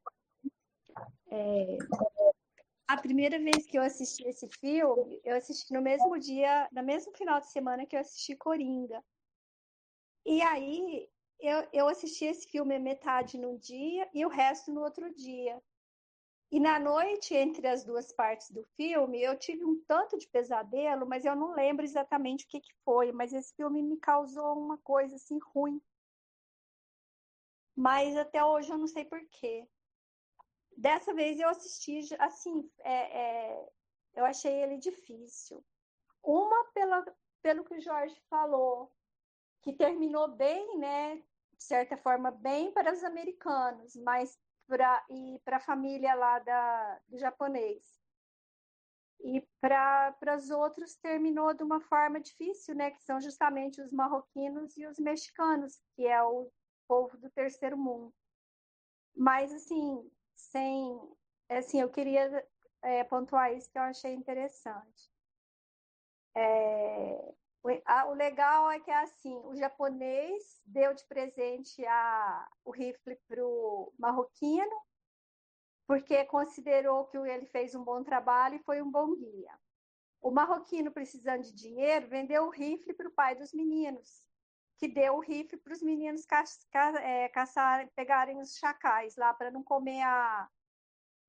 É, 1.30 1.78
a 2.86 2.98
primeira 2.98 3.38
vez 3.38 3.64
que 3.64 3.78
eu 3.78 3.82
assisti 3.82 4.28
esse 4.28 4.46
filme, 4.46 5.18
eu 5.24 5.34
assisti 5.34 5.72
no 5.72 5.80
mesmo 5.80 6.18
dia, 6.18 6.68
no 6.70 6.82
mesmo 6.82 7.16
final 7.16 7.40
de 7.40 7.50
semana 7.50 7.86
que 7.86 7.96
eu 7.96 8.00
assisti 8.00 8.36
Coringa. 8.36 9.02
E 10.26 10.42
aí, 10.42 11.08
eu, 11.40 11.66
eu 11.72 11.88
assisti 11.88 12.26
esse 12.26 12.46
filme 12.46 12.78
metade 12.78 13.38
num 13.38 13.56
dia 13.56 14.06
e 14.12 14.26
o 14.26 14.28
resto 14.28 14.70
no 14.70 14.82
outro 14.82 15.12
dia. 15.14 15.58
E 16.52 16.60
na 16.60 16.78
noite 16.78 17.34
entre 17.34 17.66
as 17.66 17.82
duas 17.82 18.12
partes 18.12 18.50
do 18.50 18.62
filme, 18.76 19.22
eu 19.22 19.38
tive 19.38 19.64
um 19.64 19.82
tanto 19.86 20.18
de 20.18 20.28
pesadelo, 20.28 21.06
mas 21.06 21.24
eu 21.24 21.34
não 21.34 21.54
lembro 21.54 21.82
exatamente 21.82 22.44
o 22.44 22.48
que, 22.48 22.60
que 22.60 22.74
foi. 22.84 23.10
Mas 23.10 23.32
esse 23.32 23.54
filme 23.54 23.82
me 23.82 23.96
causou 23.96 24.58
uma 24.58 24.76
coisa 24.76 25.16
assim 25.16 25.38
ruim. 25.38 25.80
Mas 27.74 28.14
até 28.18 28.44
hoje 28.44 28.70
eu 28.70 28.76
não 28.76 28.86
sei 28.86 29.02
porquê. 29.06 29.66
Dessa 30.76 31.14
vez 31.14 31.40
eu 31.40 31.48
assisti, 31.48 32.00
assim, 32.18 32.70
é, 32.80 33.20
é, 33.20 33.72
eu 34.16 34.26
achei 34.26 34.52
ele 34.52 34.76
difícil. 34.76 35.64
Uma, 36.22 36.66
pela, 36.74 37.02
pelo 37.40 37.64
que 37.64 37.76
o 37.76 37.80
Jorge 37.80 38.20
falou, 38.28 38.92
que 39.62 39.72
terminou 39.72 40.28
bem, 40.28 40.76
né? 40.76 41.16
De 41.56 41.64
certa 41.64 41.96
forma, 41.96 42.30
bem 42.30 42.70
para 42.72 42.92
os 42.92 43.02
americanos, 43.02 43.96
mas 43.96 44.38
e 45.10 45.40
para 45.44 45.56
a 45.56 45.60
família 45.60 46.14
lá 46.14 46.38
da, 46.38 47.00
do 47.08 47.18
japonês. 47.18 48.00
E 49.20 49.40
para 49.60 50.36
os 50.36 50.50
outros 50.50 50.96
terminou 50.96 51.54
de 51.54 51.62
uma 51.62 51.80
forma 51.80 52.20
difícil, 52.20 52.74
né? 52.74 52.90
Que 52.90 53.02
são 53.02 53.20
justamente 53.20 53.80
os 53.80 53.92
marroquinos 53.92 54.76
e 54.76 54.86
os 54.86 54.98
mexicanos, 54.98 55.80
que 55.94 56.06
é 56.06 56.22
o 56.22 56.50
povo 56.88 57.16
do 57.18 57.30
terceiro 57.30 57.78
mundo. 57.78 58.12
Mas, 59.14 59.52
assim, 59.52 60.10
sem... 60.34 60.98
Assim, 61.48 61.80
eu 61.80 61.90
queria 61.90 62.44
é, 62.82 63.04
pontuar 63.04 63.52
isso 63.52 63.70
que 63.70 63.78
eu 63.78 63.82
achei 63.82 64.12
interessante. 64.12 65.12
É, 66.34 67.34
o 67.64 68.14
legal 68.14 68.70
é 68.70 68.80
que 68.80 68.90
é 68.90 68.96
assim, 69.02 69.36
o 69.44 69.54
japonês 69.54 70.60
deu 70.66 70.92
de 70.94 71.04
presente 71.06 71.84
a, 71.86 72.48
o 72.64 72.72
rifle 72.72 73.16
para 73.28 73.44
o 73.44 73.92
marroquino, 73.98 74.82
porque 75.86 76.24
considerou 76.24 77.06
que 77.06 77.16
ele 77.18 77.46
fez 77.46 77.74
um 77.74 77.84
bom 77.84 78.02
trabalho 78.02 78.56
e 78.56 78.64
foi 78.64 78.82
um 78.82 78.90
bom 78.90 79.14
guia. 79.14 79.52
O 80.20 80.30
marroquino, 80.30 80.90
precisando 80.90 81.42
de 81.42 81.52
dinheiro, 81.52 82.08
vendeu 82.08 82.46
o 82.46 82.50
rifle 82.50 82.94
para 82.94 83.08
o 83.08 83.12
pai 83.12 83.34
dos 83.34 83.52
meninos, 83.52 84.26
que 84.78 84.88
deu 84.88 85.14
o 85.14 85.20
rifle 85.20 85.58
para 85.58 85.72
os 85.72 85.82
meninos 85.82 86.24
ca 86.24 86.42
ca 86.70 87.00
é, 87.00 87.30
pegarem 87.94 88.40
os 88.40 88.56
chacais 88.56 89.16
lá 89.16 89.32
para 89.34 89.50
não 89.50 89.62
comer 89.62 90.02
a, 90.02 90.48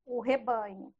o 0.05 0.19
rebanho. 0.19 0.93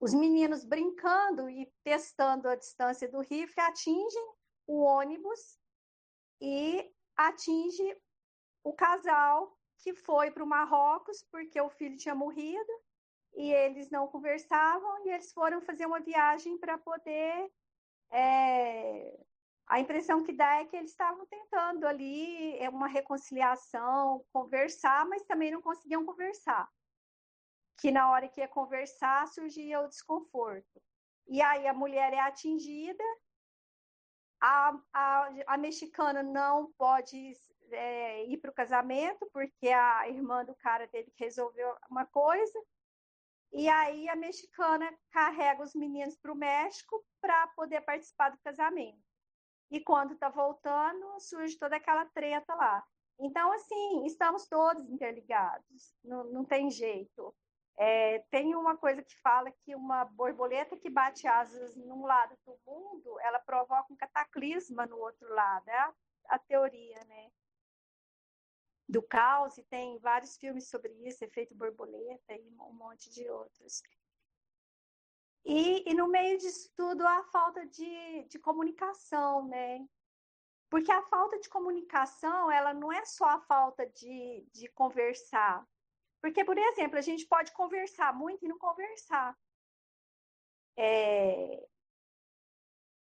Os 0.00 0.14
meninos 0.14 0.64
brincando 0.64 1.50
e 1.50 1.70
testando 1.84 2.48
a 2.48 2.56
distância 2.56 3.06
do 3.06 3.20
rifle 3.20 3.62
atingem 3.62 4.32
o 4.66 4.80
ônibus 4.80 5.58
e 6.40 6.90
atinge 7.14 7.96
o 8.64 8.72
casal 8.72 9.54
que 9.78 9.94
foi 9.94 10.30
para 10.30 10.42
o 10.42 10.46
Marrocos 10.46 11.22
porque 11.30 11.60
o 11.60 11.68
filho 11.68 11.98
tinha 11.98 12.14
morrido 12.14 12.72
e 13.34 13.52
eles 13.52 13.90
não 13.90 14.08
conversavam 14.08 15.06
e 15.06 15.10
eles 15.10 15.32
foram 15.32 15.60
fazer 15.60 15.84
uma 15.84 16.00
viagem 16.00 16.56
para 16.58 16.78
poder. 16.78 17.50
É... 18.10 19.20
A 19.66 19.78
impressão 19.78 20.24
que 20.24 20.32
dá 20.32 20.60
é 20.60 20.64
que 20.64 20.76
eles 20.76 20.90
estavam 20.90 21.24
tentando 21.26 21.86
ali 21.86 22.56
é 22.58 22.68
uma 22.68 22.88
reconciliação, 22.88 24.24
conversar, 24.32 25.06
mas 25.06 25.22
também 25.24 25.50
não 25.50 25.62
conseguiam 25.62 26.04
conversar. 26.04 26.68
Que 27.80 27.90
na 27.90 28.10
hora 28.10 28.28
que 28.28 28.40
ia 28.40 28.48
conversar 28.48 29.26
surgia 29.28 29.80
o 29.80 29.88
desconforto. 29.88 30.82
E 31.26 31.40
aí 31.40 31.66
a 31.66 31.72
mulher 31.72 32.12
é 32.12 32.20
atingida, 32.20 33.04
a, 34.40 34.78
a, 34.92 35.28
a 35.46 35.56
mexicana 35.58 36.22
não 36.22 36.72
pode 36.72 37.34
é, 37.70 38.24
ir 38.26 38.38
para 38.38 38.50
o 38.50 38.54
casamento, 38.54 39.28
porque 39.32 39.68
a 39.68 40.08
irmã 40.08 40.44
do 40.44 40.54
cara 40.54 40.88
teve 40.88 41.10
que 41.10 41.24
resolver 41.24 41.64
uma 41.90 42.06
coisa. 42.06 42.58
E 43.52 43.68
aí 43.68 44.08
a 44.08 44.16
mexicana 44.16 44.92
carrega 45.10 45.62
os 45.62 45.74
meninos 45.74 46.16
para 46.16 46.32
o 46.32 46.36
México 46.36 47.04
para 47.20 47.48
poder 47.48 47.80
participar 47.82 48.30
do 48.30 48.38
casamento. 48.38 48.98
E 49.70 49.80
quando 49.80 50.14
está 50.14 50.28
voltando, 50.28 51.20
surge 51.20 51.58
toda 51.58 51.76
aquela 51.76 52.04
treta 52.06 52.54
lá. 52.54 52.84
Então, 53.18 53.52
assim, 53.52 54.06
estamos 54.06 54.46
todos 54.46 54.88
interligados, 54.88 55.94
não, 56.02 56.24
não 56.24 56.44
tem 56.44 56.70
jeito. 56.70 57.34
É, 57.82 58.18
tem 58.30 58.54
uma 58.54 58.76
coisa 58.76 59.02
que 59.02 59.16
fala 59.20 59.50
que 59.50 59.74
uma 59.74 60.04
borboleta 60.04 60.76
que 60.76 60.90
bate 60.90 61.26
asas 61.26 61.74
num 61.76 62.04
lado 62.04 62.36
do 62.44 62.58
mundo, 62.66 63.18
ela 63.20 63.38
provoca 63.38 63.90
um 63.90 63.96
cataclisma 63.96 64.84
no 64.84 64.98
outro 64.98 65.32
lado. 65.32 65.66
É 65.66 65.78
a, 65.78 65.94
a 66.28 66.38
teoria, 66.38 67.02
né? 67.06 67.30
do 68.90 69.00
caos, 69.00 69.56
e 69.56 69.62
tem 69.62 69.98
vários 69.98 70.36
filmes 70.36 70.68
sobre 70.68 70.92
isso, 71.06 71.24
Efeito 71.24 71.54
Borboleta 71.54 72.34
e 72.34 72.56
um 72.58 72.72
monte 72.72 73.08
de 73.10 73.28
outros. 73.30 73.82
E, 75.44 75.88
e 75.88 75.94
no 75.94 76.08
meio 76.08 76.36
disso 76.38 76.70
tudo, 76.76 77.06
a 77.06 77.22
falta 77.24 77.64
de, 77.66 78.24
de 78.24 78.38
comunicação, 78.38 79.46
né? 79.46 79.86
Porque 80.68 80.90
a 80.92 81.02
falta 81.02 81.38
de 81.38 81.48
comunicação, 81.48 82.50
ela 82.50 82.74
não 82.74 82.92
é 82.92 83.04
só 83.04 83.26
a 83.26 83.40
falta 83.40 83.86
de, 83.86 84.46
de 84.52 84.68
conversar. 84.68 85.66
Porque, 86.20 86.44
por 86.44 86.58
exemplo, 86.58 86.98
a 86.98 87.02
gente 87.02 87.26
pode 87.26 87.52
conversar 87.52 88.14
muito 88.14 88.44
e 88.44 88.48
não 88.48 88.58
conversar. 88.58 89.36
É, 90.76 91.66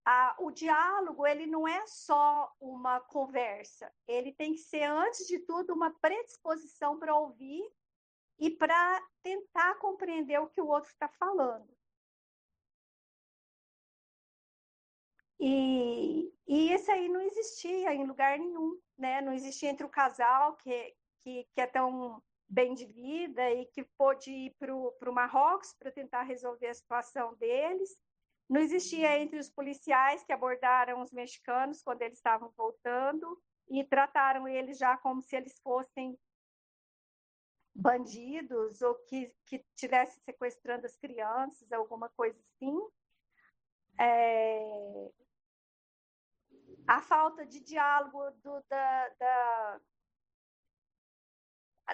a, 0.05 0.35
o 0.39 0.51
diálogo 0.51 1.27
ele 1.27 1.45
não 1.45 1.67
é 1.67 1.85
só 1.85 2.49
uma 2.61 3.01
conversa, 3.01 3.93
ele 4.07 4.31
tem 4.31 4.53
que 4.53 4.59
ser, 4.59 4.83
antes 4.83 5.27
de 5.27 5.39
tudo, 5.39 5.73
uma 5.73 5.91
predisposição 5.99 6.97
para 6.97 7.13
ouvir 7.13 7.61
e 8.39 8.49
para 8.49 9.05
tentar 9.21 9.75
compreender 9.79 10.39
o 10.39 10.47
que 10.47 10.61
o 10.61 10.67
outro 10.67 10.89
está 10.89 11.09
falando. 11.09 11.67
E, 15.39 16.33
e 16.47 16.73
isso 16.73 16.89
aí 16.89 17.09
não 17.09 17.21
existia 17.21 17.93
em 17.93 18.07
lugar 18.07 18.39
nenhum, 18.39 18.79
né? 18.97 19.19
Não 19.21 19.33
existia 19.33 19.69
entre 19.69 19.85
o 19.85 19.89
casal 19.89 20.55
que, 20.55 20.95
que, 21.21 21.47
que 21.53 21.61
é 21.61 21.67
tão 21.67 22.23
bem 22.49 22.73
de 22.73 22.85
vida 22.85 23.51
e 23.51 23.65
que 23.65 23.83
pôde 23.97 24.31
ir 24.31 24.55
para 24.57 24.73
o 24.73 25.13
Marrocos 25.13 25.73
para 25.73 25.91
tentar 25.91 26.23
resolver 26.23 26.67
a 26.67 26.73
situação 26.73 27.35
deles 27.35 27.97
não 28.49 28.61
existia 28.61 29.19
entre 29.19 29.39
os 29.39 29.49
policiais 29.49 30.23
que 30.23 30.31
abordaram 30.31 31.01
os 31.01 31.11
mexicanos 31.11 31.81
quando 31.81 32.01
eles 32.01 32.17
estavam 32.17 32.49
voltando 32.55 33.41
e 33.69 33.83
trataram 33.83 34.47
eles 34.47 34.77
já 34.77 34.95
como 34.97 35.21
se 35.21 35.35
eles 35.35 35.59
fossem 35.59 36.17
bandidos 37.75 38.81
ou 38.81 38.95
que, 39.05 39.33
que 39.45 39.57
estivessem 39.75 40.19
sequestrando 40.23 40.85
as 40.85 40.95
crianças, 40.95 41.71
alguma 41.71 42.09
coisa 42.09 42.39
assim. 42.39 42.79
É... 43.99 45.11
A 46.87 47.01
falta 47.01 47.45
de 47.45 47.59
diálogo 47.59 48.31
do, 48.41 48.63
da, 48.69 49.09
da, 49.19 49.81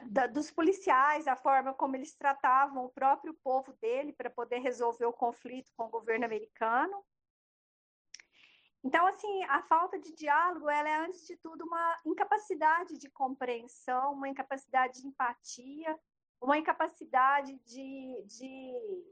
da, 0.02 0.28
dos 0.28 0.50
policiais, 0.50 1.28
a 1.28 1.36
forma 1.36 1.74
como 1.74 1.96
eles 1.96 2.16
tratavam 2.16 2.86
o 2.86 2.90
próprio 2.90 3.34
povo 3.44 3.74
dele 3.74 4.14
para 4.14 4.30
poder 4.30 4.60
resolver 4.60 5.06
o 5.06 5.14
conflito 5.14 5.72
com 5.76 5.86
o 5.86 5.90
governo 5.90 6.26
americano. 6.26 7.04
Então, 8.84 9.08
assim, 9.08 9.44
a 9.46 9.62
falta 9.64 9.98
de 9.98 10.14
diálogo, 10.14 10.70
ela 10.70 10.90
é, 10.90 10.96
antes 10.96 11.26
de 11.26 11.38
tudo, 11.38 11.64
uma 11.64 12.00
incapacidade 12.06 12.98
de 12.98 13.10
compreensão, 13.10 14.14
uma 14.14 14.28
incapacidade 14.28 15.02
de 15.02 15.08
empatia, 15.08 15.98
uma 16.42 16.58
incapacidade 16.58 17.58
de, 17.60 18.24
de, 18.26 19.06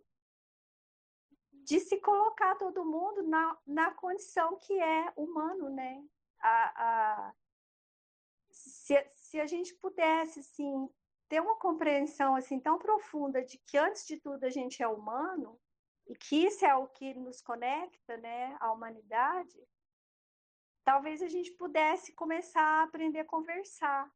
de 1.64 1.80
se 1.80 2.02
colocar 2.02 2.56
todo 2.56 2.84
mundo 2.84 3.24
na, 3.24 3.58
na 3.66 3.92
condição 3.92 4.58
que 4.58 4.78
é 4.78 5.14
humano, 5.16 5.70
né? 5.70 6.04
A, 6.42 6.84
a, 6.84 7.34
se, 8.50 8.96
se 9.32 9.40
a 9.40 9.48
gente 9.48 9.74
pudesse, 9.76 10.42
assim, 10.42 10.90
ter 11.30 11.40
uma 11.40 11.56
compreensão 11.56 12.36
assim 12.36 12.60
tão 12.60 12.78
profunda 12.78 13.42
de 13.42 13.58
que 13.66 13.78
antes 13.78 14.06
de 14.06 14.18
tudo 14.20 14.44
a 14.44 14.50
gente 14.50 14.84
é 14.84 14.88
humano 14.90 15.58
e 16.06 16.14
que 16.14 16.36
isso 16.48 16.66
é 16.66 16.76
o 16.76 16.90
que 16.90 17.14
nos 17.14 17.42
conecta, 17.42 18.18
né, 18.18 18.58
à 18.60 18.74
humanidade, 18.74 19.58
talvez 20.84 21.22
a 21.22 21.30
gente 21.30 21.50
pudesse 21.54 22.14
começar 22.14 22.62
a 22.62 22.84
aprender 22.84 23.20
a 23.20 23.26
conversar. 23.26 24.12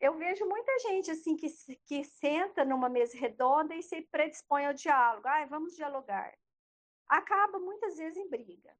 Eu 0.00 0.18
vejo 0.18 0.44
muita 0.44 0.76
gente 0.80 1.12
assim 1.12 1.36
que, 1.36 1.46
que 1.86 2.02
senta 2.02 2.64
numa 2.64 2.88
mesa 2.88 3.16
redonda 3.16 3.76
e 3.76 3.82
se 3.82 4.02
predispõe 4.10 4.66
ao 4.66 4.74
diálogo. 4.74 5.28
Ah, 5.28 5.46
vamos 5.46 5.76
dialogar. 5.76 6.36
Acaba 7.06 7.60
muitas 7.60 7.96
vezes 7.96 8.16
em 8.16 8.28
briga. 8.28 8.76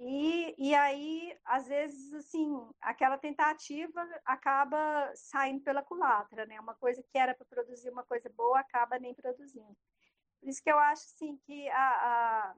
E, 0.00 0.54
e 0.58 0.74
aí, 0.74 1.36
às 1.44 1.66
vezes, 1.66 2.12
assim, 2.12 2.54
aquela 2.80 3.18
tentativa 3.18 4.00
acaba 4.24 5.10
saindo 5.14 5.60
pela 5.62 5.82
culatra, 5.82 6.46
né? 6.46 6.60
Uma 6.60 6.74
coisa 6.74 7.02
que 7.02 7.18
era 7.18 7.34
para 7.34 7.46
produzir 7.46 7.90
uma 7.90 8.04
coisa 8.04 8.30
boa 8.30 8.60
acaba 8.60 8.98
nem 8.98 9.12
produzindo. 9.12 9.76
Por 10.40 10.48
isso 10.48 10.62
que 10.62 10.70
eu 10.70 10.78
acho, 10.78 11.02
assim, 11.02 11.36
que 11.38 11.68
a, 11.70 12.52
a 12.52 12.56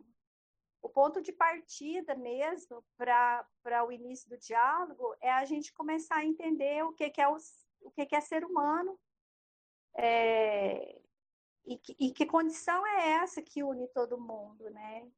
o 0.82 0.88
ponto 0.88 1.20
de 1.20 1.32
partida 1.32 2.14
mesmo 2.14 2.82
para 2.96 3.84
o 3.86 3.92
início 3.92 4.28
do 4.28 4.38
diálogo 4.38 5.14
é 5.20 5.30
a 5.30 5.44
gente 5.44 5.72
começar 5.72 6.16
a 6.16 6.24
entender 6.24 6.82
o 6.84 6.92
que, 6.92 7.10
que 7.10 7.20
é 7.20 7.28
o, 7.28 7.36
o 7.82 7.90
que, 7.90 8.06
que 8.06 8.16
é 8.16 8.20
ser 8.20 8.44
humano 8.44 8.98
é, 9.94 11.00
e, 11.66 11.78
que, 11.78 11.96
e 11.98 12.12
que 12.12 12.24
condição 12.24 12.86
é 12.86 13.10
essa 13.22 13.42
que 13.42 13.62
une 13.62 13.88
todo 13.88 14.20
mundo, 14.20 14.70
né? 14.70 15.10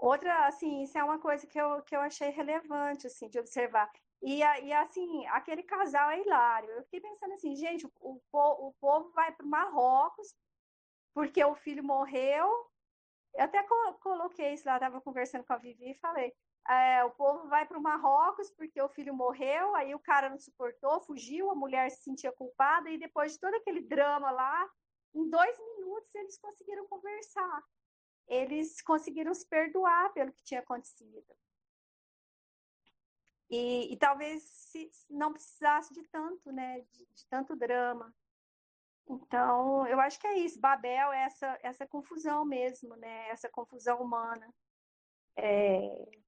Outra, 0.00 0.46
assim, 0.46 0.82
isso 0.82 0.96
é 0.96 1.04
uma 1.04 1.18
coisa 1.18 1.46
que 1.46 1.60
eu, 1.60 1.82
que 1.82 1.94
eu 1.94 2.00
achei 2.00 2.30
relevante, 2.30 3.06
assim, 3.06 3.28
de 3.28 3.38
observar. 3.38 3.90
E, 4.22 4.38
e 4.38 4.72
assim, 4.72 5.26
aquele 5.26 5.62
casal 5.62 6.10
é 6.10 6.20
hilário. 6.20 6.70
Eu 6.70 6.82
fiquei 6.84 7.00
pensando 7.00 7.34
assim, 7.34 7.54
gente, 7.54 7.86
o, 8.00 8.20
o, 8.32 8.74
povo 8.80 9.10
vai 9.10 9.30
para 9.30 9.44
o 9.44 9.48
Marrocos 9.48 10.34
porque 11.12 11.44
o 11.44 11.54
filho 11.54 11.84
morreu. 11.84 12.46
Eu 13.34 13.44
até 13.44 13.62
coloquei 14.00 14.54
isso 14.54 14.66
lá, 14.66 14.76
estava 14.76 15.02
conversando 15.02 15.44
com 15.44 15.52
a 15.52 15.58
Vivi 15.58 15.90
e 15.90 15.98
falei, 15.98 16.32
é, 16.66 17.04
o 17.04 17.10
povo 17.10 17.46
vai 17.48 17.66
para 17.66 17.78
o 17.78 17.82
Marrocos 17.82 18.50
porque 18.52 18.80
o 18.80 18.88
filho 18.88 19.12
morreu, 19.12 19.74
aí 19.76 19.94
o 19.94 20.00
cara 20.00 20.30
não 20.30 20.38
suportou, 20.38 21.02
fugiu, 21.02 21.50
a 21.50 21.54
mulher 21.54 21.90
se 21.90 22.02
sentia 22.02 22.32
culpada, 22.32 22.88
e 22.90 22.98
depois 22.98 23.32
de 23.32 23.38
todo 23.40 23.54
aquele 23.54 23.82
drama 23.82 24.30
lá, 24.30 24.66
em 25.14 25.28
dois 25.28 25.58
minutos 25.58 26.14
eles 26.14 26.38
conseguiram 26.38 26.86
conversar 26.88 27.62
eles 28.30 28.80
conseguiram 28.80 29.34
se 29.34 29.46
perdoar 29.46 30.12
pelo 30.12 30.32
que 30.32 30.44
tinha 30.44 30.60
acontecido. 30.60 31.36
E, 33.50 33.92
e 33.92 33.96
talvez 33.96 34.44
se, 34.44 34.88
não 35.10 35.32
precisasse 35.32 35.92
de 35.92 36.04
tanto, 36.04 36.52
né, 36.52 36.80
de, 36.92 37.04
de, 37.06 37.26
tanto 37.28 37.56
drama. 37.56 38.14
Então, 39.08 39.84
eu 39.88 39.98
acho 40.00 40.20
que 40.20 40.26
é 40.28 40.38
isso. 40.38 40.60
Babel 40.60 41.12
é 41.12 41.24
essa, 41.24 41.58
essa 41.60 41.86
confusão 41.86 42.44
mesmo, 42.44 42.94
né, 42.94 43.28
essa 43.30 43.48
confusão 43.48 44.00
humana. 44.00 44.48
É, 45.36 46.20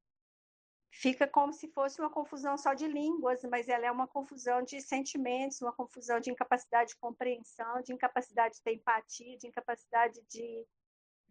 fica 0.90 1.28
como 1.28 1.52
se 1.52 1.68
fosse 1.68 2.00
uma 2.00 2.10
confusão 2.10 2.58
só 2.58 2.74
de 2.74 2.88
línguas, 2.88 3.44
mas 3.44 3.68
ela 3.68 3.86
é 3.86 3.90
uma 3.90 4.08
confusão 4.08 4.60
de 4.62 4.80
sentimentos, 4.80 5.62
uma 5.62 5.72
confusão 5.72 6.18
de 6.18 6.32
incapacidade 6.32 6.90
de 6.90 6.96
compreensão, 6.96 7.80
de 7.82 7.92
incapacidade 7.92 8.60
de 8.60 8.72
empatia, 8.72 9.38
de 9.38 9.46
incapacidade 9.46 10.20
de, 10.28 10.66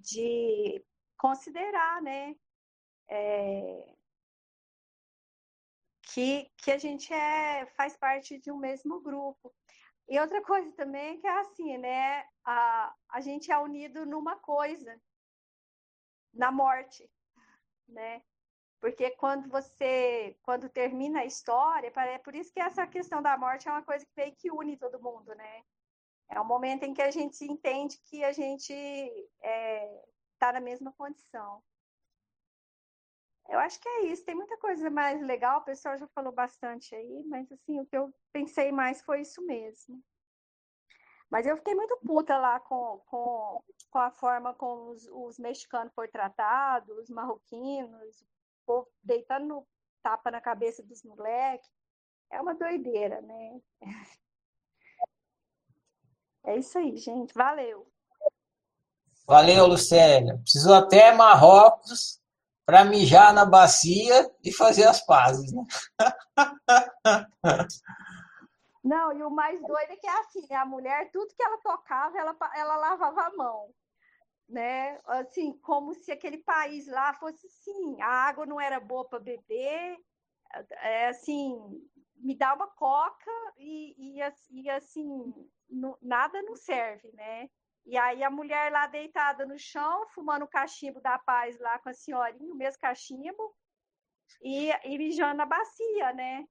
de 0.02 0.84
considerar, 1.18 2.02
né? 2.02 2.36
É, 3.10 3.96
que, 6.14 6.52
que 6.58 6.72
a 6.72 6.78
gente 6.78 7.14
é, 7.14 7.66
faz 7.78 7.96
parte 7.96 8.38
de 8.40 8.52
um 8.52 8.58
mesmo 8.58 9.00
grupo. 9.02 9.54
E 10.10 10.20
outra 10.20 10.42
coisa 10.42 10.72
também 10.74 11.20
que 11.20 11.28
é 11.28 11.40
assim, 11.40 11.78
né? 11.78 12.26
A, 12.44 12.94
a 13.10 13.22
gente 13.22 13.52
é 13.52 13.58
unido 13.58 14.06
numa 14.06 14.36
coisa, 14.38 15.00
na 16.34 16.52
morte, 16.52 17.10
né? 17.88 18.22
Porque 18.82 19.12
quando 19.12 19.48
você, 19.48 20.36
quando 20.42 20.68
termina 20.68 21.20
a 21.20 21.26
história, 21.26 21.94
é 21.96 22.18
por 22.18 22.34
isso 22.34 22.52
que 22.52 22.60
essa 22.60 22.88
questão 22.88 23.22
da 23.22 23.38
morte 23.38 23.68
é 23.68 23.72
uma 23.72 23.84
coisa 23.84 24.04
que 24.06 24.12
meio 24.18 24.36
que 24.36 24.52
une 24.52 24.76
todo 24.76 25.02
mundo, 25.02 25.34
né? 25.36 25.64
É 26.32 26.40
um 26.40 26.46
momento 26.46 26.84
em 26.84 26.94
que 26.94 27.02
a 27.02 27.12
gente 27.12 27.44
entende 27.44 28.00
que 28.06 28.24
a 28.24 28.32
gente 28.32 28.72
está 28.72 29.48
é, 29.48 30.04
tá 30.40 30.54
na 30.54 30.62
mesma 30.62 30.94
condição. 30.94 31.62
Eu 33.50 33.60
acho 33.60 33.80
que 33.82 33.90
é 33.90 34.06
isso. 34.06 34.24
Tem 34.24 34.34
muita 34.34 34.58
coisa 34.58 34.90
mais 34.90 35.22
legal, 35.22 35.60
o 35.60 35.66
pessoal 35.66 35.98
já 35.98 36.08
falou 36.08 36.32
bastante 36.32 36.96
aí, 36.96 37.24
mas 37.26 37.52
assim, 37.52 37.82
o 37.82 37.86
que 37.86 37.98
eu 37.98 38.14
pensei 38.32 38.72
mais 38.72 39.02
foi 39.02 39.22
isso 39.22 39.42
mesmo. 39.46 40.02
Mas 41.30 41.46
eu 41.46 41.58
fiquei 41.58 41.76
muito 41.76 41.98
puta 41.98 42.38
lá 42.38 42.62
com, 42.62 43.02
com, 43.08 43.64
com 43.90 44.00
a 44.00 44.12
forma 44.12 44.54
como 44.54 44.92
os, 44.92 45.06
os 45.08 45.38
mexicanos 45.38 45.94
foram 45.94 46.12
tratados, 46.12 46.98
os 46.98 47.10
marroquinos, 47.10 48.24
povo 48.66 48.90
deitando 49.04 49.68
tapa 50.02 50.32
na 50.32 50.40
cabeça 50.40 50.82
dos 50.82 51.04
moleques. 51.04 51.70
É 52.30 52.40
uma 52.40 52.56
doideira, 52.56 53.22
né? 53.22 53.62
É 56.44 56.58
isso 56.58 56.78
aí, 56.78 56.96
gente. 56.98 57.34
Valeu. 57.34 57.88
Valeu, 59.26 59.68
Lucélia. 59.68 60.38
Precisou 60.40 60.74
até 60.74 61.14
Marrocos 61.14 62.20
para 62.66 62.86
mijar 62.86 63.34
na 63.34 63.46
bacia 63.46 64.30
e 64.44 64.52
fazer 64.52 64.86
as 64.86 65.06
pazes, 65.06 65.52
né? 65.54 65.64
Não, 68.84 69.14
e 69.14 69.22
o 69.24 69.30
mais 69.30 69.62
doido 69.62 69.92
é 69.92 69.96
que 69.96 70.08
é 70.08 70.20
assim, 70.20 70.54
a 70.54 70.66
mulher, 70.66 71.12
tudo 71.12 71.36
que 71.36 71.44
ela 71.44 71.60
tocava, 71.60 72.18
ela, 72.18 72.36
ela 72.56 72.78
lavava 72.78 73.22
a 73.22 73.36
mão 73.36 73.72
né? 74.52 75.00
Assim, 75.06 75.54
como 75.60 75.96
se 75.96 76.12
aquele 76.12 76.38
país 76.38 76.88
lá 76.88 77.14
fosse 77.14 77.48
assim, 77.48 78.02
a 78.02 78.08
água 78.08 78.46
não 78.46 78.60
era 78.60 78.80
boa 78.80 79.08
para 79.08 79.20
beber, 79.20 79.98
é 80.82 81.08
assim, 81.08 81.58
me 82.18 82.36
dá 82.36 82.54
uma 82.54 82.68
coca 82.68 83.32
e, 83.58 84.20
e, 84.20 84.62
e 84.62 84.70
assim, 84.70 85.34
nada 86.02 86.42
não 86.44 86.56
serve, 86.56 87.12
né? 87.14 87.50
E 87.86 87.98
aí 87.98 88.24
a 88.24 88.30
mulher 88.30 88.72
lá 88.72 88.88
deitada 88.88 89.46
no 89.46 89.58
chão, 89.58 90.08
fumando 90.10 90.44
o 90.44 90.48
cachimbo 90.48 91.02
da 91.02 91.18
paz 91.18 91.60
lá 91.60 91.80
com 91.80 91.90
a 91.90 91.94
senhorinha, 91.94 92.54
o 92.54 92.58
mesmo 92.58 92.80
cachimbo, 92.80 93.56
e, 94.42 94.70
e 94.84 94.98
mijando 94.98 95.36
na 95.36 95.46
bacia, 95.46 96.14
né? 96.14 96.46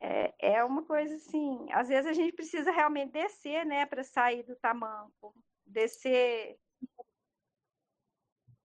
É, 0.00 0.56
é 0.56 0.64
uma 0.64 0.84
coisa 0.84 1.14
assim, 1.14 1.66
às 1.72 1.88
vezes 1.88 2.06
a 2.10 2.12
gente 2.12 2.34
precisa 2.34 2.70
realmente 2.70 3.12
descer, 3.12 3.64
né, 3.64 3.86
para 3.86 4.04
sair 4.04 4.42
do 4.42 4.54
tamanco 4.56 5.34
descer. 5.66 6.58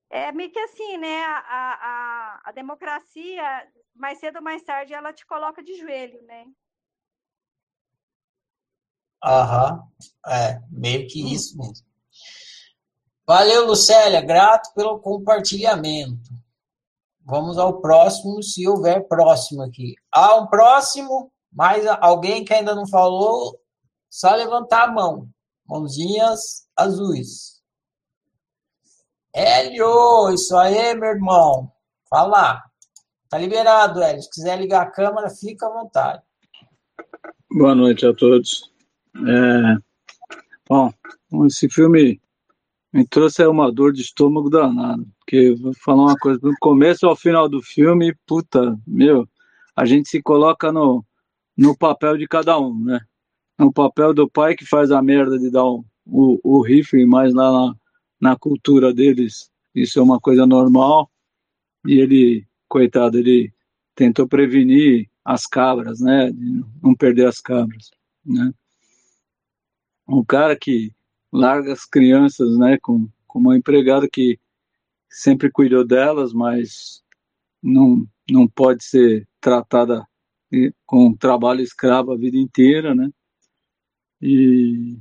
É 0.10 0.32
meio 0.32 0.52
que 0.52 0.60
assim, 0.60 0.98
né? 0.98 1.24
A, 1.24 1.40
a, 1.48 2.42
a 2.50 2.52
democracia, 2.52 3.72
mais 3.96 4.20
cedo 4.20 4.38
ou 4.38 4.42
mais 4.42 4.62
tarde, 4.62 4.94
ela 4.94 5.14
te 5.14 5.26
coloca 5.26 5.64
de 5.64 5.74
joelho, 5.76 6.22
né? 6.24 6.46
Aham, 9.24 9.84
é, 10.28 10.60
meio 10.70 11.08
que 11.08 11.34
isso 11.34 11.58
mesmo. 11.58 11.86
Valeu, 13.26 13.68
Lucélia, 13.68 14.22
grato 14.22 14.74
pelo 14.74 15.00
compartilhamento. 15.00 16.32
Vamos 17.24 17.58
ao 17.58 17.80
próximo, 17.80 18.42
se 18.42 18.68
houver 18.68 19.08
próximo 19.08 19.62
aqui. 19.62 19.96
Há 20.12 20.36
um 20.36 20.48
próximo, 20.48 21.32
mais 21.52 21.86
alguém 22.02 22.44
que 22.44 22.54
ainda 22.54 22.76
não 22.76 22.88
falou, 22.88 23.60
só 24.10 24.34
levantar 24.36 24.90
a 24.90 24.92
mão. 24.92 25.30
Mãozinhas 25.66 26.68
azuis. 26.76 27.62
Hélio, 29.34 30.30
isso 30.34 30.58
aí, 30.58 30.94
meu 30.96 31.10
irmão. 31.10 31.72
Fala. 32.10 32.62
Tá 33.30 33.38
liberado, 33.38 34.02
Hélio. 34.02 34.22
Se 34.22 34.30
quiser 34.30 34.60
ligar 34.60 34.82
a 34.82 34.92
câmera, 34.92 35.30
fica 35.30 35.68
à 35.68 35.72
vontade. 35.72 36.22
Boa 37.50 37.74
noite 37.74 38.06
a 38.06 38.14
todos. 38.14 38.71
É... 39.16 39.78
Bom, 40.68 40.94
esse 41.48 41.70
filme 41.70 42.20
me 42.94 43.06
trouxe 43.08 43.46
uma 43.46 43.72
dor 43.72 43.94
de 43.94 44.02
estômago 44.02 44.50
danada. 44.50 45.04
Porque 45.20 45.54
vou 45.56 45.74
falar 45.74 46.04
uma 46.04 46.18
coisa, 46.18 46.40
do 46.40 46.54
começo 46.60 47.08
ao 47.08 47.16
final 47.16 47.48
do 47.48 47.62
filme, 47.62 48.16
puta, 48.26 48.78
meu, 48.86 49.28
a 49.76 49.86
gente 49.86 50.10
se 50.10 50.22
coloca 50.22 50.72
no, 50.72 51.06
no 51.58 51.78
papel 51.78 52.18
de 52.18 52.28
cada 52.28 52.60
um, 52.60 52.84
né? 52.84 53.00
No 53.58 53.72
papel 53.72 54.14
do 54.14 54.30
pai 54.30 54.56
que 54.56 54.66
faz 54.66 54.92
a 54.92 55.02
merda 55.02 55.38
de 55.38 55.50
dar 55.50 55.66
um, 55.66 55.84
o, 56.06 56.40
o 56.44 56.62
rifle, 56.62 57.06
mas 57.06 57.34
lá 57.34 57.52
na, 57.52 57.76
na 58.20 58.36
cultura 58.36 58.94
deles 58.94 59.50
isso 59.74 60.00
é 60.00 60.02
uma 60.02 60.20
coisa 60.20 60.46
normal. 60.46 61.10
E 61.86 61.94
ele, 62.00 62.46
coitado, 62.68 63.18
ele 63.18 63.54
tentou 63.96 64.28
prevenir 64.28 65.10
as 65.24 65.46
cabras, 65.46 66.00
né? 66.02 66.32
De 66.32 66.64
não 66.82 66.96
perder 66.96 67.28
as 67.28 67.40
cabras, 67.40 67.90
né? 68.26 68.54
Um 70.08 70.24
cara 70.24 70.56
que 70.56 70.94
larga 71.32 71.74
as 71.74 71.86
crianças, 71.86 72.58
né? 72.58 72.78
Com, 72.82 73.08
com 73.28 73.40
uma 73.40 73.58
empregada 73.58 74.08
que 74.12 74.40
sempre 75.10 75.52
cuidou 75.52 75.86
delas, 75.86 76.34
mas 76.34 77.04
não, 77.62 78.08
não 78.30 78.48
pode 78.48 78.84
ser 78.84 79.28
tratada 79.40 80.06
com 80.86 81.16
trabalho 81.16 81.62
escravo 81.62 82.12
a 82.12 82.18
vida 82.18 82.38
inteira, 82.38 82.94
né? 82.94 83.10
E 84.22 84.98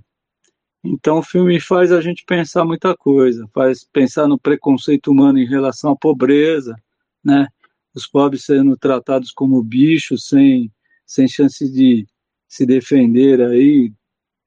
então 0.82 1.18
o 1.18 1.22
filme 1.22 1.60
faz 1.60 1.92
a 1.92 2.00
gente 2.00 2.24
pensar 2.24 2.64
muita 2.64 2.96
coisa, 2.96 3.46
faz 3.52 3.84
pensar 3.84 4.26
no 4.26 4.38
preconceito 4.38 5.10
humano 5.10 5.38
em 5.38 5.46
relação 5.46 5.92
à 5.92 5.96
pobreza, 5.96 6.74
né? 7.22 7.48
Os 7.94 8.06
pobres 8.06 8.44
sendo 8.44 8.76
tratados 8.76 9.30
como 9.30 9.62
bichos 9.62 10.26
sem 10.26 10.70
sem 11.04 11.26
chance 11.26 11.68
de 11.70 12.06
se 12.48 12.64
defender 12.64 13.40
aí 13.40 13.92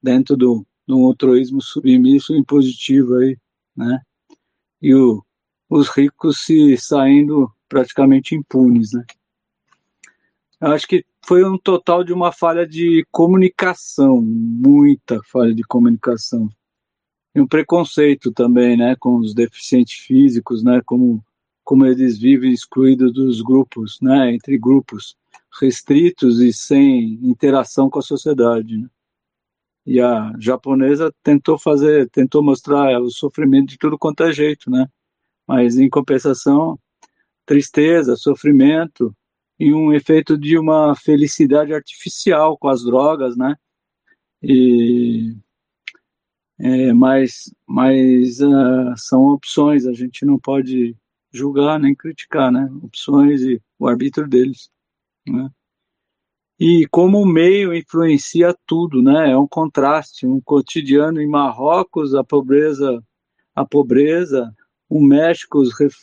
dentro 0.04 0.36
do, 0.36 0.66
do 0.86 1.06
altruísmo 1.06 1.62
submisso 1.62 2.36
e 2.36 2.40
impositivo 2.40 3.16
aí, 3.16 3.38
né? 3.76 4.02
E 4.82 4.94
o, 4.94 5.24
os 5.70 5.88
ricos 5.88 6.42
se 6.42 6.76
saindo 6.78 7.50
praticamente 7.70 8.36
impunes, 8.36 8.92
né? 8.92 9.06
Eu 10.60 10.72
acho 10.72 10.88
que 10.88 11.06
foi 11.26 11.44
um 11.44 11.58
total 11.58 12.04
de 12.04 12.14
uma 12.14 12.32
falha 12.32 12.68
de 12.68 13.06
comunicação, 13.12 14.22
muita 14.22 15.22
falha 15.24 15.54
de 15.54 15.64
comunicação. 15.64 16.50
E 17.36 17.42
um 17.42 17.48
preconceito 17.48 18.32
também, 18.32 18.78
né, 18.78 18.96
com 18.98 19.18
os 19.18 19.34
deficientes 19.34 19.98
físicos, 20.06 20.64
né, 20.64 20.82
como, 20.86 21.24
como 21.64 21.86
eles 21.86 22.18
vivem 22.18 22.52
excluídos 22.52 23.12
dos 23.12 23.42
grupos, 23.42 24.00
né, 24.02 24.34
entre 24.34 24.58
grupos 24.58 25.18
restritos 25.60 26.40
e 26.40 26.54
sem 26.54 27.20
interação 27.24 27.90
com 27.90 28.00
a 28.00 28.04
sociedade. 28.04 28.78
Né. 28.78 28.88
E 29.86 30.00
a 30.00 30.34
japonesa 30.40 31.14
tentou 31.24 31.58
fazer, 31.58 32.10
tentou 32.10 32.42
mostrar 32.42 33.02
o 33.02 33.10
sofrimento 33.10 33.70
de 33.70 33.78
tudo 33.78 33.98
quanto 33.98 34.24
é 34.24 34.32
jeito, 34.32 34.70
né, 34.72 34.88
mas 35.48 35.78
em 35.78 35.90
compensação, 35.90 36.80
tristeza, 37.46 38.16
sofrimento, 38.16 39.16
e 39.60 39.74
um 39.74 39.94
efeito 39.94 40.38
de 40.38 40.58
uma 40.58 40.96
felicidade 40.96 41.74
artificial 41.74 42.58
com 42.58 42.68
as 42.68 42.84
drogas, 42.84 43.38
né? 43.38 43.56
E, 44.42 45.36
é, 46.60 46.94
mas 46.94 47.54
mas 47.68 48.40
uh, 48.42 48.94
são 48.98 49.28
opções, 49.28 49.86
a 49.86 49.94
gente 49.94 50.26
não 50.26 50.40
pode 50.40 50.96
julgar 51.32 51.80
nem 51.80 51.96
criticar, 51.96 52.52
né? 52.52 52.70
Opções 52.82 53.42
e 53.42 53.62
o 53.80 53.88
arbítrio 53.88 54.28
deles, 54.28 54.70
né? 55.28 55.50
E 56.60 56.88
como 56.88 57.20
o 57.20 57.26
meio 57.26 57.74
influencia 57.74 58.56
tudo, 58.66 59.02
né? 59.02 59.32
É 59.32 59.38
um 59.38 59.48
contraste, 59.48 60.26
um 60.26 60.40
cotidiano 60.40 61.22
em 61.22 61.28
Marrocos, 61.28 62.14
a 62.14 62.24
pobreza, 62.24 63.04
a 63.56 63.66
pobreza, 63.66 64.54
o 64.88 65.02
México, 65.02 65.60
os, 65.60 65.74
ref, 65.78 65.96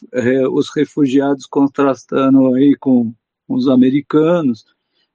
os 0.50 0.68
refugiados 0.74 1.46
contrastando 1.46 2.54
aí 2.54 2.74
com 2.76 3.14
os 3.48 3.68
americanos, 3.68 4.64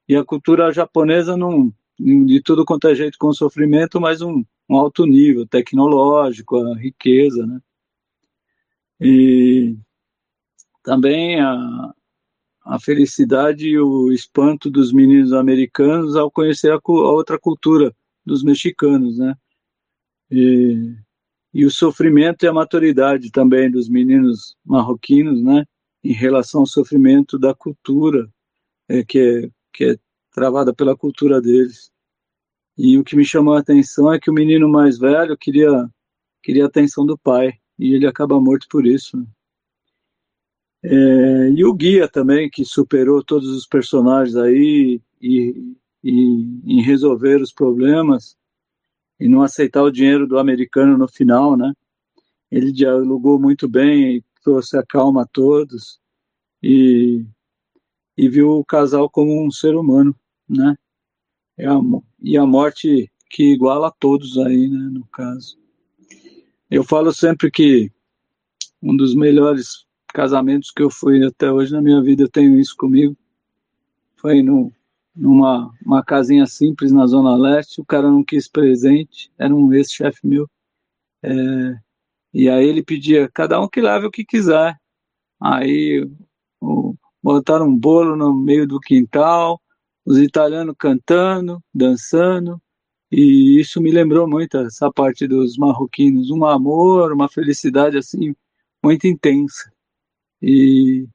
e 0.07 0.15
a 0.15 0.23
cultura 0.23 0.71
japonesa 0.71 1.35
não, 1.35 1.73
de 1.99 2.41
tudo 2.41 2.65
quanto 2.65 2.87
é 2.87 2.95
jeito 2.95 3.17
com 3.17 3.33
sofrimento, 3.33 3.99
mas 3.99 4.21
um, 4.21 4.43
um 4.69 4.75
alto 4.77 5.05
nível 5.05 5.45
tecnológico, 5.47 6.57
a 6.57 6.77
riqueza, 6.77 7.45
né? 7.45 7.59
E 8.99 9.75
também 10.83 11.39
a, 11.41 11.93
a 12.65 12.79
felicidade 12.79 13.67
e 13.67 13.79
o 13.79 14.11
espanto 14.11 14.71
dos 14.71 14.91
meninos 14.91 15.31
americanos 15.31 16.15
ao 16.15 16.31
conhecer 16.31 16.71
a, 16.71 16.77
a 16.77 16.81
outra 16.91 17.39
cultura 17.39 17.95
dos 18.25 18.43
mexicanos, 18.43 19.19
né? 19.19 19.35
E, 20.31 20.95
e 21.53 21.63
o 21.63 21.69
sofrimento 21.69 22.43
e 22.43 22.47
a 22.47 22.53
maturidade 22.53 23.31
também 23.31 23.69
dos 23.69 23.87
meninos 23.87 24.55
marroquinos, 24.65 25.43
né? 25.43 25.63
Em 26.03 26.11
relação 26.11 26.61
ao 26.61 26.67
sofrimento 26.67 27.37
da 27.37 27.53
cultura, 27.53 28.27
é, 28.89 29.03
que, 29.03 29.19
é, 29.19 29.49
que 29.71 29.83
é 29.91 29.97
travada 30.31 30.73
pela 30.73 30.97
cultura 30.97 31.39
deles. 31.39 31.91
E 32.77 32.97
o 32.97 33.03
que 33.03 33.15
me 33.15 33.23
chamou 33.23 33.53
a 33.53 33.59
atenção 33.59 34.11
é 34.11 34.19
que 34.19 34.29
o 34.29 34.33
menino 34.33 34.67
mais 34.67 34.97
velho 34.97 35.37
queria, 35.37 35.87
queria 36.43 36.63
a 36.63 36.67
atenção 36.67 37.05
do 37.05 37.17
pai, 37.17 37.53
e 37.77 37.93
ele 37.93 38.07
acaba 38.07 38.39
morto 38.41 38.67
por 38.69 38.85
isso. 38.85 39.25
É, 40.87 41.49
e 41.49 41.65
o 41.65 41.73
guia 41.73 42.07
também, 42.07 42.49
que 42.49 42.63
superou 42.63 43.23
todos 43.23 43.49
os 43.49 43.65
personagens 43.65 44.35
aí 44.35 45.01
e, 45.19 45.75
e 46.03 46.11
em 46.63 46.81
resolver 46.81 47.41
os 47.41 47.51
problemas 47.51 48.37
e 49.19 49.27
não 49.27 49.41
aceitar 49.41 49.81
o 49.81 49.91
dinheiro 49.91 50.27
do 50.27 50.37
americano 50.37 50.97
no 50.97 51.07
final, 51.07 51.57
né? 51.57 51.73
Ele 52.51 52.71
dialogou 52.71 53.39
muito 53.39 53.67
bem 53.67 54.23
trouxe 54.45 54.77
a 54.77 54.85
calma 54.85 55.23
a 55.23 55.25
todos 55.25 55.99
e, 56.61 57.25
e 58.15 58.29
viu 58.29 58.51
o 58.51 58.63
casal 58.63 59.09
como 59.09 59.43
um 59.43 59.49
ser 59.49 59.75
humano, 59.75 60.15
né? 60.47 60.75
E 61.57 61.65
a, 61.65 61.79
e 62.21 62.37
a 62.37 62.45
morte 62.45 63.11
que 63.27 63.53
iguala 63.53 63.87
a 63.87 63.91
todos 63.91 64.37
aí, 64.37 64.69
né, 64.69 64.89
no 64.91 65.03
caso. 65.07 65.57
Eu 66.69 66.83
falo 66.83 67.11
sempre 67.11 67.49
que 67.49 67.91
um 68.83 68.95
dos 68.95 69.15
melhores 69.15 69.84
casamentos 70.15 70.71
que 70.71 70.81
eu 70.81 70.89
fui 70.89 71.25
até 71.25 71.51
hoje 71.51 71.73
na 71.73 71.81
minha 71.81 72.01
vida, 72.01 72.23
eu 72.23 72.29
tenho 72.29 72.57
isso 72.57 72.73
comigo. 72.77 73.17
Foi 74.15 74.41
numa 74.41 75.73
uma 75.85 76.03
casinha 76.03 76.45
simples 76.45 76.93
na 76.93 77.05
Zona 77.05 77.35
Leste, 77.35 77.81
o 77.81 77.85
cara 77.85 78.09
não 78.09 78.23
quis 78.23 78.47
presente, 78.47 79.29
era 79.37 79.53
um 79.53 79.73
ex-chefe 79.73 80.25
meu. 80.25 80.49
É, 81.21 81.31
e 82.33 82.49
aí 82.49 82.65
ele 82.65 82.81
pedia, 82.81 83.29
cada 83.33 83.59
um 83.59 83.67
que 83.67 83.81
leve 83.81 84.05
o 84.07 84.11
que 84.11 84.23
quiser. 84.23 84.77
Aí 85.41 86.07
o, 86.61 86.95
botaram 87.21 87.67
um 87.67 87.77
bolo 87.77 88.15
no 88.15 88.33
meio 88.33 88.65
do 88.65 88.79
quintal, 88.79 89.61
os 90.05 90.17
italianos 90.17 90.75
cantando, 90.79 91.61
dançando, 91.73 92.61
e 93.11 93.59
isso 93.59 93.81
me 93.81 93.91
lembrou 93.91 94.29
muito 94.29 94.57
essa 94.57 94.91
parte 94.91 95.27
dos 95.27 95.57
marroquinos, 95.57 96.29
um 96.29 96.45
amor, 96.45 97.11
uma 97.11 97.27
felicidade 97.27 97.97
assim 97.97 98.33
muito 98.83 99.07
intensa. 99.07 99.74
E 100.41 101.07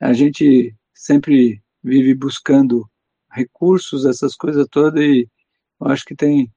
a 0.00 0.12
gente 0.12 0.74
sempre 0.94 1.62
vive 1.82 2.14
buscando 2.14 2.88
recursos, 3.30 4.04
essas 4.04 4.34
coisas 4.34 4.66
todas, 4.70 5.02
e 5.02 5.28
eu 5.80 5.86
acho 5.88 6.04
que 6.04 6.14
tem 6.14 6.52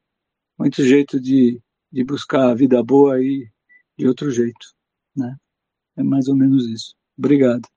muito 0.58 0.84
jeito 0.84 1.20
de, 1.20 1.62
de 1.92 2.04
buscar 2.04 2.50
a 2.50 2.56
vida 2.56 2.82
boa 2.84 3.16
aí 3.16 3.50
de 3.98 4.08
outro 4.08 4.32
jeito, 4.32 4.74
né? 5.16 5.36
É 5.98 6.04
mais 6.04 6.28
ou 6.28 6.36
menos 6.36 6.66
isso. 6.66 6.96
Obrigado. 7.18 7.68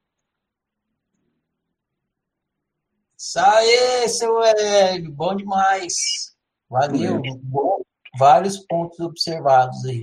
Isso 3.18 3.38
aí, 3.38 4.08
seu 4.08 4.42
Hélio, 4.42 5.12
bom 5.12 5.34
demais. 5.34 6.34
Valeu, 6.68 7.20
bom, 7.42 7.82
vários 8.18 8.58
pontos 8.66 8.98
observados 9.00 9.84
aí. 9.84 10.02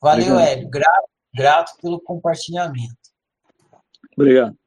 Valeu, 0.00 0.34
Obrigado. 0.34 0.48
Hélio. 0.48 0.70
Grato, 0.70 1.08
grato 1.38 1.76
pelo 1.80 2.00
compartilhamento. 2.00 2.96
Obrigado. 4.16 4.58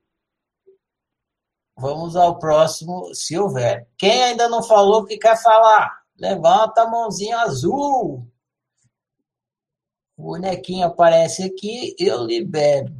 Vamos 1.77 2.15
ao 2.15 2.39
próximo, 2.39 3.13
se 3.13 3.37
houver. 3.37 3.89
Quem 3.97 4.23
ainda 4.23 4.47
não 4.47 4.63
falou 4.63 5.05
que 5.05 5.17
quer 5.17 5.35
falar? 5.41 6.01
Levanta 6.17 6.83
a 6.83 6.87
mãozinha 6.89 7.39
azul. 7.39 8.25
O 10.15 10.23
bonequinho 10.23 10.85
aparece 10.85 11.43
aqui, 11.43 11.93
eu 11.99 12.23
libero. 12.23 12.95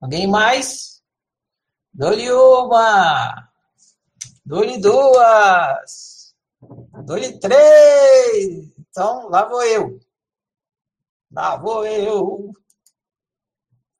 Alguém 0.00 0.26
mais? 0.26 1.02
Dou-lhe 1.92 2.30
uma. 2.30 3.46
Dou-lhe 4.46 4.78
duas. 4.78 6.32
Dou-lhe 7.04 7.36
três. 7.40 8.72
Então, 8.78 9.28
lá 9.28 9.44
vou 9.44 9.60
eu. 9.64 9.98
Lá 11.32 11.56
vou 11.56 11.84
eu. 11.84 12.52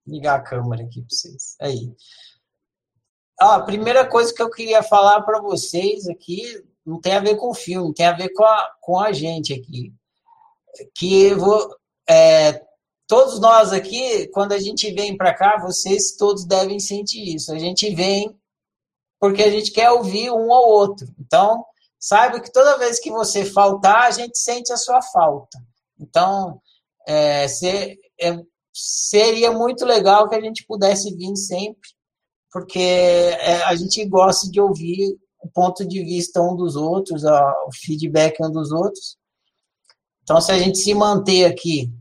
Ligar 0.07 0.37
a 0.37 0.43
câmera 0.43 0.85
aqui 0.85 1.01
para 1.01 1.09
vocês. 1.11 1.57
Aí. 1.61 1.93
A 3.41 3.59
primeira 3.59 4.09
coisa 4.09 4.33
que 4.33 4.41
eu 4.41 4.49
queria 4.49 4.85
falar 4.85 5.23
para 5.23 5.41
vocês 5.41 6.09
aqui 6.09 6.65
não 6.87 7.01
tem 7.01 7.15
a 7.15 7.21
ver 7.21 7.37
com 7.37 7.51
o 7.51 7.55
filme, 7.55 7.93
tem 7.93 8.07
a 8.07 8.17
ver 8.17 8.33
com 8.33 8.45
a, 8.45 8.73
com 8.81 9.01
a 9.01 9.11
gente 9.11 9.53
aqui. 9.53 9.93
Que 10.95 11.35
vou, 11.35 11.77
é, 12.09 12.65
todos 13.09 13.41
nós 13.41 13.73
aqui, 13.73 14.29
quando 14.29 14.53
a 14.53 14.61
gente 14.61 14.93
vem 14.93 15.17
para 15.17 15.35
cá, 15.35 15.59
vocês 15.59 16.15
todos 16.17 16.45
devem 16.47 16.79
sentir 16.79 17.35
isso. 17.35 17.53
A 17.53 17.59
gente 17.59 17.93
vem 17.93 18.39
porque 19.19 19.43
a 19.43 19.51
gente 19.51 19.71
quer 19.73 19.91
ouvir 19.91 20.31
um 20.31 20.49
ou 20.49 20.69
outro. 20.69 21.07
Então, 21.19 21.65
saiba 21.99 22.41
que 22.41 22.53
toda 22.53 22.79
vez 22.79 23.01
que 23.01 23.11
você 23.11 23.45
faltar, 23.45 24.05
a 24.05 24.11
gente 24.11 24.39
sente 24.39 24.73
a 24.73 24.77
sua 24.77 25.01
falta. 25.03 25.59
Então, 25.99 26.61
é, 27.07 27.49
ser, 27.49 27.99
é, 28.21 28.39
seria 28.73 29.51
muito 29.53 29.85
legal 29.85 30.29
que 30.29 30.35
a 30.35 30.41
gente 30.41 30.65
pudesse 30.67 31.15
vir 31.15 31.35
sempre, 31.37 31.91
porque 32.53 32.79
é, 32.79 33.63
a 33.65 33.75
gente 33.75 34.05
gosta 34.07 34.51
de 34.51 34.61
ouvir 34.61 35.17
o 35.41 35.49
ponto 35.49 35.87
de 35.87 36.03
vista 36.03 36.41
um 36.41 36.57
dos 36.57 36.77
outros, 36.77 37.25
o 37.25 37.71
feedback 37.73 38.43
um 38.43 38.51
dos 38.51 38.73
outros. 38.73 39.17
Então, 40.23 40.41
se 40.41 40.51
a 40.51 40.59
gente 40.59 40.79
se 40.79 40.93
manter 40.93 41.45
aqui 41.45 41.93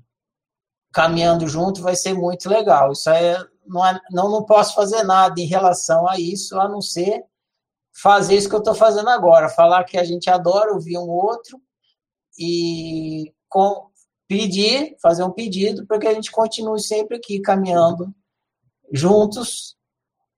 caminhando 0.91 1.47
junto, 1.47 1.81
vai 1.81 1.95
ser 1.95 2.13
muito 2.13 2.49
legal. 2.49 2.91
Isso 2.91 3.09
é, 3.09 3.37
não, 3.67 3.85
é, 3.85 3.99
não, 4.11 4.29
não 4.29 4.43
posso 4.43 4.75
fazer 4.75 5.03
nada 5.03 5.39
em 5.39 5.45
relação 5.45 6.07
a 6.07 6.19
isso, 6.19 6.59
a 6.59 6.67
não 6.67 6.81
ser 6.81 7.23
fazer 7.95 8.35
isso 8.35 8.49
que 8.49 8.55
eu 8.55 8.59
estou 8.59 8.75
fazendo 8.75 9.09
agora, 9.09 9.47
falar 9.47 9.85
que 9.85 9.97
a 9.97 10.03
gente 10.03 10.29
adora 10.29 10.73
ouvir 10.73 10.97
um 10.97 11.09
outro 11.09 11.61
e 12.37 13.33
com, 13.47 13.87
pedir, 14.27 14.95
fazer 15.01 15.23
um 15.23 15.31
pedido 15.31 15.85
para 15.85 15.99
que 15.99 16.07
a 16.07 16.13
gente 16.13 16.31
continue 16.31 16.81
sempre 16.81 17.17
aqui 17.17 17.39
caminhando 17.39 18.13
juntos, 18.91 19.77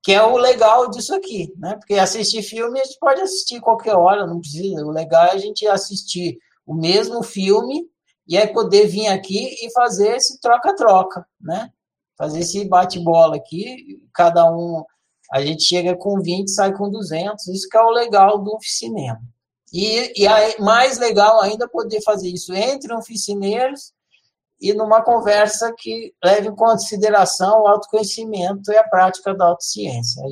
que 0.04 0.14
é 0.14 0.24
o 0.24 0.38
legal 0.38 0.90
disso 0.90 1.14
aqui, 1.16 1.52
né? 1.58 1.76
Porque 1.76 1.96
assistir 1.96 2.44
filme 2.44 2.80
a 2.80 2.84
gente 2.84 3.00
pode 3.00 3.22
assistir 3.22 3.60
qualquer 3.60 3.96
hora, 3.96 4.28
não 4.28 4.40
precisa. 4.40 4.86
O 4.86 4.92
legal 4.92 5.26
é 5.26 5.32
a 5.32 5.38
gente 5.38 5.68
assistir 5.68 6.38
o 6.66 6.74
mesmo 6.74 7.24
filme 7.24 7.90
e 8.28 8.38
aí 8.38 8.48
poder 8.48 8.88
vir 8.88 9.08
aqui 9.08 9.56
e 9.62 9.72
fazer 9.72 10.16
esse 10.16 10.40
troca-troca, 10.40 11.26
né? 11.42 11.72
Fazer 12.18 12.40
esse 12.40 12.66
bate-bola 12.68 13.36
aqui, 13.36 14.02
cada 14.14 14.50
um 14.52 14.84
a 15.32 15.42
gente 15.42 15.64
chega 15.64 15.96
com 15.96 16.22
20 16.22 16.50
sai 16.50 16.74
com 16.74 16.90
200. 16.90 17.48
Isso 17.48 17.68
que 17.70 17.78
é 17.78 17.82
o 17.82 17.92
legal 17.92 18.40
do 18.40 18.56
oficinema. 18.56 19.22
E, 19.72 20.22
e 20.22 20.26
é 20.26 20.58
mais 20.60 20.98
legal 20.98 21.42
ainda 21.42 21.68
poder 21.68 22.02
fazer 22.02 22.30
isso 22.30 22.54
entre 22.54 22.94
oficineiros 22.94 23.94
e 24.60 24.74
numa 24.74 25.04
conversa 25.04 25.74
que 25.78 26.14
leve 26.24 26.48
em 26.48 26.56
consideração 26.56 27.62
o 27.62 27.68
autoconhecimento 27.68 28.72
e 28.72 28.78
a 28.78 28.88
prática 28.88 29.36
da 29.36 29.46
autociência. 29.46 30.24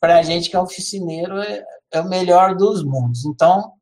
Para 0.00 0.18
a 0.18 0.22
gente 0.22 0.50
que 0.50 0.56
é 0.56 0.60
oficineiro, 0.60 1.38
é, 1.40 1.64
é, 1.92 2.00
o 2.00 2.08
melhor 2.08 2.54
dos 2.56 2.84
mundos. 2.84 3.24
Então, 3.24 3.72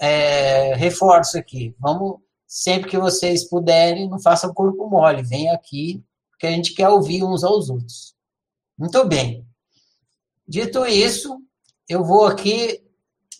é, 0.00 0.74
reforço 0.74 1.38
aqui, 1.38 1.74
vamos, 1.78 2.18
sempre 2.46 2.90
que 2.90 2.98
vocês 2.98 3.48
puderem, 3.48 4.08
não 4.08 4.20
façam 4.20 4.54
corpo 4.54 4.88
mole, 4.88 5.22
vem 5.22 5.50
aqui, 5.50 6.04
porque 6.30 6.46
a 6.46 6.50
gente 6.50 6.74
quer 6.74 6.88
ouvir 6.88 7.24
uns 7.24 7.42
aos 7.42 7.68
outros. 7.68 8.14
Muito 8.78 9.04
bem. 9.06 9.46
Dito 10.46 10.86
isso, 10.86 11.42
eu 11.88 12.04
vou 12.04 12.26
aqui 12.26 12.84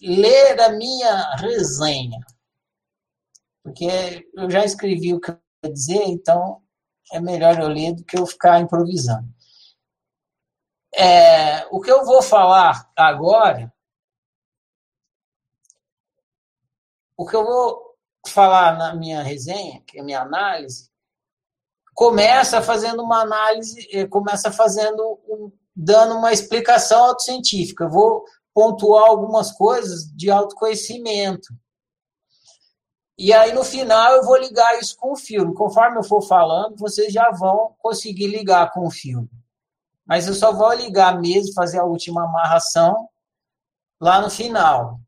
ler 0.01 0.61
a 0.61 0.71
minha 0.71 1.37
resenha. 1.37 2.21
Porque 3.63 4.29
eu 4.35 4.51
já 4.51 4.65
escrevi 4.65 5.15
o 5.15 5.21
que 5.21 5.31
eu 5.31 5.39
ia 5.65 5.73
dizer, 5.73 6.03
então 6.05 6.63
é 7.13 7.21
melhor 7.21 7.59
eu 7.61 7.69
ler 7.69 7.93
do 7.93 8.05
que 8.05 8.19
eu 8.19 8.27
ficar 8.27 8.61
improvisando. 8.61 9.29
É, 10.95 11.67
o 11.67 11.81
que 11.81 11.91
eu 11.91 12.05
vou 12.05 12.23
falar 12.23 12.91
agora, 12.97 13.73
o 17.17 17.27
que 17.27 17.37
eu 17.37 17.45
vou 17.45 17.86
falar 18.31 18.77
na 18.77 18.95
minha 18.95 19.23
resenha, 19.23 19.83
que 19.87 19.99
é 19.99 20.01
a 20.01 20.05
minha 20.05 20.21
análise, 20.21 20.91
começa 21.95 22.61
fazendo 22.61 23.03
uma 23.03 23.23
análise, 23.23 23.89
eh, 23.91 24.07
começa 24.07 24.53
fazendo, 24.53 25.19
dando 25.75 26.17
uma 26.17 26.33
explicação 26.33 27.05
autocientífica. 27.05 27.89
Vou 27.89 28.25
pontuar 28.53 29.05
algumas 29.05 29.53
coisas 29.53 30.05
de 30.15 30.31
autoconhecimento. 30.31 31.55
E 33.19 33.33
aí, 33.33 33.53
no 33.55 33.65
final, 33.65 34.13
eu 34.13 34.25
vou 34.25 34.37
ligar 34.37 34.79
isso 34.79 34.95
com 34.99 35.13
o 35.13 35.17
filme. 35.17 35.55
Conforme 35.55 35.99
eu 35.99 36.03
for 36.03 36.21
falando, 36.21 36.77
vocês 36.77 37.13
já 37.13 37.31
vão 37.31 37.75
conseguir 37.79 38.27
ligar 38.27 38.71
com 38.73 38.87
o 38.87 38.91
filme. 38.91 39.31
Mas 40.05 40.29
eu 40.29 40.35
só 40.35 40.53
vou 40.53 40.73
ligar 40.75 41.19
mesmo, 41.19 41.55
fazer 41.55 41.79
a 41.79 41.85
última 41.85 42.25
amarração 42.25 43.09
lá 43.99 44.21
no 44.21 44.31
final. 44.31 45.01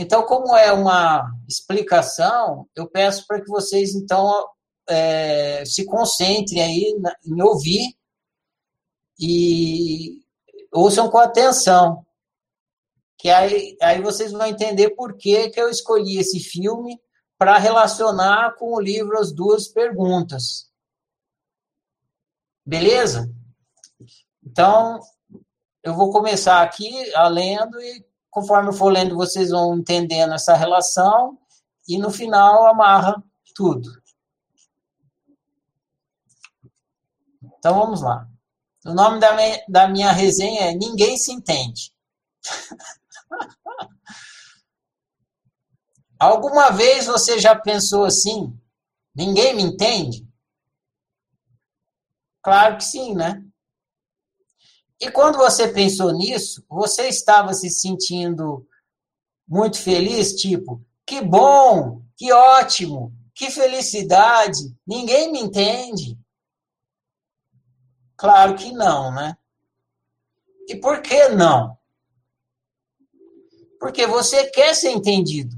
Então, 0.00 0.22
como 0.22 0.56
é 0.56 0.72
uma 0.72 1.28
explicação, 1.48 2.68
eu 2.76 2.88
peço 2.88 3.26
para 3.26 3.40
que 3.40 3.48
vocês, 3.48 3.96
então, 3.96 4.48
é, 4.88 5.64
se 5.64 5.84
concentrem 5.84 6.62
aí 6.62 6.94
em 7.26 7.42
ouvir 7.42 7.98
e 9.18 10.22
ouçam 10.72 11.10
com 11.10 11.18
atenção. 11.18 12.06
Que 13.18 13.28
aí, 13.28 13.76
aí 13.82 14.00
vocês 14.00 14.30
vão 14.30 14.46
entender 14.46 14.90
por 14.90 15.16
que, 15.16 15.50
que 15.50 15.60
eu 15.60 15.68
escolhi 15.68 16.18
esse 16.18 16.38
filme 16.38 16.96
para 17.36 17.58
relacionar 17.58 18.54
com 18.54 18.74
o 18.74 18.80
livro 18.80 19.18
As 19.18 19.32
Duas 19.32 19.66
Perguntas. 19.66 20.70
Beleza? 22.64 23.28
Então, 24.46 25.00
eu 25.82 25.92
vou 25.92 26.12
começar 26.12 26.62
aqui 26.62 27.12
a 27.16 27.26
lendo 27.26 27.80
e 27.80 28.07
conforme 28.30 28.68
eu 28.68 28.72
for 28.72 28.92
lendo, 28.92 29.16
vocês 29.16 29.50
vão 29.50 29.76
entendendo 29.76 30.34
essa 30.34 30.54
relação 30.54 31.38
e 31.88 31.98
no 31.98 32.10
final 32.10 32.66
amarra 32.66 33.22
tudo. 33.54 33.90
Então 37.58 37.78
vamos 37.78 38.02
lá. 38.02 38.28
O 38.84 38.94
nome 38.94 39.18
da 39.18 39.34
minha, 39.34 39.64
da 39.68 39.88
minha 39.88 40.12
resenha 40.12 40.70
é 40.70 40.74
Ninguém 40.74 41.16
se 41.18 41.32
entende. 41.32 41.92
Alguma 46.18 46.70
vez 46.70 47.06
você 47.06 47.38
já 47.38 47.54
pensou 47.54 48.04
assim? 48.04 48.52
Ninguém 49.14 49.54
me 49.54 49.62
entende? 49.62 50.26
Claro 52.42 52.76
que 52.76 52.84
sim, 52.84 53.14
né? 53.14 53.44
E 55.00 55.10
quando 55.10 55.38
você 55.38 55.68
pensou 55.68 56.12
nisso, 56.12 56.64
você 56.68 57.08
estava 57.08 57.54
se 57.54 57.70
sentindo 57.70 58.66
muito 59.46 59.80
feliz, 59.80 60.34
tipo, 60.34 60.84
que 61.06 61.22
bom, 61.22 62.02
que 62.16 62.32
ótimo, 62.32 63.12
que 63.34 63.50
felicidade, 63.50 64.74
ninguém 64.86 65.30
me 65.30 65.40
entende. 65.40 66.18
Claro 68.16 68.56
que 68.56 68.72
não, 68.72 69.14
né? 69.14 69.38
E 70.68 70.74
por 70.74 71.00
que 71.00 71.28
não? 71.28 71.78
Porque 73.78 74.06
você 74.06 74.50
quer 74.50 74.74
ser 74.74 74.90
entendido. 74.90 75.56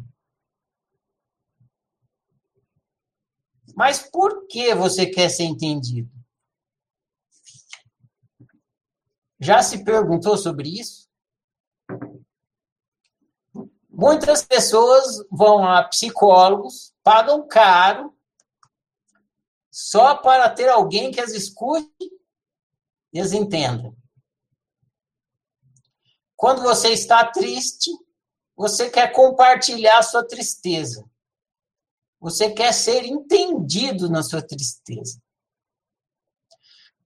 Mas 3.75 3.99
por 3.99 4.47
que 4.47 4.75
você 4.75 5.07
quer 5.07 5.31
ser 5.31 5.45
entendido? 5.45 6.20
Já 9.41 9.63
se 9.63 9.83
perguntou 9.83 10.37
sobre 10.37 10.69
isso? 10.69 11.09
Muitas 13.89 14.45
pessoas 14.45 15.25
vão 15.31 15.67
a 15.67 15.83
psicólogos, 15.85 16.95
pagam 17.03 17.47
caro, 17.49 18.15
só 19.71 20.17
para 20.17 20.51
ter 20.51 20.69
alguém 20.69 21.11
que 21.11 21.21
as 21.21 21.33
escute 21.33 21.91
e 23.13 23.21
as 23.21 23.33
entenda. 23.33 23.95
Quando 26.37 26.63
você 26.63 26.89
está 26.91 27.27
triste, 27.31 27.91
você 28.57 28.91
quer 28.91 29.13
compartilhar 29.13 30.03
sua 30.03 30.27
tristeza. 30.27 31.09
Você 32.21 32.51
quer 32.51 32.73
ser 32.73 33.05
entendido 33.05 34.11
na 34.11 34.23
sua 34.23 34.43
tristeza. 34.43 35.21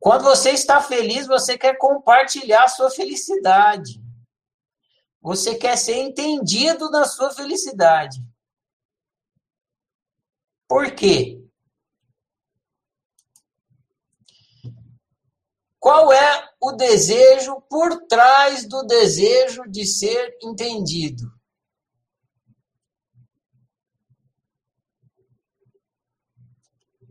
Quando 0.04 0.24
você 0.24 0.50
está 0.50 0.82
feliz, 0.82 1.26
você 1.26 1.56
quer 1.56 1.78
compartilhar 1.78 2.64
a 2.64 2.68
sua 2.68 2.90
felicidade. 2.90 3.98
Você 5.22 5.54
quer 5.54 5.78
ser 5.78 5.96
entendido 5.96 6.90
na 6.90 7.06
sua 7.06 7.30
felicidade. 7.30 8.22
Por 10.68 10.94
quê? 10.94 11.42
Qual 15.80 16.12
é 16.12 16.52
o 16.60 16.72
desejo 16.72 17.62
por 17.62 18.06
trás 18.06 18.68
do 18.68 18.82
desejo 18.82 19.62
de 19.66 19.86
ser 19.86 20.36
entendido? 20.42 21.32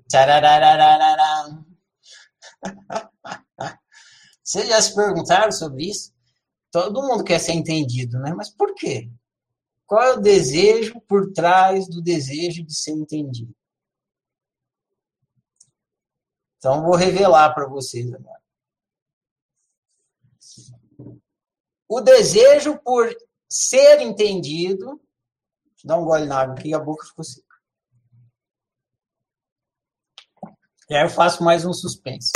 Tcharararararam. 0.07 1.72
Vocês 4.43 4.67
já 4.67 4.81
se 4.81 4.93
perguntaram 4.93 5.51
sobre 5.51 5.89
isso? 5.89 6.13
Todo 6.71 7.03
mundo 7.03 7.23
quer 7.23 7.39
ser 7.39 7.53
entendido, 7.53 8.19
né? 8.19 8.33
Mas 8.33 8.49
por 8.49 8.73
quê? 8.75 9.09
Qual 9.85 10.01
é 10.01 10.13
o 10.13 10.21
desejo 10.21 10.99
por 11.01 11.31
trás 11.31 11.87
do 11.87 12.01
desejo 12.01 12.63
de 12.63 12.75
ser 12.75 12.91
entendido? 12.91 13.55
Então, 16.57 16.81
vou 16.81 16.95
revelar 16.95 17.53
para 17.53 17.67
vocês 17.67 18.11
agora. 18.13 18.41
O 21.87 22.01
desejo 22.01 22.79
por 22.79 23.13
ser 23.49 24.01
entendido. 24.01 24.99
Deixa 25.65 25.85
eu 25.85 25.87
dar 25.89 25.97
um 25.97 26.05
gole 26.05 26.25
na 26.25 26.39
água 26.39 26.55
aqui, 26.55 26.73
a 26.73 26.79
boca 26.79 27.05
ficou 27.05 27.23
seca. 27.23 27.45
E 30.89 30.95
aí 30.95 31.03
eu 31.03 31.09
faço 31.09 31.43
mais 31.43 31.65
um 31.65 31.73
suspense. 31.73 32.31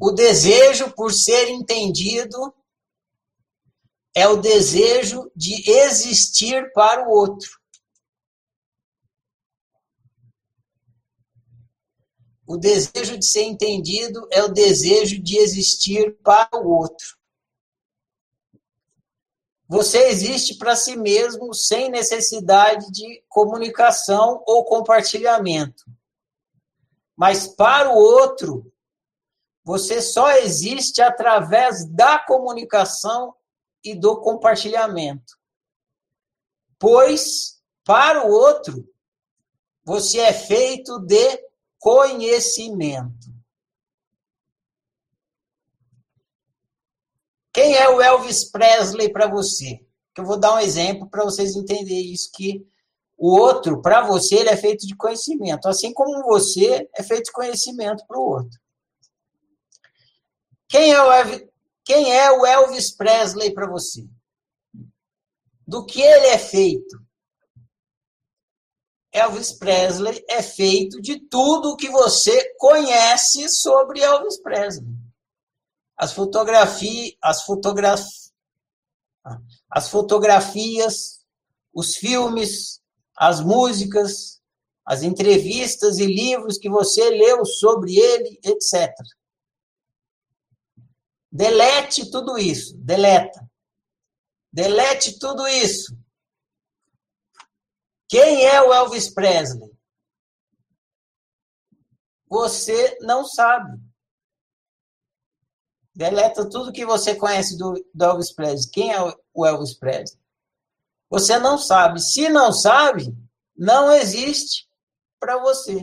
O 0.00 0.10
desejo 0.12 0.90
por 0.92 1.12
ser 1.12 1.50
entendido 1.50 2.54
é 4.14 4.26
o 4.26 4.38
desejo 4.38 5.30
de 5.36 5.70
existir 5.70 6.72
para 6.72 7.06
o 7.06 7.12
outro. 7.12 7.60
O 12.46 12.56
desejo 12.56 13.18
de 13.18 13.26
ser 13.26 13.42
entendido 13.42 14.26
é 14.32 14.42
o 14.42 14.48
desejo 14.48 15.22
de 15.22 15.36
existir 15.36 16.16
para 16.22 16.48
o 16.58 16.70
outro. 16.70 17.18
Você 19.68 20.08
existe 20.08 20.56
para 20.56 20.74
si 20.74 20.96
mesmo 20.96 21.52
sem 21.54 21.90
necessidade 21.90 22.90
de 22.90 23.22
comunicação 23.28 24.42
ou 24.46 24.64
compartilhamento. 24.64 25.84
Mas 27.14 27.46
para 27.46 27.90
o 27.90 27.96
outro, 27.96 28.72
você 29.64 30.00
só 30.00 30.30
existe 30.32 31.00
através 31.00 31.84
da 31.86 32.18
comunicação 32.18 33.34
e 33.84 33.94
do 33.94 34.20
compartilhamento. 34.20 35.38
Pois, 36.78 37.60
para 37.84 38.26
o 38.26 38.30
outro, 38.30 38.88
você 39.84 40.20
é 40.20 40.32
feito 40.32 40.98
de 41.00 41.44
conhecimento. 41.78 43.30
Quem 47.52 47.74
é 47.74 47.88
o 47.88 48.00
Elvis 48.00 48.44
Presley 48.50 49.12
para 49.12 49.26
você? 49.26 49.84
Eu 50.16 50.24
vou 50.24 50.38
dar 50.38 50.54
um 50.54 50.58
exemplo 50.58 51.08
para 51.08 51.24
vocês 51.24 51.56
entenderem 51.56 52.12
isso 52.12 52.30
que 52.34 52.66
o 53.16 53.38
outro, 53.38 53.82
para 53.82 54.02
você, 54.02 54.36
ele 54.36 54.48
é 54.48 54.56
feito 54.56 54.86
de 54.86 54.96
conhecimento, 54.96 55.68
assim 55.68 55.92
como 55.92 56.22
você 56.22 56.88
é 56.96 57.02
feito 57.02 57.24
de 57.24 57.32
conhecimento 57.32 58.04
para 58.06 58.18
o 58.18 58.22
outro. 58.22 58.58
Quem 60.70 60.92
é 60.92 61.02
o 61.02 61.10
Elvis, 61.10 61.48
quem 61.84 62.16
é 62.16 62.30
o 62.30 62.46
Elvis 62.46 62.92
Presley 62.92 63.52
para 63.52 63.68
você? 63.68 64.08
Do 65.66 65.84
que 65.84 66.00
ele 66.00 66.28
é 66.28 66.38
feito? 66.38 67.04
Elvis 69.12 69.52
Presley 69.52 70.24
é 70.28 70.40
feito 70.40 71.02
de 71.02 71.18
tudo 71.26 71.76
que 71.76 71.90
você 71.90 72.54
conhece 72.54 73.48
sobre 73.48 74.00
Elvis 74.00 74.40
Presley. 74.40 74.94
As 75.96 76.12
fotografias, 76.12 77.16
as 77.20 77.44
as 79.68 79.88
fotografias, 79.88 81.20
os 81.74 81.96
filmes, 81.96 82.80
as 83.16 83.40
músicas, 83.40 84.40
as 84.86 85.02
entrevistas 85.02 85.98
e 85.98 86.06
livros 86.06 86.58
que 86.58 86.70
você 86.70 87.10
leu 87.10 87.44
sobre 87.44 87.96
ele, 87.96 88.38
etc. 88.44 88.94
Delete 91.32 92.10
tudo 92.10 92.36
isso, 92.36 92.76
deleta. 92.78 93.48
Delete 94.52 95.18
tudo 95.18 95.46
isso. 95.46 95.96
Quem 98.08 98.44
é 98.44 98.60
o 98.60 98.72
Elvis 98.72 99.08
Presley? 99.08 99.70
Você 102.28 102.98
não 103.02 103.24
sabe. 103.24 103.80
Deleta 105.94 106.48
tudo 106.48 106.72
que 106.72 106.84
você 106.84 107.14
conhece 107.14 107.56
do, 107.56 107.74
do 107.94 108.04
Elvis 108.04 108.32
Presley. 108.32 108.70
Quem 108.72 108.92
é 108.92 108.98
o 109.32 109.46
Elvis 109.46 109.74
Presley? 109.74 110.20
Você 111.08 111.38
não 111.38 111.58
sabe. 111.58 112.00
Se 112.00 112.28
não 112.28 112.52
sabe, 112.52 113.14
não 113.56 113.92
existe 113.92 114.68
para 115.20 115.38
você. 115.38 115.80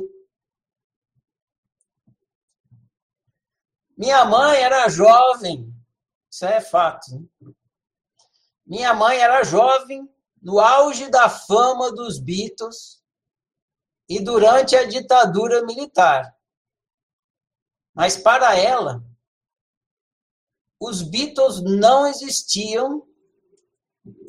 Minha 3.97 4.23
mãe 4.25 4.61
era 4.61 4.87
jovem, 4.89 5.73
isso 6.29 6.45
é 6.45 6.61
fato. 6.61 7.09
Né? 7.11 7.51
Minha 8.63 8.93
mãe 8.93 9.17
era 9.17 9.43
jovem, 9.43 10.07
no 10.39 10.59
auge 10.59 11.09
da 11.09 11.27
fama 11.27 11.91
dos 11.91 12.19
Beatles 12.19 13.01
e 14.07 14.19
durante 14.19 14.75
a 14.75 14.85
ditadura 14.85 15.65
militar. 15.65 16.37
Mas 17.93 18.15
para 18.15 18.55
ela, 18.55 19.03
os 20.79 21.01
Beatles 21.01 21.59
não 21.63 22.05
existiam 22.05 23.03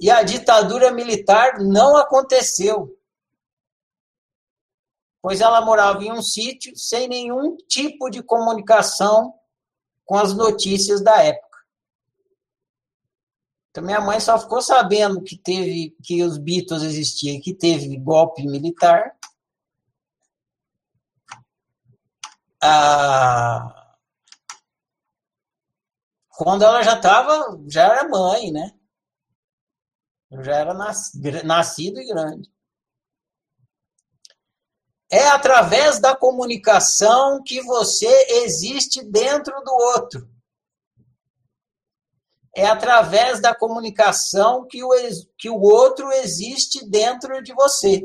e 0.00 0.10
a 0.10 0.22
ditadura 0.22 0.90
militar 0.90 1.58
não 1.60 1.94
aconteceu. 1.94 2.98
Pois 5.20 5.42
ela 5.42 5.60
morava 5.60 6.02
em 6.02 6.10
um 6.10 6.22
sítio 6.22 6.74
sem 6.74 7.06
nenhum 7.06 7.54
tipo 7.56 8.08
de 8.08 8.22
comunicação 8.22 9.37
com 10.08 10.16
as 10.16 10.32
notícias 10.32 11.02
da 11.02 11.22
época. 11.22 11.58
Então 13.70 13.84
minha 13.84 14.00
mãe 14.00 14.18
só 14.18 14.38
ficou 14.38 14.62
sabendo 14.62 15.22
que 15.22 15.36
teve 15.36 15.94
que 16.02 16.22
os 16.22 16.38
Beatles 16.38 16.82
existiam, 16.82 17.38
que 17.42 17.52
teve 17.52 17.94
golpe 17.98 18.42
militar. 18.42 19.14
Ah, 22.62 23.96
quando 26.30 26.62
ela 26.64 26.82
já 26.82 26.96
estava, 26.96 27.62
já 27.68 27.84
era 27.84 28.08
mãe, 28.08 28.50
né? 28.50 28.72
Eu 30.30 30.42
já 30.42 30.56
era 30.56 30.72
nascido 31.44 32.00
e 32.00 32.06
grande. 32.06 32.50
É 35.10 35.26
através 35.28 35.98
da 35.98 36.14
comunicação 36.14 37.42
que 37.42 37.62
você 37.62 38.26
existe 38.42 39.02
dentro 39.02 39.58
do 39.62 39.72
outro. 39.72 40.28
É 42.54 42.66
através 42.66 43.40
da 43.40 43.54
comunicação 43.54 44.66
que 44.66 44.82
o, 44.82 44.90
que 45.38 45.48
o 45.48 45.60
outro 45.60 46.10
existe 46.12 46.84
dentro 46.84 47.42
de 47.42 47.54
você. 47.54 48.02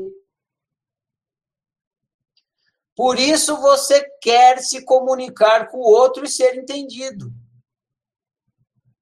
Por 2.96 3.18
isso 3.18 3.56
você 3.60 4.08
quer 4.20 4.60
se 4.60 4.84
comunicar 4.84 5.68
com 5.68 5.78
o 5.78 5.92
outro 5.92 6.24
e 6.24 6.28
ser 6.28 6.56
entendido. 6.56 7.32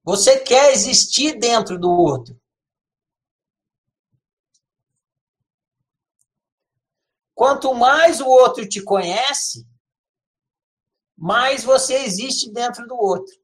Você 0.03 0.41
quer 0.41 0.73
existir 0.73 1.39
dentro 1.39 1.79
do 1.79 1.91
outro. 1.91 2.41
Quanto 7.43 7.74
mais 7.74 8.20
o 8.20 8.28
outro 8.28 8.69
te 8.69 8.81
conhece, 8.81 9.66
mais 11.16 11.64
você 11.64 11.94
existe 12.05 12.48
dentro 12.52 12.86
do 12.86 12.94
outro. 12.94 13.35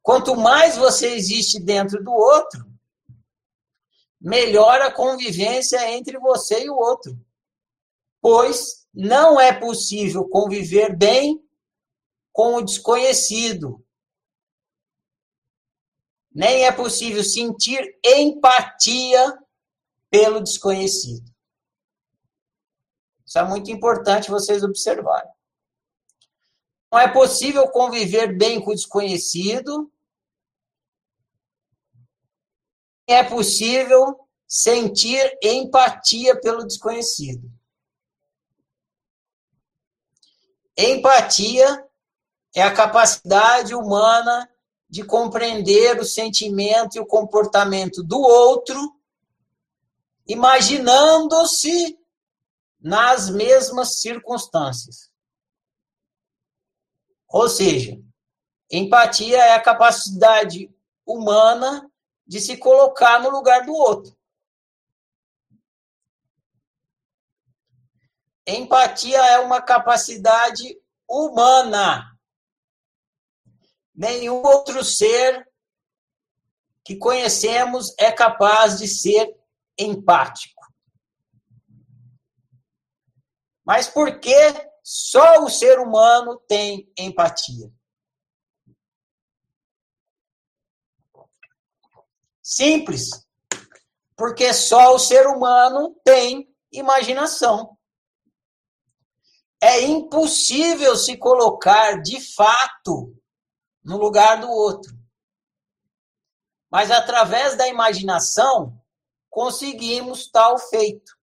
Quanto 0.00 0.36
mais 0.36 0.76
você 0.76 1.08
existe 1.08 1.58
dentro 1.58 2.04
do 2.04 2.12
outro, 2.12 2.64
melhor 4.20 4.80
a 4.80 4.92
convivência 4.92 5.90
entre 5.90 6.20
você 6.20 6.66
e 6.66 6.70
o 6.70 6.76
outro. 6.76 7.18
Pois 8.20 8.86
não 8.94 9.40
é 9.40 9.52
possível 9.52 10.28
conviver 10.28 10.96
bem 10.96 11.44
com 12.30 12.54
o 12.54 12.62
desconhecido. 12.62 13.84
Nem 16.32 16.64
é 16.64 16.70
possível 16.70 17.24
sentir 17.24 17.98
empatia 18.04 19.36
pelo 20.08 20.40
desconhecido. 20.40 21.29
Isso 23.30 23.38
é 23.38 23.44
muito 23.44 23.70
importante 23.70 24.28
vocês 24.28 24.64
observarem. 24.64 25.30
Não 26.90 26.98
é 26.98 27.06
possível 27.06 27.68
conviver 27.68 28.36
bem 28.36 28.60
com 28.60 28.72
o 28.72 28.74
desconhecido. 28.74 29.88
É 33.06 33.22
possível 33.22 34.18
sentir 34.48 35.38
empatia 35.40 36.40
pelo 36.40 36.66
desconhecido. 36.66 37.48
Empatia 40.76 41.88
é 42.52 42.62
a 42.64 42.74
capacidade 42.74 43.76
humana 43.76 44.50
de 44.88 45.04
compreender 45.04 46.00
o 46.00 46.04
sentimento 46.04 46.96
e 46.96 47.00
o 47.00 47.06
comportamento 47.06 48.02
do 48.02 48.18
outro, 48.18 48.76
imaginando-se 50.26 51.99
nas 52.80 53.28
mesmas 53.28 54.00
circunstâncias. 54.00 55.10
Ou 57.28 57.48
seja, 57.48 58.00
empatia 58.70 59.36
é 59.36 59.52
a 59.52 59.62
capacidade 59.62 60.74
humana 61.06 61.90
de 62.26 62.40
se 62.40 62.56
colocar 62.56 63.20
no 63.20 63.30
lugar 63.30 63.64
do 63.66 63.72
outro. 63.72 64.16
Empatia 68.46 69.18
é 69.18 69.38
uma 69.38 69.60
capacidade 69.60 70.80
humana. 71.08 72.18
Nenhum 73.94 74.42
outro 74.42 74.82
ser 74.84 75.48
que 76.84 76.96
conhecemos 76.96 77.94
é 77.98 78.10
capaz 78.10 78.78
de 78.78 78.88
ser 78.88 79.38
empático. 79.78 80.59
Mas 83.70 83.88
por 83.88 84.18
que 84.18 84.34
só 84.82 85.44
o 85.44 85.48
ser 85.48 85.78
humano 85.78 86.42
tem 86.48 86.92
empatia? 86.98 87.72
Simples. 92.42 93.10
Porque 94.16 94.52
só 94.52 94.92
o 94.92 94.98
ser 94.98 95.24
humano 95.28 95.94
tem 96.04 96.52
imaginação. 96.72 97.78
É 99.62 99.82
impossível 99.82 100.96
se 100.96 101.16
colocar 101.16 102.02
de 102.02 102.20
fato 102.34 103.16
no 103.84 103.98
lugar 103.98 104.40
do 104.40 104.50
outro. 104.50 104.92
Mas 106.68 106.90
através 106.90 107.56
da 107.56 107.68
imaginação 107.68 108.76
conseguimos 109.30 110.28
tal 110.28 110.58
feito 110.58 111.19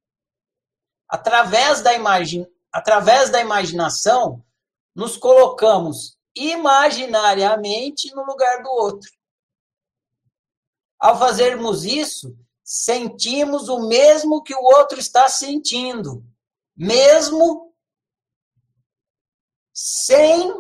através 1.07 1.81
da, 1.81 1.93
imagem, 1.93 2.45
através 2.71 3.29
da 3.29 3.39
imaginação, 3.39 4.43
nos 4.93 5.15
colocamos 5.15 6.17
imaginariamente 6.35 8.13
no 8.13 8.25
lugar 8.25 8.61
do 8.61 8.69
outro. 8.69 9.09
Ao 10.99 11.17
fazermos 11.17 11.85
isso, 11.85 12.35
sentimos 12.63 13.69
o 13.69 13.87
mesmo 13.87 14.43
que 14.43 14.53
o 14.53 14.61
outro 14.61 14.99
está 14.99 15.29
sentindo, 15.29 16.25
mesmo 16.75 17.73
sem 19.73 20.51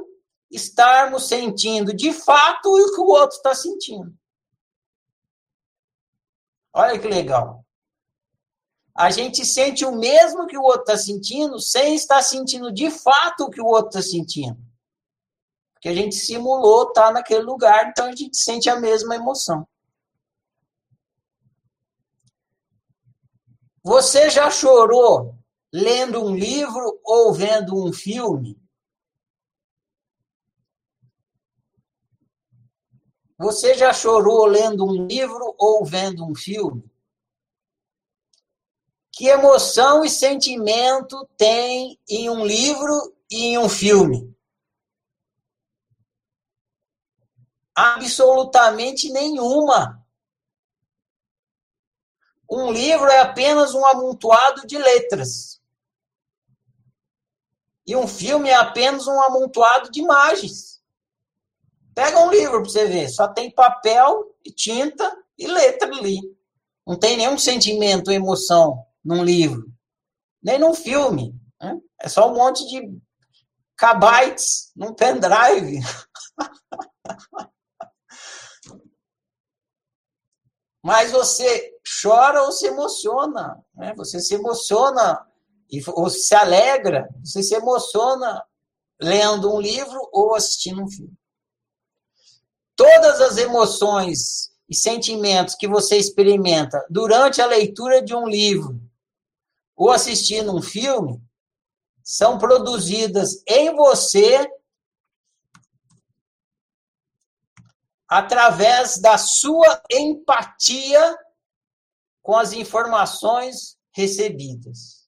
estarmos 0.49 1.27
sentindo 1.27 1.93
de 1.93 2.13
fato 2.13 2.69
o 2.69 2.93
que 2.93 3.01
o 3.01 3.07
outro 3.07 3.35
está 3.35 3.53
sentindo. 3.53 4.15
Olha 6.71 6.97
que 6.99 7.07
legal 7.07 7.66
a 8.97 9.11
gente 9.11 9.45
sente 9.45 9.85
o 9.85 9.95
mesmo 9.95 10.47
que 10.47 10.57
o 10.57 10.63
outro 10.63 10.81
está 10.81 10.97
sentindo, 10.97 11.59
sem 11.59 11.93
estar 11.93 12.19
sentindo 12.23 12.71
de 12.71 12.89
fato 12.89 13.43
o 13.43 13.49
que 13.51 13.61
o 13.61 13.67
outro 13.67 13.89
está 13.89 14.01
sentindo. 14.01 14.57
Porque 15.75 15.89
a 15.89 15.93
gente 15.93 16.15
simulou 16.15 16.87
estar 16.87 17.07
tá 17.07 17.11
naquele 17.11 17.43
lugar, 17.43 17.89
então 17.89 18.07
a 18.07 18.15
gente 18.15 18.35
sente 18.35 18.67
a 18.67 18.79
mesma 18.79 19.15
emoção. 19.15 19.67
Você 23.83 24.31
já 24.31 24.49
chorou 24.49 25.37
lendo 25.71 26.25
um 26.25 26.35
livro 26.35 26.99
ou 27.03 27.31
vendo 27.31 27.77
um 27.77 27.93
filme? 27.93 28.59
Você 33.37 33.75
já 33.75 33.93
chorou 33.93 34.47
lendo 34.47 34.83
um 34.83 35.05
livro 35.05 35.53
ou 35.55 35.85
vendo 35.85 36.25
um 36.25 36.33
filme? 36.33 36.83
Que 39.17 39.29
emoção 39.29 40.05
e 40.05 40.11
sentimento 40.11 41.27
tem 41.35 41.99
em 42.07 42.29
um 42.29 42.45
livro 42.45 43.17
e 43.31 43.47
em 43.47 43.57
um 43.57 43.67
filme? 43.67 44.31
Absolutamente 47.73 49.11
nenhuma. 49.11 50.05
Um 52.47 52.71
livro 52.71 53.07
é 53.07 53.17
apenas 53.21 53.73
um 53.73 53.83
amontoado 53.87 54.67
de 54.67 54.77
letras. 54.77 55.59
E 57.87 57.95
um 57.95 58.07
filme 58.07 58.49
é 58.49 58.55
apenas 58.55 59.07
um 59.07 59.19
amontoado 59.19 59.89
de 59.89 59.99
imagens. 59.99 60.79
Pega 61.95 62.19
um 62.19 62.29
livro 62.29 62.61
para 62.61 62.69
você 62.69 62.85
ver, 62.85 63.09
só 63.09 63.27
tem 63.27 63.49
papel 63.49 64.37
e 64.45 64.51
tinta 64.51 65.11
e 65.35 65.47
letra 65.47 65.89
ali. 65.89 66.19
Não 66.85 66.95
tem 66.95 67.17
nenhum 67.17 67.39
sentimento, 67.39 68.11
emoção 68.11 68.86
num 69.07 69.23
livro, 69.23 69.65
nem 70.43 70.59
num 70.59 70.73
filme. 70.73 71.33
Né? 71.61 71.79
É 72.01 72.09
só 72.09 72.29
um 72.29 72.35
monte 72.35 72.67
de 72.67 72.81
kbytes 73.77 74.73
num 74.75 74.93
pendrive. 74.93 75.79
Mas 80.83 81.11
você 81.11 81.73
chora 82.01 82.43
ou 82.43 82.51
se 82.51 82.67
emociona, 82.67 83.63
né? 83.75 83.93
Você 83.95 84.19
se 84.19 84.35
emociona 84.35 85.25
ou 85.93 86.09
se 86.09 86.35
alegra, 86.35 87.07
você 87.23 87.41
se 87.43 87.55
emociona 87.55 88.45
lendo 89.01 89.53
um 89.53 89.59
livro 89.59 89.99
ou 90.13 90.35
assistindo 90.35 90.83
um 90.83 90.89
filme. 90.89 91.13
Todas 92.75 93.21
as 93.21 93.37
emoções 93.37 94.51
e 94.69 94.75
sentimentos 94.75 95.55
que 95.55 95.67
você 95.67 95.97
experimenta 95.97 96.85
durante 96.89 97.41
a 97.41 97.45
leitura 97.45 98.01
de 98.01 98.13
um 98.15 98.27
livro 98.27 98.86
ou 99.77 99.91
assistindo 99.91 100.53
um 100.53 100.61
filme 100.61 101.21
são 102.03 102.39
produzidas 102.39 103.43
em 103.47 103.75
você 103.75 104.49
através 108.07 108.97
da 108.97 109.17
sua 109.17 109.83
empatia 109.91 111.15
com 112.23 112.35
as 112.35 112.53
informações 112.53 113.77
recebidas. 113.91 115.07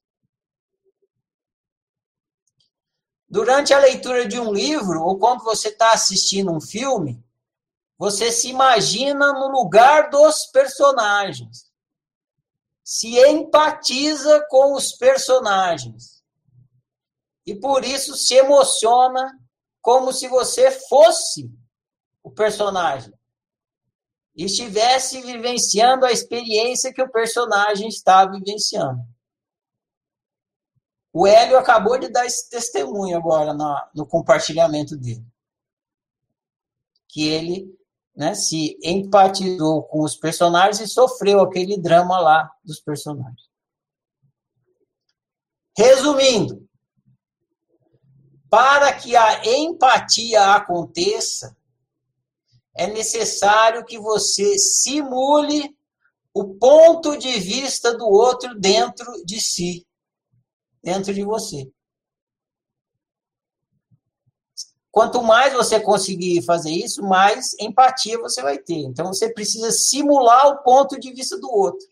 Durante 3.28 3.74
a 3.74 3.80
leitura 3.80 4.28
de 4.28 4.40
um 4.40 4.52
livro, 4.52 5.02
ou 5.02 5.18
quando 5.18 5.44
você 5.44 5.70
está 5.70 5.94
assistindo 5.94 6.52
um 6.52 6.60
filme, 6.60 7.24
você 7.98 8.32
se 8.32 8.50
imagina 8.50 9.32
no 9.34 9.48
lugar 9.48 10.10
dos 10.10 10.48
personagens. 10.48 11.69
Se 12.90 13.20
empatiza 13.20 14.44
com 14.50 14.74
os 14.74 14.94
personagens. 14.94 16.24
E 17.46 17.54
por 17.54 17.86
isso 17.86 18.16
se 18.16 18.34
emociona 18.34 19.32
como 19.80 20.12
se 20.12 20.28
você 20.28 20.72
fosse 20.72 21.54
o 22.24 22.32
personagem 22.32 23.14
e 24.36 24.46
estivesse 24.46 25.22
vivenciando 25.22 26.04
a 26.04 26.12
experiência 26.12 26.92
que 26.92 27.04
o 27.04 27.12
personagem 27.12 27.88
está 27.88 28.26
vivenciando. 28.26 29.04
O 31.14 31.28
Hélio 31.28 31.60
acabou 31.60 32.00
de 32.00 32.10
dar 32.10 32.26
esse 32.26 32.50
testemunho 32.50 33.16
agora 33.16 33.54
no, 33.94 34.08
compartilhamento 34.08 34.98
dele. 34.98 35.24
Que 37.08 37.28
ele 37.28 37.79
né, 38.20 38.36
se 38.36 38.78
empatizou 38.84 39.84
com 39.84 40.04
os 40.04 40.14
personagens 40.14 40.82
e 40.82 40.94
sofreu 40.94 41.40
aquele 41.40 41.78
drama 41.78 42.20
lá 42.20 42.52
dos 42.62 42.82
personagens. 42.82 43.48
Resumindo, 45.78 46.68
para 48.50 48.92
que 48.92 49.16
a 49.16 49.46
empatia 49.46 50.54
aconteça, 50.54 51.56
é 52.76 52.88
necessário 52.88 53.86
que 53.86 53.98
você 53.98 54.58
simule 54.60 55.74
o 56.34 56.56
ponto 56.56 57.18
de 57.18 57.40
vista 57.40 57.98
do 57.98 58.06
outro 58.06 58.54
dentro 58.60 59.24
de 59.24 59.40
si, 59.40 59.88
dentro 60.84 61.14
de 61.14 61.24
você. 61.24 61.72
Quanto 65.00 65.24
mais 65.24 65.54
você 65.54 65.80
conseguir 65.80 66.42
fazer 66.42 66.72
isso, 66.72 67.02
mais 67.02 67.56
empatia 67.58 68.20
você 68.20 68.42
vai 68.42 68.58
ter. 68.58 68.80
Então 68.80 69.08
você 69.08 69.34
precisa 69.34 69.72
simular 69.72 70.46
o 70.50 70.58
ponto 70.58 71.00
de 71.00 71.14
vista 71.14 71.40
do 71.40 71.50
outro. 71.50 71.88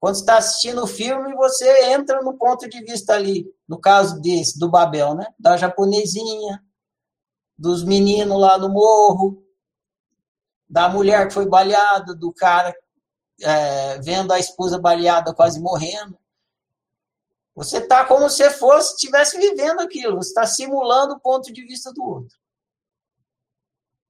Quando 0.00 0.16
está 0.16 0.38
assistindo 0.38 0.82
o 0.82 0.88
filme, 0.88 1.36
você 1.36 1.92
entra 1.92 2.20
no 2.20 2.36
ponto 2.36 2.68
de 2.68 2.80
vista 2.80 3.14
ali, 3.14 3.46
no 3.68 3.78
caso 3.78 4.20
desse, 4.20 4.58
do 4.58 4.68
Babel, 4.68 5.14
né? 5.14 5.28
Da 5.38 5.56
japonesinha, 5.56 6.60
dos 7.56 7.84
meninos 7.84 8.40
lá 8.40 8.58
no 8.58 8.70
morro, 8.70 9.40
da 10.68 10.88
mulher 10.88 11.28
que 11.28 11.34
foi 11.34 11.46
baleada, 11.46 12.12
do 12.12 12.32
cara 12.32 12.74
é, 13.40 14.00
vendo 14.00 14.32
a 14.32 14.38
esposa 14.40 14.80
baleada 14.80 15.32
quase 15.32 15.60
morrendo. 15.60 16.18
Você 17.58 17.78
está 17.78 18.04
como 18.04 18.30
se 18.30 18.48
fosse 18.50 18.94
estivesse 18.94 19.36
vivendo 19.36 19.80
aquilo, 19.80 20.14
você 20.14 20.28
está 20.28 20.46
simulando 20.46 21.14
o 21.14 21.20
ponto 21.20 21.52
de 21.52 21.64
vista 21.64 21.92
do 21.92 22.04
outro. 22.04 22.38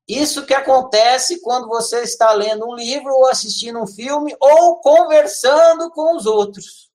Isso 0.06 0.44
que 0.44 0.52
acontece 0.52 1.40
quando 1.40 1.66
você 1.66 2.02
está 2.02 2.30
lendo 2.32 2.68
um 2.68 2.74
livro 2.74 3.10
ou 3.10 3.26
assistindo 3.26 3.80
um 3.80 3.86
filme 3.86 4.36
ou 4.38 4.80
conversando 4.82 5.90
com 5.90 6.14
os 6.14 6.26
outros. 6.26 6.90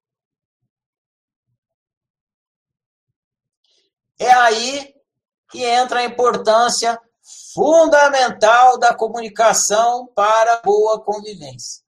É 4.19 4.31
aí 4.31 4.93
que 5.49 5.65
entra 5.65 6.01
a 6.01 6.05
importância 6.05 7.01
fundamental 7.51 8.77
da 8.77 8.93
comunicação 8.93 10.05
para 10.13 10.61
boa 10.61 11.01
convivência. 11.03 11.83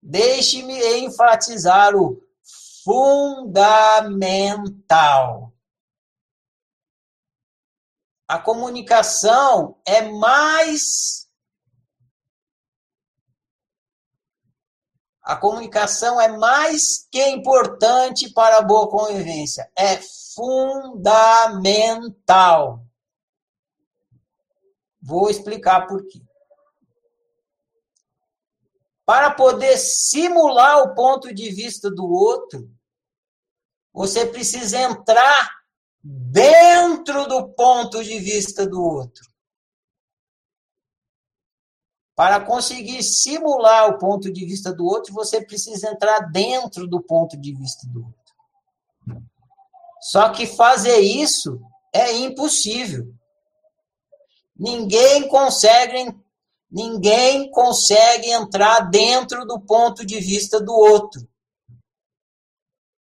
Deixe-me 0.00 0.82
enfatizar 1.00 1.94
o 1.94 2.23
fundamental. 2.84 5.52
A 8.28 8.38
comunicação 8.38 9.80
é 9.86 10.02
mais 10.02 11.24
A 15.26 15.36
comunicação 15.36 16.20
é 16.20 16.28
mais 16.28 17.08
que 17.10 17.26
importante 17.30 18.30
para 18.34 18.58
a 18.58 18.62
boa 18.62 18.90
convivência, 18.90 19.66
é 19.74 19.98
fundamental. 20.34 22.84
Vou 25.00 25.30
explicar 25.30 25.86
por 25.86 26.06
quê. 26.06 26.20
Para 29.06 29.30
poder 29.30 29.78
simular 29.78 30.82
o 30.82 30.94
ponto 30.94 31.32
de 31.32 31.50
vista 31.50 31.90
do 31.90 32.04
outro, 32.04 32.70
você 33.94 34.26
precisa 34.26 34.76
entrar 34.80 35.50
dentro 36.02 37.26
do 37.28 37.48
ponto 37.54 38.02
de 38.02 38.18
vista 38.18 38.66
do 38.66 38.82
outro. 38.82 39.24
Para 42.16 42.40
conseguir 42.44 43.02
simular 43.04 43.88
o 43.88 43.98
ponto 43.98 44.32
de 44.32 44.44
vista 44.44 44.72
do 44.72 44.84
outro, 44.84 45.14
você 45.14 45.44
precisa 45.44 45.90
entrar 45.90 46.30
dentro 46.32 46.88
do 46.88 47.00
ponto 47.00 47.36
de 47.36 47.54
vista 47.54 47.86
do 47.88 48.00
outro. 48.00 49.22
Só 50.00 50.28
que 50.30 50.46
fazer 50.46 50.98
isso 50.98 51.60
é 51.92 52.12
impossível. 52.12 53.06
Ninguém 54.56 55.28
consegue, 55.28 56.14
ninguém 56.70 57.50
consegue 57.50 58.30
entrar 58.30 58.80
dentro 58.90 59.46
do 59.46 59.60
ponto 59.60 60.04
de 60.04 60.20
vista 60.20 60.60
do 60.60 60.72
outro. 60.72 61.26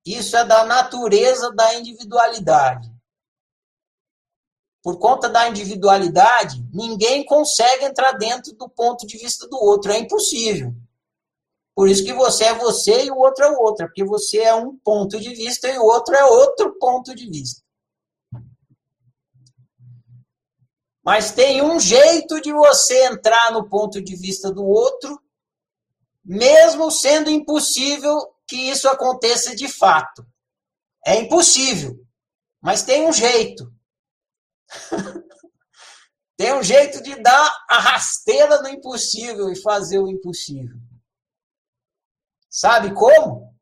Isso 0.05 0.35
é 0.35 0.43
da 0.43 0.65
natureza 0.65 1.51
da 1.53 1.75
individualidade. 1.75 2.91
Por 4.81 4.99
conta 4.99 5.29
da 5.29 5.47
individualidade, 5.47 6.61
ninguém 6.73 7.25
consegue 7.25 7.85
entrar 7.85 8.11
dentro 8.13 8.53
do 8.53 8.67
ponto 8.67 9.07
de 9.07 9.17
vista 9.17 9.47
do 9.47 9.55
outro. 9.55 9.93
É 9.93 9.97
impossível. 9.97 10.73
Por 11.73 11.87
isso 11.87 12.03
que 12.03 12.13
você 12.13 12.43
é 12.43 12.53
você 12.53 13.05
e 13.05 13.11
o 13.11 13.17
outro 13.17 13.45
é 13.45 13.49
o 13.49 13.61
outro. 13.61 13.85
Porque 13.87 14.03
você 14.03 14.39
é 14.39 14.53
um 14.53 14.77
ponto 14.77 15.17
de 15.19 15.33
vista 15.33 15.69
e 15.69 15.79
o 15.79 15.85
outro 15.85 16.13
é 16.13 16.25
outro 16.25 16.77
ponto 16.77 17.15
de 17.15 17.29
vista. 17.29 17.63
Mas 21.01 21.31
tem 21.31 21.61
um 21.61 21.79
jeito 21.79 22.41
de 22.41 22.51
você 22.51 23.07
entrar 23.07 23.51
no 23.53 23.69
ponto 23.69 24.01
de 24.01 24.15
vista 24.15 24.51
do 24.51 24.65
outro, 24.65 25.21
mesmo 26.23 26.91
sendo 26.91 27.29
impossível 27.29 28.32
que 28.47 28.55
isso 28.55 28.87
aconteça 28.87 29.55
de 29.55 29.67
fato. 29.67 30.25
É 31.05 31.15
impossível, 31.15 31.95
mas 32.61 32.83
tem 32.83 33.07
um 33.07 33.13
jeito. 33.13 33.73
tem 36.37 36.53
um 36.53 36.63
jeito 36.63 37.01
de 37.03 37.15
dar 37.21 37.65
a 37.69 37.79
rasteira 37.79 38.61
no 38.61 38.69
impossível 38.69 39.49
e 39.49 39.61
fazer 39.61 39.99
o 39.99 40.07
impossível. 40.07 40.77
Sabe 42.49 42.93
como? 42.93 43.53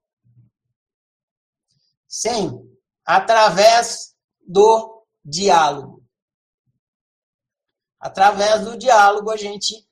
Sim, 2.08 2.70
através 3.06 4.16
do 4.46 5.06
diálogo. 5.24 6.06
Através 8.00 8.66
do 8.66 8.78
diálogo, 8.78 9.30
a 9.30 9.38
gente 9.38 9.88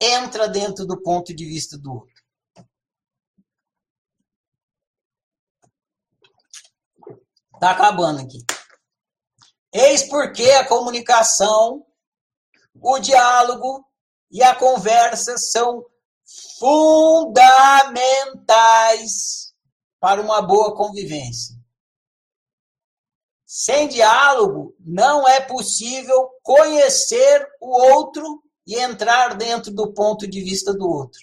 entra 0.00 0.48
dentro 0.48 0.86
do 0.86 1.02
ponto 1.02 1.34
de 1.34 1.44
vista 1.44 1.78
do 1.78 1.92
outro. 1.94 2.13
Está 7.64 7.72
acabando 7.72 8.20
aqui. 8.20 8.44
Eis 9.72 10.02
porque 10.02 10.44
a 10.50 10.68
comunicação, 10.68 11.82
o 12.78 12.98
diálogo 12.98 13.82
e 14.30 14.42
a 14.42 14.54
conversa 14.54 15.38
são 15.38 15.82
fundamentais 16.58 19.54
para 19.98 20.20
uma 20.20 20.42
boa 20.42 20.76
convivência. 20.76 21.56
Sem 23.46 23.88
diálogo, 23.88 24.76
não 24.78 25.26
é 25.26 25.40
possível 25.40 26.28
conhecer 26.42 27.48
o 27.62 27.80
outro 27.94 28.42
e 28.66 28.78
entrar 28.78 29.38
dentro 29.38 29.72
do 29.72 29.90
ponto 29.94 30.28
de 30.28 30.42
vista 30.42 30.74
do 30.74 30.86
outro. 30.86 31.22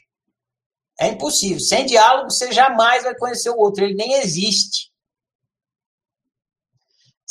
É 0.99 1.07
impossível. 1.07 1.59
Sem 1.59 1.85
diálogo, 1.85 2.31
você 2.31 2.51
jamais 2.51 3.03
vai 3.03 3.15
conhecer 3.15 3.51
o 3.51 3.59
outro, 3.59 3.83
ele 3.83 3.93
nem 3.93 4.13
existe. 4.13 4.90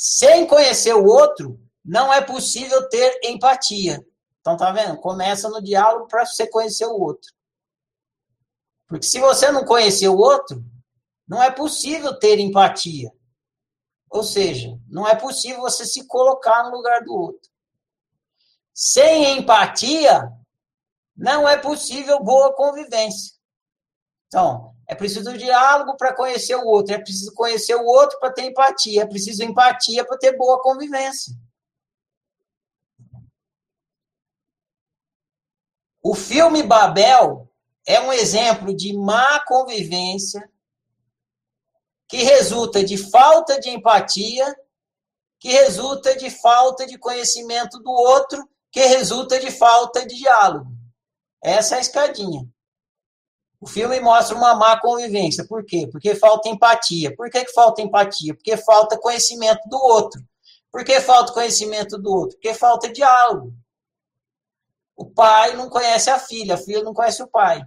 Sem 0.02 0.46
conhecer 0.46 0.94
o 0.94 1.04
outro, 1.04 1.60
não 1.84 2.10
é 2.10 2.22
possível 2.22 2.88
ter 2.88 3.20
empatia. 3.22 4.02
Então, 4.40 4.56
tá 4.56 4.72
vendo? 4.72 4.98
Começa 4.98 5.46
no 5.50 5.62
diálogo 5.62 6.06
para 6.06 6.24
você 6.24 6.46
conhecer 6.46 6.86
o 6.86 6.98
outro. 6.98 7.30
Porque 8.88 9.04
se 9.04 9.20
você 9.20 9.52
não 9.52 9.62
conhecer 9.62 10.08
o 10.08 10.16
outro, 10.16 10.64
não 11.28 11.42
é 11.42 11.50
possível 11.50 12.18
ter 12.18 12.38
empatia. 12.38 13.12
Ou 14.08 14.24
seja, 14.24 14.74
não 14.88 15.06
é 15.06 15.14
possível 15.14 15.60
você 15.60 15.84
se 15.84 16.06
colocar 16.06 16.62
no 16.64 16.78
lugar 16.78 17.04
do 17.04 17.14
outro. 17.14 17.50
Sem 18.72 19.36
empatia, 19.36 20.32
não 21.14 21.46
é 21.46 21.58
possível 21.58 22.24
boa 22.24 22.54
convivência. 22.54 23.34
Então, 24.28 24.74
é 24.90 24.94
preciso 24.96 25.38
diálogo 25.38 25.96
para 25.96 26.12
conhecer 26.12 26.56
o 26.56 26.66
outro, 26.66 26.92
é 26.92 26.98
preciso 26.98 27.32
conhecer 27.32 27.76
o 27.76 27.84
outro 27.84 28.18
para 28.18 28.32
ter 28.32 28.46
empatia, 28.46 29.02
é 29.02 29.06
preciso 29.06 29.44
empatia 29.44 30.04
para 30.04 30.18
ter 30.18 30.36
boa 30.36 30.60
convivência. 30.60 31.32
O 36.02 36.12
filme 36.12 36.64
Babel 36.64 37.48
é 37.86 38.00
um 38.00 38.12
exemplo 38.12 38.74
de 38.74 38.92
má 38.92 39.38
convivência 39.44 40.50
que 42.08 42.24
resulta 42.24 42.82
de 42.82 42.96
falta 42.96 43.60
de 43.60 43.70
empatia, 43.70 44.56
que 45.38 45.52
resulta 45.52 46.16
de 46.16 46.30
falta 46.30 46.84
de 46.84 46.98
conhecimento 46.98 47.78
do 47.78 47.92
outro, 47.92 48.44
que 48.72 48.84
resulta 48.86 49.38
de 49.38 49.52
falta 49.52 50.04
de 50.04 50.16
diálogo. 50.16 50.72
Essa 51.40 51.76
é 51.76 51.78
a 51.78 51.80
escadinha. 51.80 52.44
O 53.60 53.66
filme 53.66 54.00
mostra 54.00 54.34
uma 54.34 54.54
má 54.54 54.80
convivência. 54.80 55.46
Por 55.46 55.64
quê? 55.64 55.86
Porque 55.86 56.14
falta 56.14 56.48
empatia. 56.48 57.14
Por 57.14 57.30
que, 57.30 57.44
que 57.44 57.52
falta 57.52 57.82
empatia? 57.82 58.34
Porque 58.34 58.56
falta 58.56 58.98
conhecimento 58.98 59.60
do 59.68 59.76
outro. 59.76 60.22
Por 60.72 60.82
que 60.84 60.98
falta 61.00 61.32
conhecimento 61.32 61.98
do 61.98 62.10
outro? 62.10 62.36
Porque 62.36 62.54
falta 62.54 62.90
diálogo. 62.90 63.52
O 64.96 65.04
pai 65.04 65.56
não 65.56 65.68
conhece 65.68 66.08
a 66.08 66.18
filha, 66.18 66.54
a 66.54 66.58
filha 66.58 66.82
não 66.82 66.94
conhece 66.94 67.22
o 67.22 67.28
pai. 67.28 67.62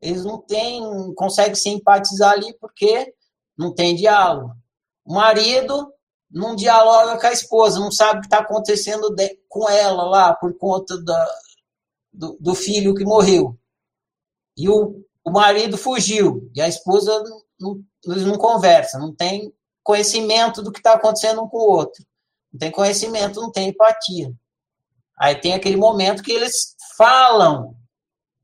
Eles 0.00 0.24
não 0.24 0.38
têm, 0.38 0.82
conseguem 1.14 1.54
se 1.54 1.68
empatizar 1.68 2.32
ali 2.32 2.56
porque 2.58 3.14
não 3.56 3.74
tem 3.74 3.94
diálogo. 3.94 4.54
O 5.04 5.14
marido 5.14 5.92
não 6.30 6.54
dialoga 6.54 7.18
com 7.18 7.26
a 7.26 7.32
esposa, 7.32 7.80
não 7.80 7.90
sabe 7.90 8.18
o 8.18 8.20
que 8.20 8.26
está 8.26 8.38
acontecendo 8.38 9.14
com 9.48 9.68
ela 9.68 10.04
lá 10.04 10.34
por 10.34 10.56
conta 10.56 11.02
da, 11.02 11.26
do, 12.12 12.36
do 12.40 12.54
filho 12.54 12.94
que 12.94 13.04
morreu. 13.04 13.57
E 14.58 14.68
o, 14.68 15.04
o 15.24 15.30
marido 15.30 15.78
fugiu, 15.78 16.50
e 16.52 16.60
a 16.60 16.66
esposa 16.66 17.22
não, 17.60 17.80
eles 18.06 18.24
não 18.24 18.36
conversam, 18.36 19.00
não 19.00 19.14
tem 19.14 19.54
conhecimento 19.84 20.60
do 20.60 20.72
que 20.72 20.80
está 20.80 20.94
acontecendo 20.94 21.42
um 21.42 21.48
com 21.48 21.58
o 21.58 21.70
outro. 21.70 22.04
Não 22.52 22.58
tem 22.58 22.70
conhecimento, 22.72 23.40
não 23.40 23.52
tem 23.52 23.68
empatia. 23.68 24.32
Aí 25.16 25.34
tem 25.36 25.54
aquele 25.54 25.76
momento 25.76 26.22
que 26.22 26.32
eles 26.32 26.74
falam, 26.96 27.74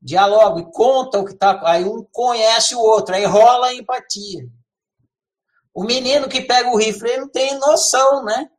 dialogam 0.01 0.59
e 0.59 0.71
contam 0.71 1.21
o 1.21 1.25
que 1.25 1.33
está. 1.33 1.59
Aí 1.69 1.83
um 1.83 2.03
conhece 2.11 2.75
o 2.75 2.79
outro, 2.79 3.13
aí 3.13 3.25
rola 3.25 3.67
a 3.67 3.73
empatia. 3.73 4.47
O 5.73 5.83
menino 5.83 6.29
que 6.29 6.41
pega 6.41 6.69
o 6.69 6.77
rifle, 6.77 7.09
ele 7.09 7.21
não 7.21 7.29
tem 7.29 7.59
noção, 7.59 8.23
né? 8.23 8.49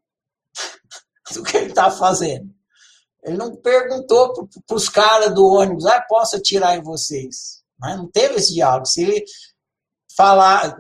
do 1.33 1.43
que 1.43 1.57
ele 1.57 1.69
está 1.69 1.91
fazendo. 1.91 2.55
Ele 3.27 3.37
não 3.37 3.57
perguntou 3.57 4.49
para 4.65 4.77
os 4.77 4.89
caras 4.89 5.35
do 5.35 5.45
ônibus, 5.45 5.85
ah, 5.85 6.01
posso 6.01 6.37
atirar 6.37 6.77
em 6.77 6.83
vocês? 6.83 7.61
Mas 7.77 7.97
não 7.97 8.09
teve 8.09 8.37
esse 8.37 8.55
diálogo. 8.55 8.87
Se 8.87 9.03
ele 9.03 9.25
falar, 10.17 10.79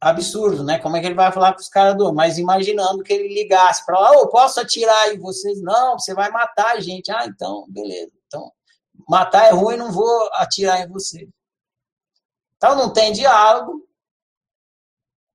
absurdo, 0.00 0.62
né? 0.62 0.78
Como 0.78 0.96
é 0.96 1.00
que 1.00 1.06
ele 1.06 1.16
vai 1.16 1.32
falar 1.32 1.54
com 1.54 1.60
os 1.60 1.68
caras 1.68 1.96
do. 1.96 2.12
Mas 2.12 2.38
imaginando 2.38 3.02
que 3.02 3.12
ele 3.12 3.34
ligasse 3.34 3.84
para 3.84 3.98
lá, 3.98 4.12
oh, 4.12 4.28
posso 4.28 4.60
atirar 4.60 5.12
em 5.12 5.18
vocês? 5.18 5.60
Não, 5.60 5.98
você 5.98 6.14
vai 6.14 6.30
matar 6.30 6.76
a 6.76 6.80
gente. 6.80 7.10
Ah, 7.10 7.26
então, 7.26 7.66
beleza. 7.68 8.12
Então, 8.28 8.52
matar 9.08 9.46
é 9.46 9.50
ruim, 9.50 9.76
não 9.76 9.90
vou 9.90 10.30
atirar 10.34 10.80
em 10.80 10.88
você. 10.88 11.28
Então, 12.56 12.76
não 12.76 12.92
tem 12.92 13.12
diálogo, 13.12 13.88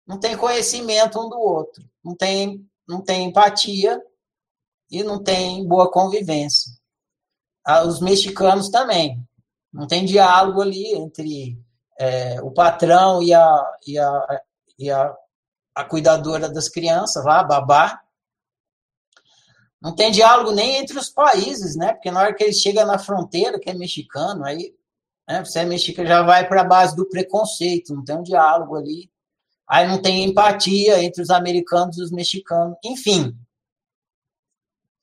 não 0.07 0.17
tem 0.17 0.37
conhecimento 0.37 1.19
um 1.19 1.27
do 1.27 1.37
outro, 1.37 1.83
não 2.01 2.15
tem, 2.15 2.65
não 2.87 3.01
tem 3.01 3.25
empatia 3.25 4.01
e 4.89 5.03
não 5.03 5.21
tem 5.21 5.67
boa 5.67 5.91
convivência. 5.91 6.71
Ah, 7.65 7.83
os 7.83 7.99
mexicanos 7.99 8.69
também. 8.69 9.21
Não 9.71 9.85
tem 9.85 10.05
diálogo 10.05 10.61
ali 10.61 10.93
entre 10.93 11.61
é, 11.99 12.41
o 12.41 12.51
patrão 12.51 13.21
e 13.21 13.33
a, 13.33 13.77
e 13.85 13.99
a, 13.99 14.41
e 14.79 14.89
a, 14.89 15.15
a 15.75 15.83
cuidadora 15.83 16.49
das 16.49 16.69
crianças 16.69 17.23
lá, 17.25 17.41
a 17.41 17.43
babá. 17.43 18.01
Não 19.81 19.93
tem 19.93 20.11
diálogo 20.11 20.51
nem 20.51 20.77
entre 20.77 20.97
os 20.97 21.09
países, 21.09 21.75
né? 21.75 21.93
Porque 21.93 22.09
na 22.09 22.21
hora 22.21 22.33
que 22.33 22.43
ele 22.43 22.53
chega 22.53 22.85
na 22.85 22.97
fronteira, 22.97 23.59
que 23.59 23.69
é 23.69 23.73
mexicano, 23.73 24.43
aí 24.43 24.73
né, 25.27 25.43
você 25.43 25.59
é 25.59 25.65
mexicano, 25.65 26.07
já 26.07 26.23
vai 26.23 26.47
para 26.47 26.61
a 26.61 26.65
base 26.65 26.95
do 26.95 27.07
preconceito, 27.07 27.93
não 27.93 28.03
tem 28.03 28.17
um 28.17 28.23
diálogo 28.23 28.75
ali. 28.75 29.11
Aí 29.67 29.85
não 29.85 30.01
tem 30.01 30.23
empatia 30.23 31.03
entre 31.03 31.21
os 31.21 31.29
americanos 31.29 31.97
e 31.97 32.01
os 32.01 32.11
mexicanos. 32.11 32.77
Enfim, 32.83 33.37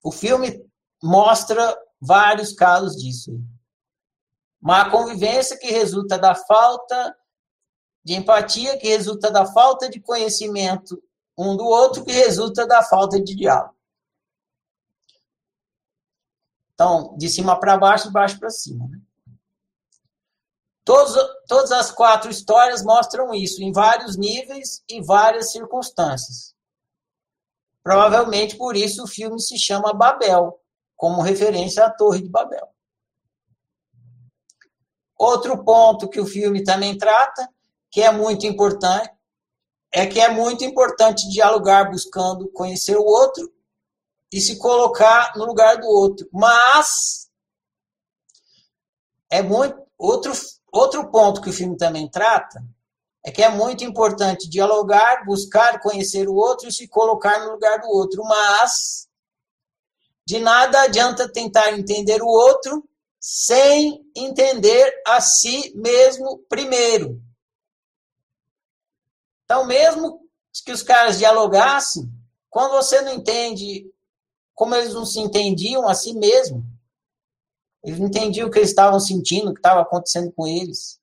o 0.04 0.12
filme 0.12 0.64
mostra 1.02 1.76
vários 2.00 2.52
casos 2.52 2.96
disso. 2.96 3.32
Uma 4.60 4.90
convivência 4.90 5.58
que 5.58 5.70
resulta 5.72 6.18
da 6.18 6.34
falta 6.34 7.16
de 8.04 8.14
empatia 8.14 8.78
que 8.78 8.86
resulta 8.86 9.30
da 9.30 9.46
falta 9.46 9.88
de 9.88 9.98
conhecimento 9.98 11.02
um 11.36 11.56
do 11.56 11.64
outro, 11.64 12.04
que 12.04 12.12
resulta 12.12 12.66
da 12.66 12.82
falta 12.82 13.20
de 13.20 13.34
diálogo. 13.34 13.74
Então, 16.74 17.16
de 17.16 17.28
cima 17.28 17.58
para 17.58 17.78
baixo, 17.78 18.06
de 18.06 18.12
baixo 18.12 18.38
para 18.38 18.50
cima. 18.50 18.86
Né? 18.86 19.00
Todos, 20.84 21.16
todas 21.48 21.72
as 21.72 21.90
quatro 21.90 22.30
histórias 22.30 22.84
mostram 22.84 23.34
isso, 23.34 23.62
em 23.62 23.72
vários 23.72 24.16
níveis 24.16 24.84
e 24.88 25.02
várias 25.02 25.50
circunstâncias. 25.50 26.54
Provavelmente 27.84 28.56
por 28.56 28.74
isso 28.74 29.04
o 29.04 29.06
filme 29.06 29.38
se 29.38 29.58
chama 29.58 29.92
Babel, 29.92 30.58
como 30.96 31.20
referência 31.20 31.84
à 31.84 31.90
Torre 31.90 32.22
de 32.22 32.30
Babel. 32.30 32.66
Outro 35.18 35.62
ponto 35.62 36.08
que 36.08 36.18
o 36.18 36.26
filme 36.26 36.64
também 36.64 36.96
trata 36.96 37.46
que 37.90 38.00
é 38.00 38.10
muito 38.10 38.46
importante, 38.46 39.12
é 39.92 40.06
que 40.06 40.18
é 40.18 40.28
muito 40.28 40.64
importante 40.64 41.28
dialogar 41.28 41.90
buscando 41.90 42.50
conhecer 42.50 42.96
o 42.96 43.04
outro 43.04 43.52
e 44.32 44.40
se 44.40 44.58
colocar 44.58 45.36
no 45.36 45.44
lugar 45.44 45.76
do 45.76 45.86
outro. 45.86 46.26
Mas 46.32 47.30
é 49.30 49.42
muito 49.42 49.80
outro 49.96 50.32
outro 50.72 51.08
ponto 51.08 51.40
que 51.40 51.50
o 51.50 51.52
filme 51.52 51.76
também 51.76 52.10
trata 52.10 52.60
é 53.24 53.32
que 53.32 53.42
é 53.42 53.48
muito 53.48 53.82
importante 53.82 54.48
dialogar, 54.48 55.24
buscar 55.24 55.80
conhecer 55.80 56.28
o 56.28 56.34
outro 56.34 56.68
e 56.68 56.72
se 56.72 56.86
colocar 56.86 57.42
no 57.44 57.52
lugar 57.52 57.80
do 57.80 57.88
outro, 57.88 58.22
mas 58.22 59.08
de 60.26 60.38
nada 60.38 60.82
adianta 60.82 61.30
tentar 61.30 61.72
entender 61.72 62.22
o 62.22 62.26
outro 62.26 62.86
sem 63.18 64.06
entender 64.14 65.02
a 65.06 65.20
si 65.22 65.72
mesmo 65.74 66.44
primeiro. 66.50 67.22
Então, 69.44 69.64
mesmo 69.64 70.20
que 70.64 70.72
os 70.72 70.82
caras 70.82 71.18
dialogassem, 71.18 72.10
quando 72.50 72.72
você 72.72 73.00
não 73.00 73.14
entende 73.14 73.90
como 74.54 74.74
eles 74.74 74.92
não 74.92 75.06
se 75.06 75.18
entendiam 75.18 75.88
a 75.88 75.94
si 75.94 76.14
mesmo, 76.14 76.62
eles 77.82 77.98
não 77.98 78.06
entendiam 78.06 78.48
o 78.48 78.50
que 78.50 78.58
eles 78.58 78.70
estavam 78.70 79.00
sentindo, 79.00 79.50
o 79.50 79.54
que 79.54 79.60
estava 79.60 79.80
acontecendo 79.80 80.30
com 80.32 80.46
eles. 80.46 81.00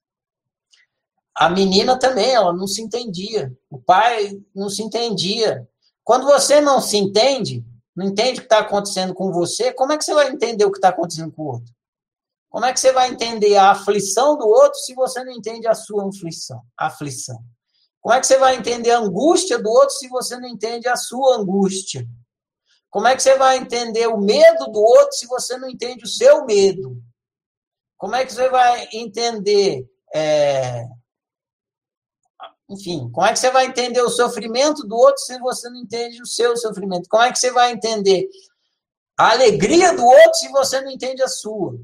A 1.34 1.48
menina 1.48 1.98
também, 1.98 2.30
ela 2.30 2.52
não 2.52 2.66
se 2.66 2.82
entendia. 2.82 3.52
O 3.70 3.78
pai 3.78 4.40
não 4.54 4.68
se 4.68 4.82
entendia. 4.82 5.66
Quando 6.04 6.26
você 6.26 6.60
não 6.60 6.80
se 6.80 6.96
entende, 6.96 7.64
não 7.94 8.06
entende 8.06 8.38
o 8.38 8.42
que 8.42 8.46
está 8.46 8.58
acontecendo 8.58 9.14
com 9.14 9.32
você, 9.32 9.72
como 9.72 9.92
é 9.92 9.98
que 9.98 10.04
você 10.04 10.14
vai 10.14 10.30
entender 10.30 10.64
o 10.64 10.70
que 10.70 10.78
está 10.78 10.88
acontecendo 10.88 11.32
com 11.32 11.42
o 11.42 11.46
outro? 11.46 11.72
Como 12.50 12.66
é 12.66 12.72
que 12.72 12.80
você 12.80 12.92
vai 12.92 13.08
entender 13.08 13.56
a 13.56 13.70
aflição 13.70 14.36
do 14.36 14.46
outro 14.46 14.78
se 14.80 14.94
você 14.94 15.24
não 15.24 15.32
entende 15.32 15.66
a 15.66 15.74
sua 15.74 16.06
aflição? 16.06 16.60
aflição? 16.76 17.42
Como 18.00 18.14
é 18.14 18.20
que 18.20 18.26
você 18.26 18.36
vai 18.36 18.56
entender 18.56 18.90
a 18.90 18.98
angústia 18.98 19.58
do 19.58 19.70
outro 19.70 19.94
se 19.96 20.08
você 20.08 20.36
não 20.36 20.48
entende 20.48 20.88
a 20.88 20.96
sua 20.96 21.36
angústia? 21.36 22.06
Como 22.90 23.06
é 23.06 23.16
que 23.16 23.22
você 23.22 23.38
vai 23.38 23.56
entender 23.56 24.06
o 24.06 24.18
medo 24.18 24.66
do 24.66 24.80
outro 24.80 25.12
se 25.12 25.26
você 25.26 25.56
não 25.56 25.66
entende 25.66 26.04
o 26.04 26.08
seu 26.08 26.44
medo? 26.44 27.00
Como 27.96 28.14
é 28.14 28.26
que 28.26 28.32
você 28.32 28.50
vai 28.50 28.86
entender, 28.92 29.88
é... 30.14 30.84
enfim, 32.72 33.10
como 33.10 33.26
é 33.26 33.32
que 33.32 33.38
você 33.38 33.50
vai 33.50 33.66
entender 33.66 34.00
o 34.00 34.08
sofrimento 34.08 34.86
do 34.86 34.96
outro 34.96 35.22
se 35.22 35.38
você 35.38 35.68
não 35.68 35.76
entende 35.76 36.22
o 36.22 36.26
seu 36.26 36.56
sofrimento? 36.56 37.08
Como 37.08 37.22
é 37.22 37.30
que 37.30 37.38
você 37.38 37.50
vai 37.50 37.72
entender 37.72 38.28
a 39.18 39.32
alegria 39.32 39.94
do 39.94 40.04
outro 40.04 40.34
se 40.34 40.48
você 40.48 40.80
não 40.80 40.90
entende 40.90 41.22
a 41.22 41.28
sua? 41.28 41.78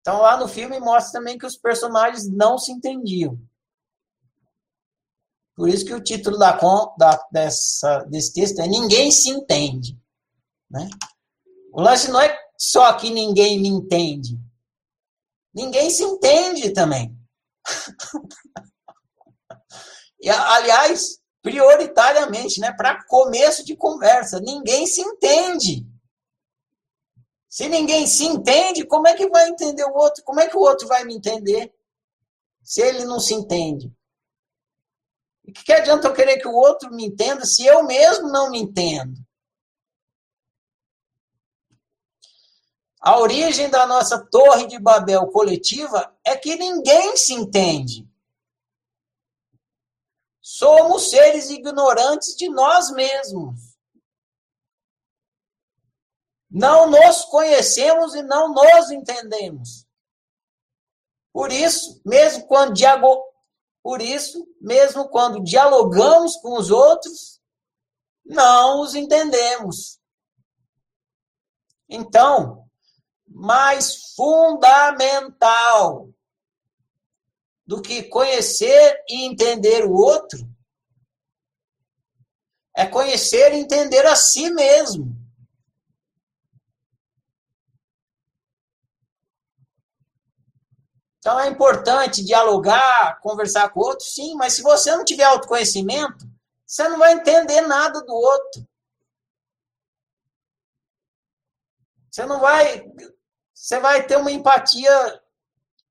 Então, 0.00 0.20
lá 0.20 0.36
no 0.36 0.48
filme 0.48 0.78
mostra 0.80 1.18
também 1.18 1.38
que 1.38 1.46
os 1.46 1.56
personagens 1.56 2.28
não 2.28 2.58
se 2.58 2.72
entendiam. 2.72 3.38
Por 5.54 5.68
isso 5.68 5.86
que 5.86 5.94
o 5.94 6.02
título 6.02 6.36
da, 6.36 6.52
da, 6.98 7.26
dessa, 7.32 8.04
desse 8.04 8.32
texto 8.32 8.60
é 8.60 8.66
Ninguém 8.66 9.10
se 9.10 9.30
entende. 9.30 9.98
Né? 10.70 10.88
O 11.72 11.80
lance 11.80 12.10
não 12.10 12.20
é 12.20 12.36
só 12.58 12.92
que 12.94 13.10
ninguém 13.10 13.60
me 13.60 13.68
entende. 13.68 14.38
Ninguém 15.54 15.90
se 15.90 16.02
entende 16.02 16.70
também. 16.70 17.16
e, 20.26 20.28
aliás, 20.28 21.20
prioritariamente, 21.40 22.58
né, 22.60 22.72
para 22.72 23.04
começo 23.04 23.64
de 23.64 23.76
conversa, 23.76 24.40
ninguém 24.40 24.84
se 24.84 25.00
entende. 25.00 25.86
Se 27.48 27.68
ninguém 27.68 28.08
se 28.08 28.24
entende, 28.24 28.84
como 28.84 29.06
é 29.06 29.14
que 29.14 29.28
vai 29.28 29.48
entender 29.48 29.84
o 29.84 29.94
outro? 29.94 30.24
Como 30.24 30.40
é 30.40 30.48
que 30.48 30.56
o 30.56 30.60
outro 30.60 30.88
vai 30.88 31.04
me 31.04 31.14
entender? 31.14 31.72
Se 32.60 32.82
ele 32.82 33.04
não 33.04 33.20
se 33.20 33.34
entende. 33.34 33.94
E 35.44 35.52
que, 35.52 35.62
que 35.62 35.72
adianta 35.72 36.08
eu 36.08 36.12
querer 36.12 36.38
que 36.38 36.48
o 36.48 36.56
outro 36.56 36.90
me 36.90 37.06
entenda 37.06 37.44
se 37.44 37.64
eu 37.64 37.84
mesmo 37.84 38.28
não 38.28 38.50
me 38.50 38.58
entendo? 38.58 39.14
A 43.00 43.20
origem 43.20 43.70
da 43.70 43.86
nossa 43.86 44.18
Torre 44.18 44.66
de 44.66 44.80
Babel 44.80 45.28
coletiva 45.28 46.12
é 46.24 46.34
que 46.34 46.56
ninguém 46.56 47.16
se 47.16 47.32
entende. 47.32 48.04
Somos 50.48 51.10
seres 51.10 51.50
ignorantes 51.50 52.36
de 52.36 52.48
nós 52.48 52.92
mesmos. 52.92 53.76
Não 56.48 56.88
nos 56.88 57.24
conhecemos 57.24 58.14
e 58.14 58.22
não 58.22 58.54
nos 58.54 58.92
entendemos. 58.92 59.84
Por 61.32 61.50
isso, 61.50 62.00
mesmo 62.06 62.46
quando 62.46 62.74
diago... 62.74 63.24
por 63.82 64.00
isso, 64.00 64.46
mesmo 64.60 65.08
quando 65.08 65.42
dialogamos 65.42 66.36
com 66.36 66.56
os 66.56 66.70
outros, 66.70 67.40
não 68.24 68.82
os 68.82 68.94
entendemos. 68.94 69.98
Então, 71.88 72.68
mais 73.26 74.14
fundamental 74.14 76.08
do 77.66 77.82
que 77.82 78.04
conhecer 78.04 79.02
e 79.08 79.24
entender 79.24 79.84
o 79.84 79.92
outro 79.92 80.38
é 82.76 82.86
conhecer 82.86 83.54
e 83.54 83.56
entender 83.56 84.04
a 84.06 84.14
si 84.14 84.50
mesmo. 84.50 85.16
Então 91.18 91.40
é 91.40 91.48
importante 91.48 92.24
dialogar, 92.24 93.18
conversar 93.20 93.70
com 93.70 93.80
o 93.80 93.82
outro, 93.84 94.06
sim, 94.06 94.36
mas 94.36 94.52
se 94.52 94.62
você 94.62 94.94
não 94.94 95.04
tiver 95.04 95.24
autoconhecimento, 95.24 96.24
você 96.64 96.86
não 96.88 96.98
vai 96.98 97.14
entender 97.14 97.62
nada 97.62 98.00
do 98.02 98.14
outro. 98.14 98.68
Você 102.10 102.24
não 102.26 102.38
vai 102.38 102.88
você 103.52 103.80
vai 103.80 104.06
ter 104.06 104.16
uma 104.16 104.30
empatia 104.30 105.22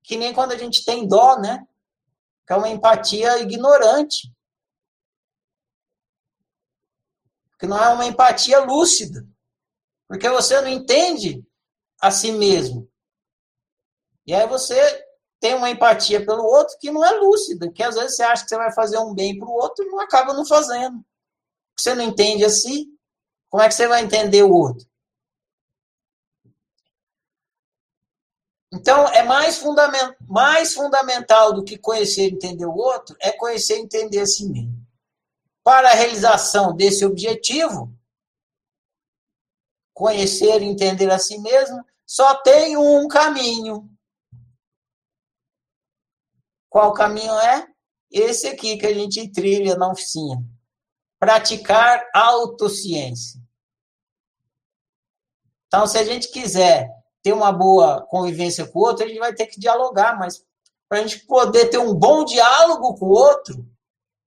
que 0.05 0.15
nem 0.15 0.33
quando 0.33 0.51
a 0.51 0.57
gente 0.57 0.85
tem 0.85 1.07
dó, 1.07 1.37
né? 1.39 1.65
Que 2.45 2.53
é 2.53 2.55
uma 2.55 2.69
empatia 2.69 3.39
ignorante. 3.39 4.31
Que 7.59 7.65
não 7.65 7.83
é 7.83 7.89
uma 7.89 8.05
empatia 8.05 8.59
lúcida. 8.59 9.25
Porque 10.07 10.29
você 10.29 10.61
não 10.61 10.67
entende 10.67 11.43
a 11.99 12.11
si 12.11 12.31
mesmo. 12.31 12.87
E 14.27 14.33
aí 14.33 14.47
você 14.47 15.05
tem 15.39 15.55
uma 15.55 15.69
empatia 15.69 16.23
pelo 16.23 16.43
outro 16.43 16.77
que 16.79 16.91
não 16.91 17.03
é 17.03 17.11
lúcida, 17.11 17.71
que 17.71 17.83
às 17.83 17.95
vezes 17.95 18.15
você 18.15 18.23
acha 18.23 18.43
que 18.43 18.49
você 18.49 18.57
vai 18.57 18.71
fazer 18.71 18.97
um 18.99 19.13
bem 19.13 19.37
para 19.37 19.47
o 19.47 19.53
outro 19.53 19.83
e 19.83 19.89
não 19.89 19.99
acaba 19.99 20.33
não 20.33 20.45
fazendo. 20.45 21.03
Você 21.77 21.93
não 21.95 22.03
entende 22.03 22.45
a 22.45 22.49
si, 22.49 22.87
como 23.49 23.61
é 23.61 23.67
que 23.67 23.73
você 23.73 23.87
vai 23.87 24.03
entender 24.03 24.43
o 24.43 24.53
outro? 24.53 24.87
Então, 28.75 29.07
é 29.07 29.23
mais, 29.23 29.57
fundament, 29.57 30.17
mais 30.27 30.73
fundamental 30.73 31.53
do 31.53 31.63
que 31.63 31.77
conhecer 31.77 32.29
e 32.29 32.33
entender 32.33 32.65
o 32.65 32.75
outro, 32.75 33.15
é 33.21 33.31
conhecer 33.31 33.77
e 33.77 33.81
entender 33.81 34.19
a 34.19 34.25
si 34.25 34.49
mesmo. 34.49 34.85
Para 35.63 35.91
a 35.91 35.93
realização 35.93 36.75
desse 36.75 37.05
objetivo, 37.05 37.97
conhecer 39.93 40.61
e 40.61 40.65
entender 40.65 41.09
a 41.09 41.17
si 41.17 41.37
mesmo, 41.39 41.83
só 42.05 42.35
tem 42.35 42.75
um 42.75 43.07
caminho. 43.07 43.89
Qual 46.69 46.91
caminho 46.93 47.33
é? 47.39 47.65
Esse 48.11 48.47
aqui 48.47 48.77
que 48.77 48.85
a 48.85 48.93
gente 48.93 49.31
trilha 49.31 49.77
na 49.77 49.89
oficina. 49.89 50.43
Praticar 51.17 52.09
autociência. 52.13 53.39
Então, 55.67 55.87
se 55.87 55.97
a 55.97 56.03
gente 56.03 56.29
quiser 56.29 56.89
ter 57.25 57.33
uma 57.33 57.51
boa 57.51 58.05
convivência 58.05 58.67
com 58.67 58.77
o 58.77 58.83
outro, 58.83 59.03
a 59.03 59.07
gente 59.07 59.17
vai 59.17 59.33
ter 59.33 59.47
que 59.47 59.59
dialogar, 59.59 60.15
mas 60.15 60.45
para 60.87 60.99
a 60.99 61.01
gente 61.01 61.25
poder 61.25 61.71
ter 61.71 61.79
um 61.79 61.91
bom 61.91 62.23
diálogo 62.23 62.93
com 62.93 63.07
o 63.07 63.13
outro, 63.17 63.67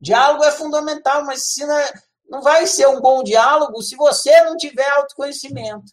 diálogo 0.00 0.42
é 0.42 0.50
fundamental, 0.50 1.24
mas 1.24 1.44
se 1.44 1.64
não, 1.64 1.78
é, 1.78 1.92
não 2.28 2.42
vai 2.42 2.66
ser 2.66 2.88
um 2.88 3.00
bom 3.00 3.22
diálogo 3.22 3.80
se 3.82 3.94
você 3.94 4.42
não 4.42 4.56
tiver 4.56 4.90
autoconhecimento. 4.90 5.92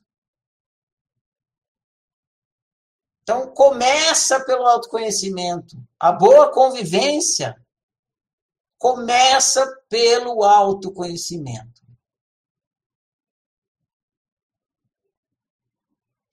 Então, 3.22 3.53
começa 3.53 4.44
pelo 4.44 4.65
autoconhecimento. 4.65 5.77
A 5.99 6.11
boa 6.11 6.52
convivência 6.52 7.56
começa 8.80 9.64
pelo 9.88 10.44
autoconhecimento. 10.44 11.84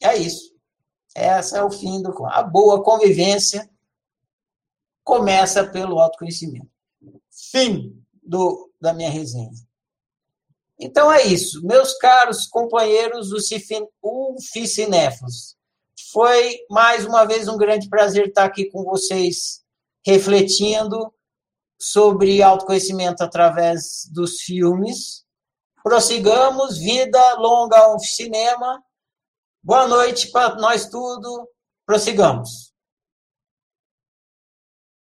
É 0.01 0.16
isso. 0.16 0.52
Essa 1.14 1.59
é 1.59 1.62
o 1.62 1.70
fim 1.70 2.02
do. 2.02 2.26
A 2.26 2.43
boa 2.43 2.82
convivência 2.82 3.68
começa 5.05 5.66
pelo 5.66 5.98
autoconhecimento. 5.98 6.70
Fim 7.51 8.02
do, 8.22 8.70
da 8.80 8.94
minha 8.94 9.10
resenha. 9.10 9.51
Então 10.78 11.12
é 11.12 11.24
isso. 11.26 11.64
Meus 11.64 11.97
caros 11.98 12.47
companheiros 12.47 13.30
UFICinéfilos, 14.02 15.56
foi 16.12 16.59
mais 16.70 17.06
uma 17.06 17.24
vez 17.24 17.48
um 17.48 17.56
grande 17.56 17.89
prazer 17.89 18.28
estar 18.28 18.44
aqui 18.44 18.66
com 18.66 18.84
vocês, 18.84 19.62
refletindo 20.05 21.12
sobre 21.80 22.43
autoconhecimento 22.43 23.22
através 23.22 24.09
dos 24.12 24.40
filmes. 24.40 25.24
Prossigamos, 25.82 26.78
vida 26.78 27.34
longa 27.34 27.78
ao 27.78 27.98
cinema 27.98 28.82
Boa 29.64 29.86
noite 29.86 30.32
para 30.32 30.56
nós 30.56 30.86
tudo. 30.86 31.48
Prossigamos. 31.86 32.72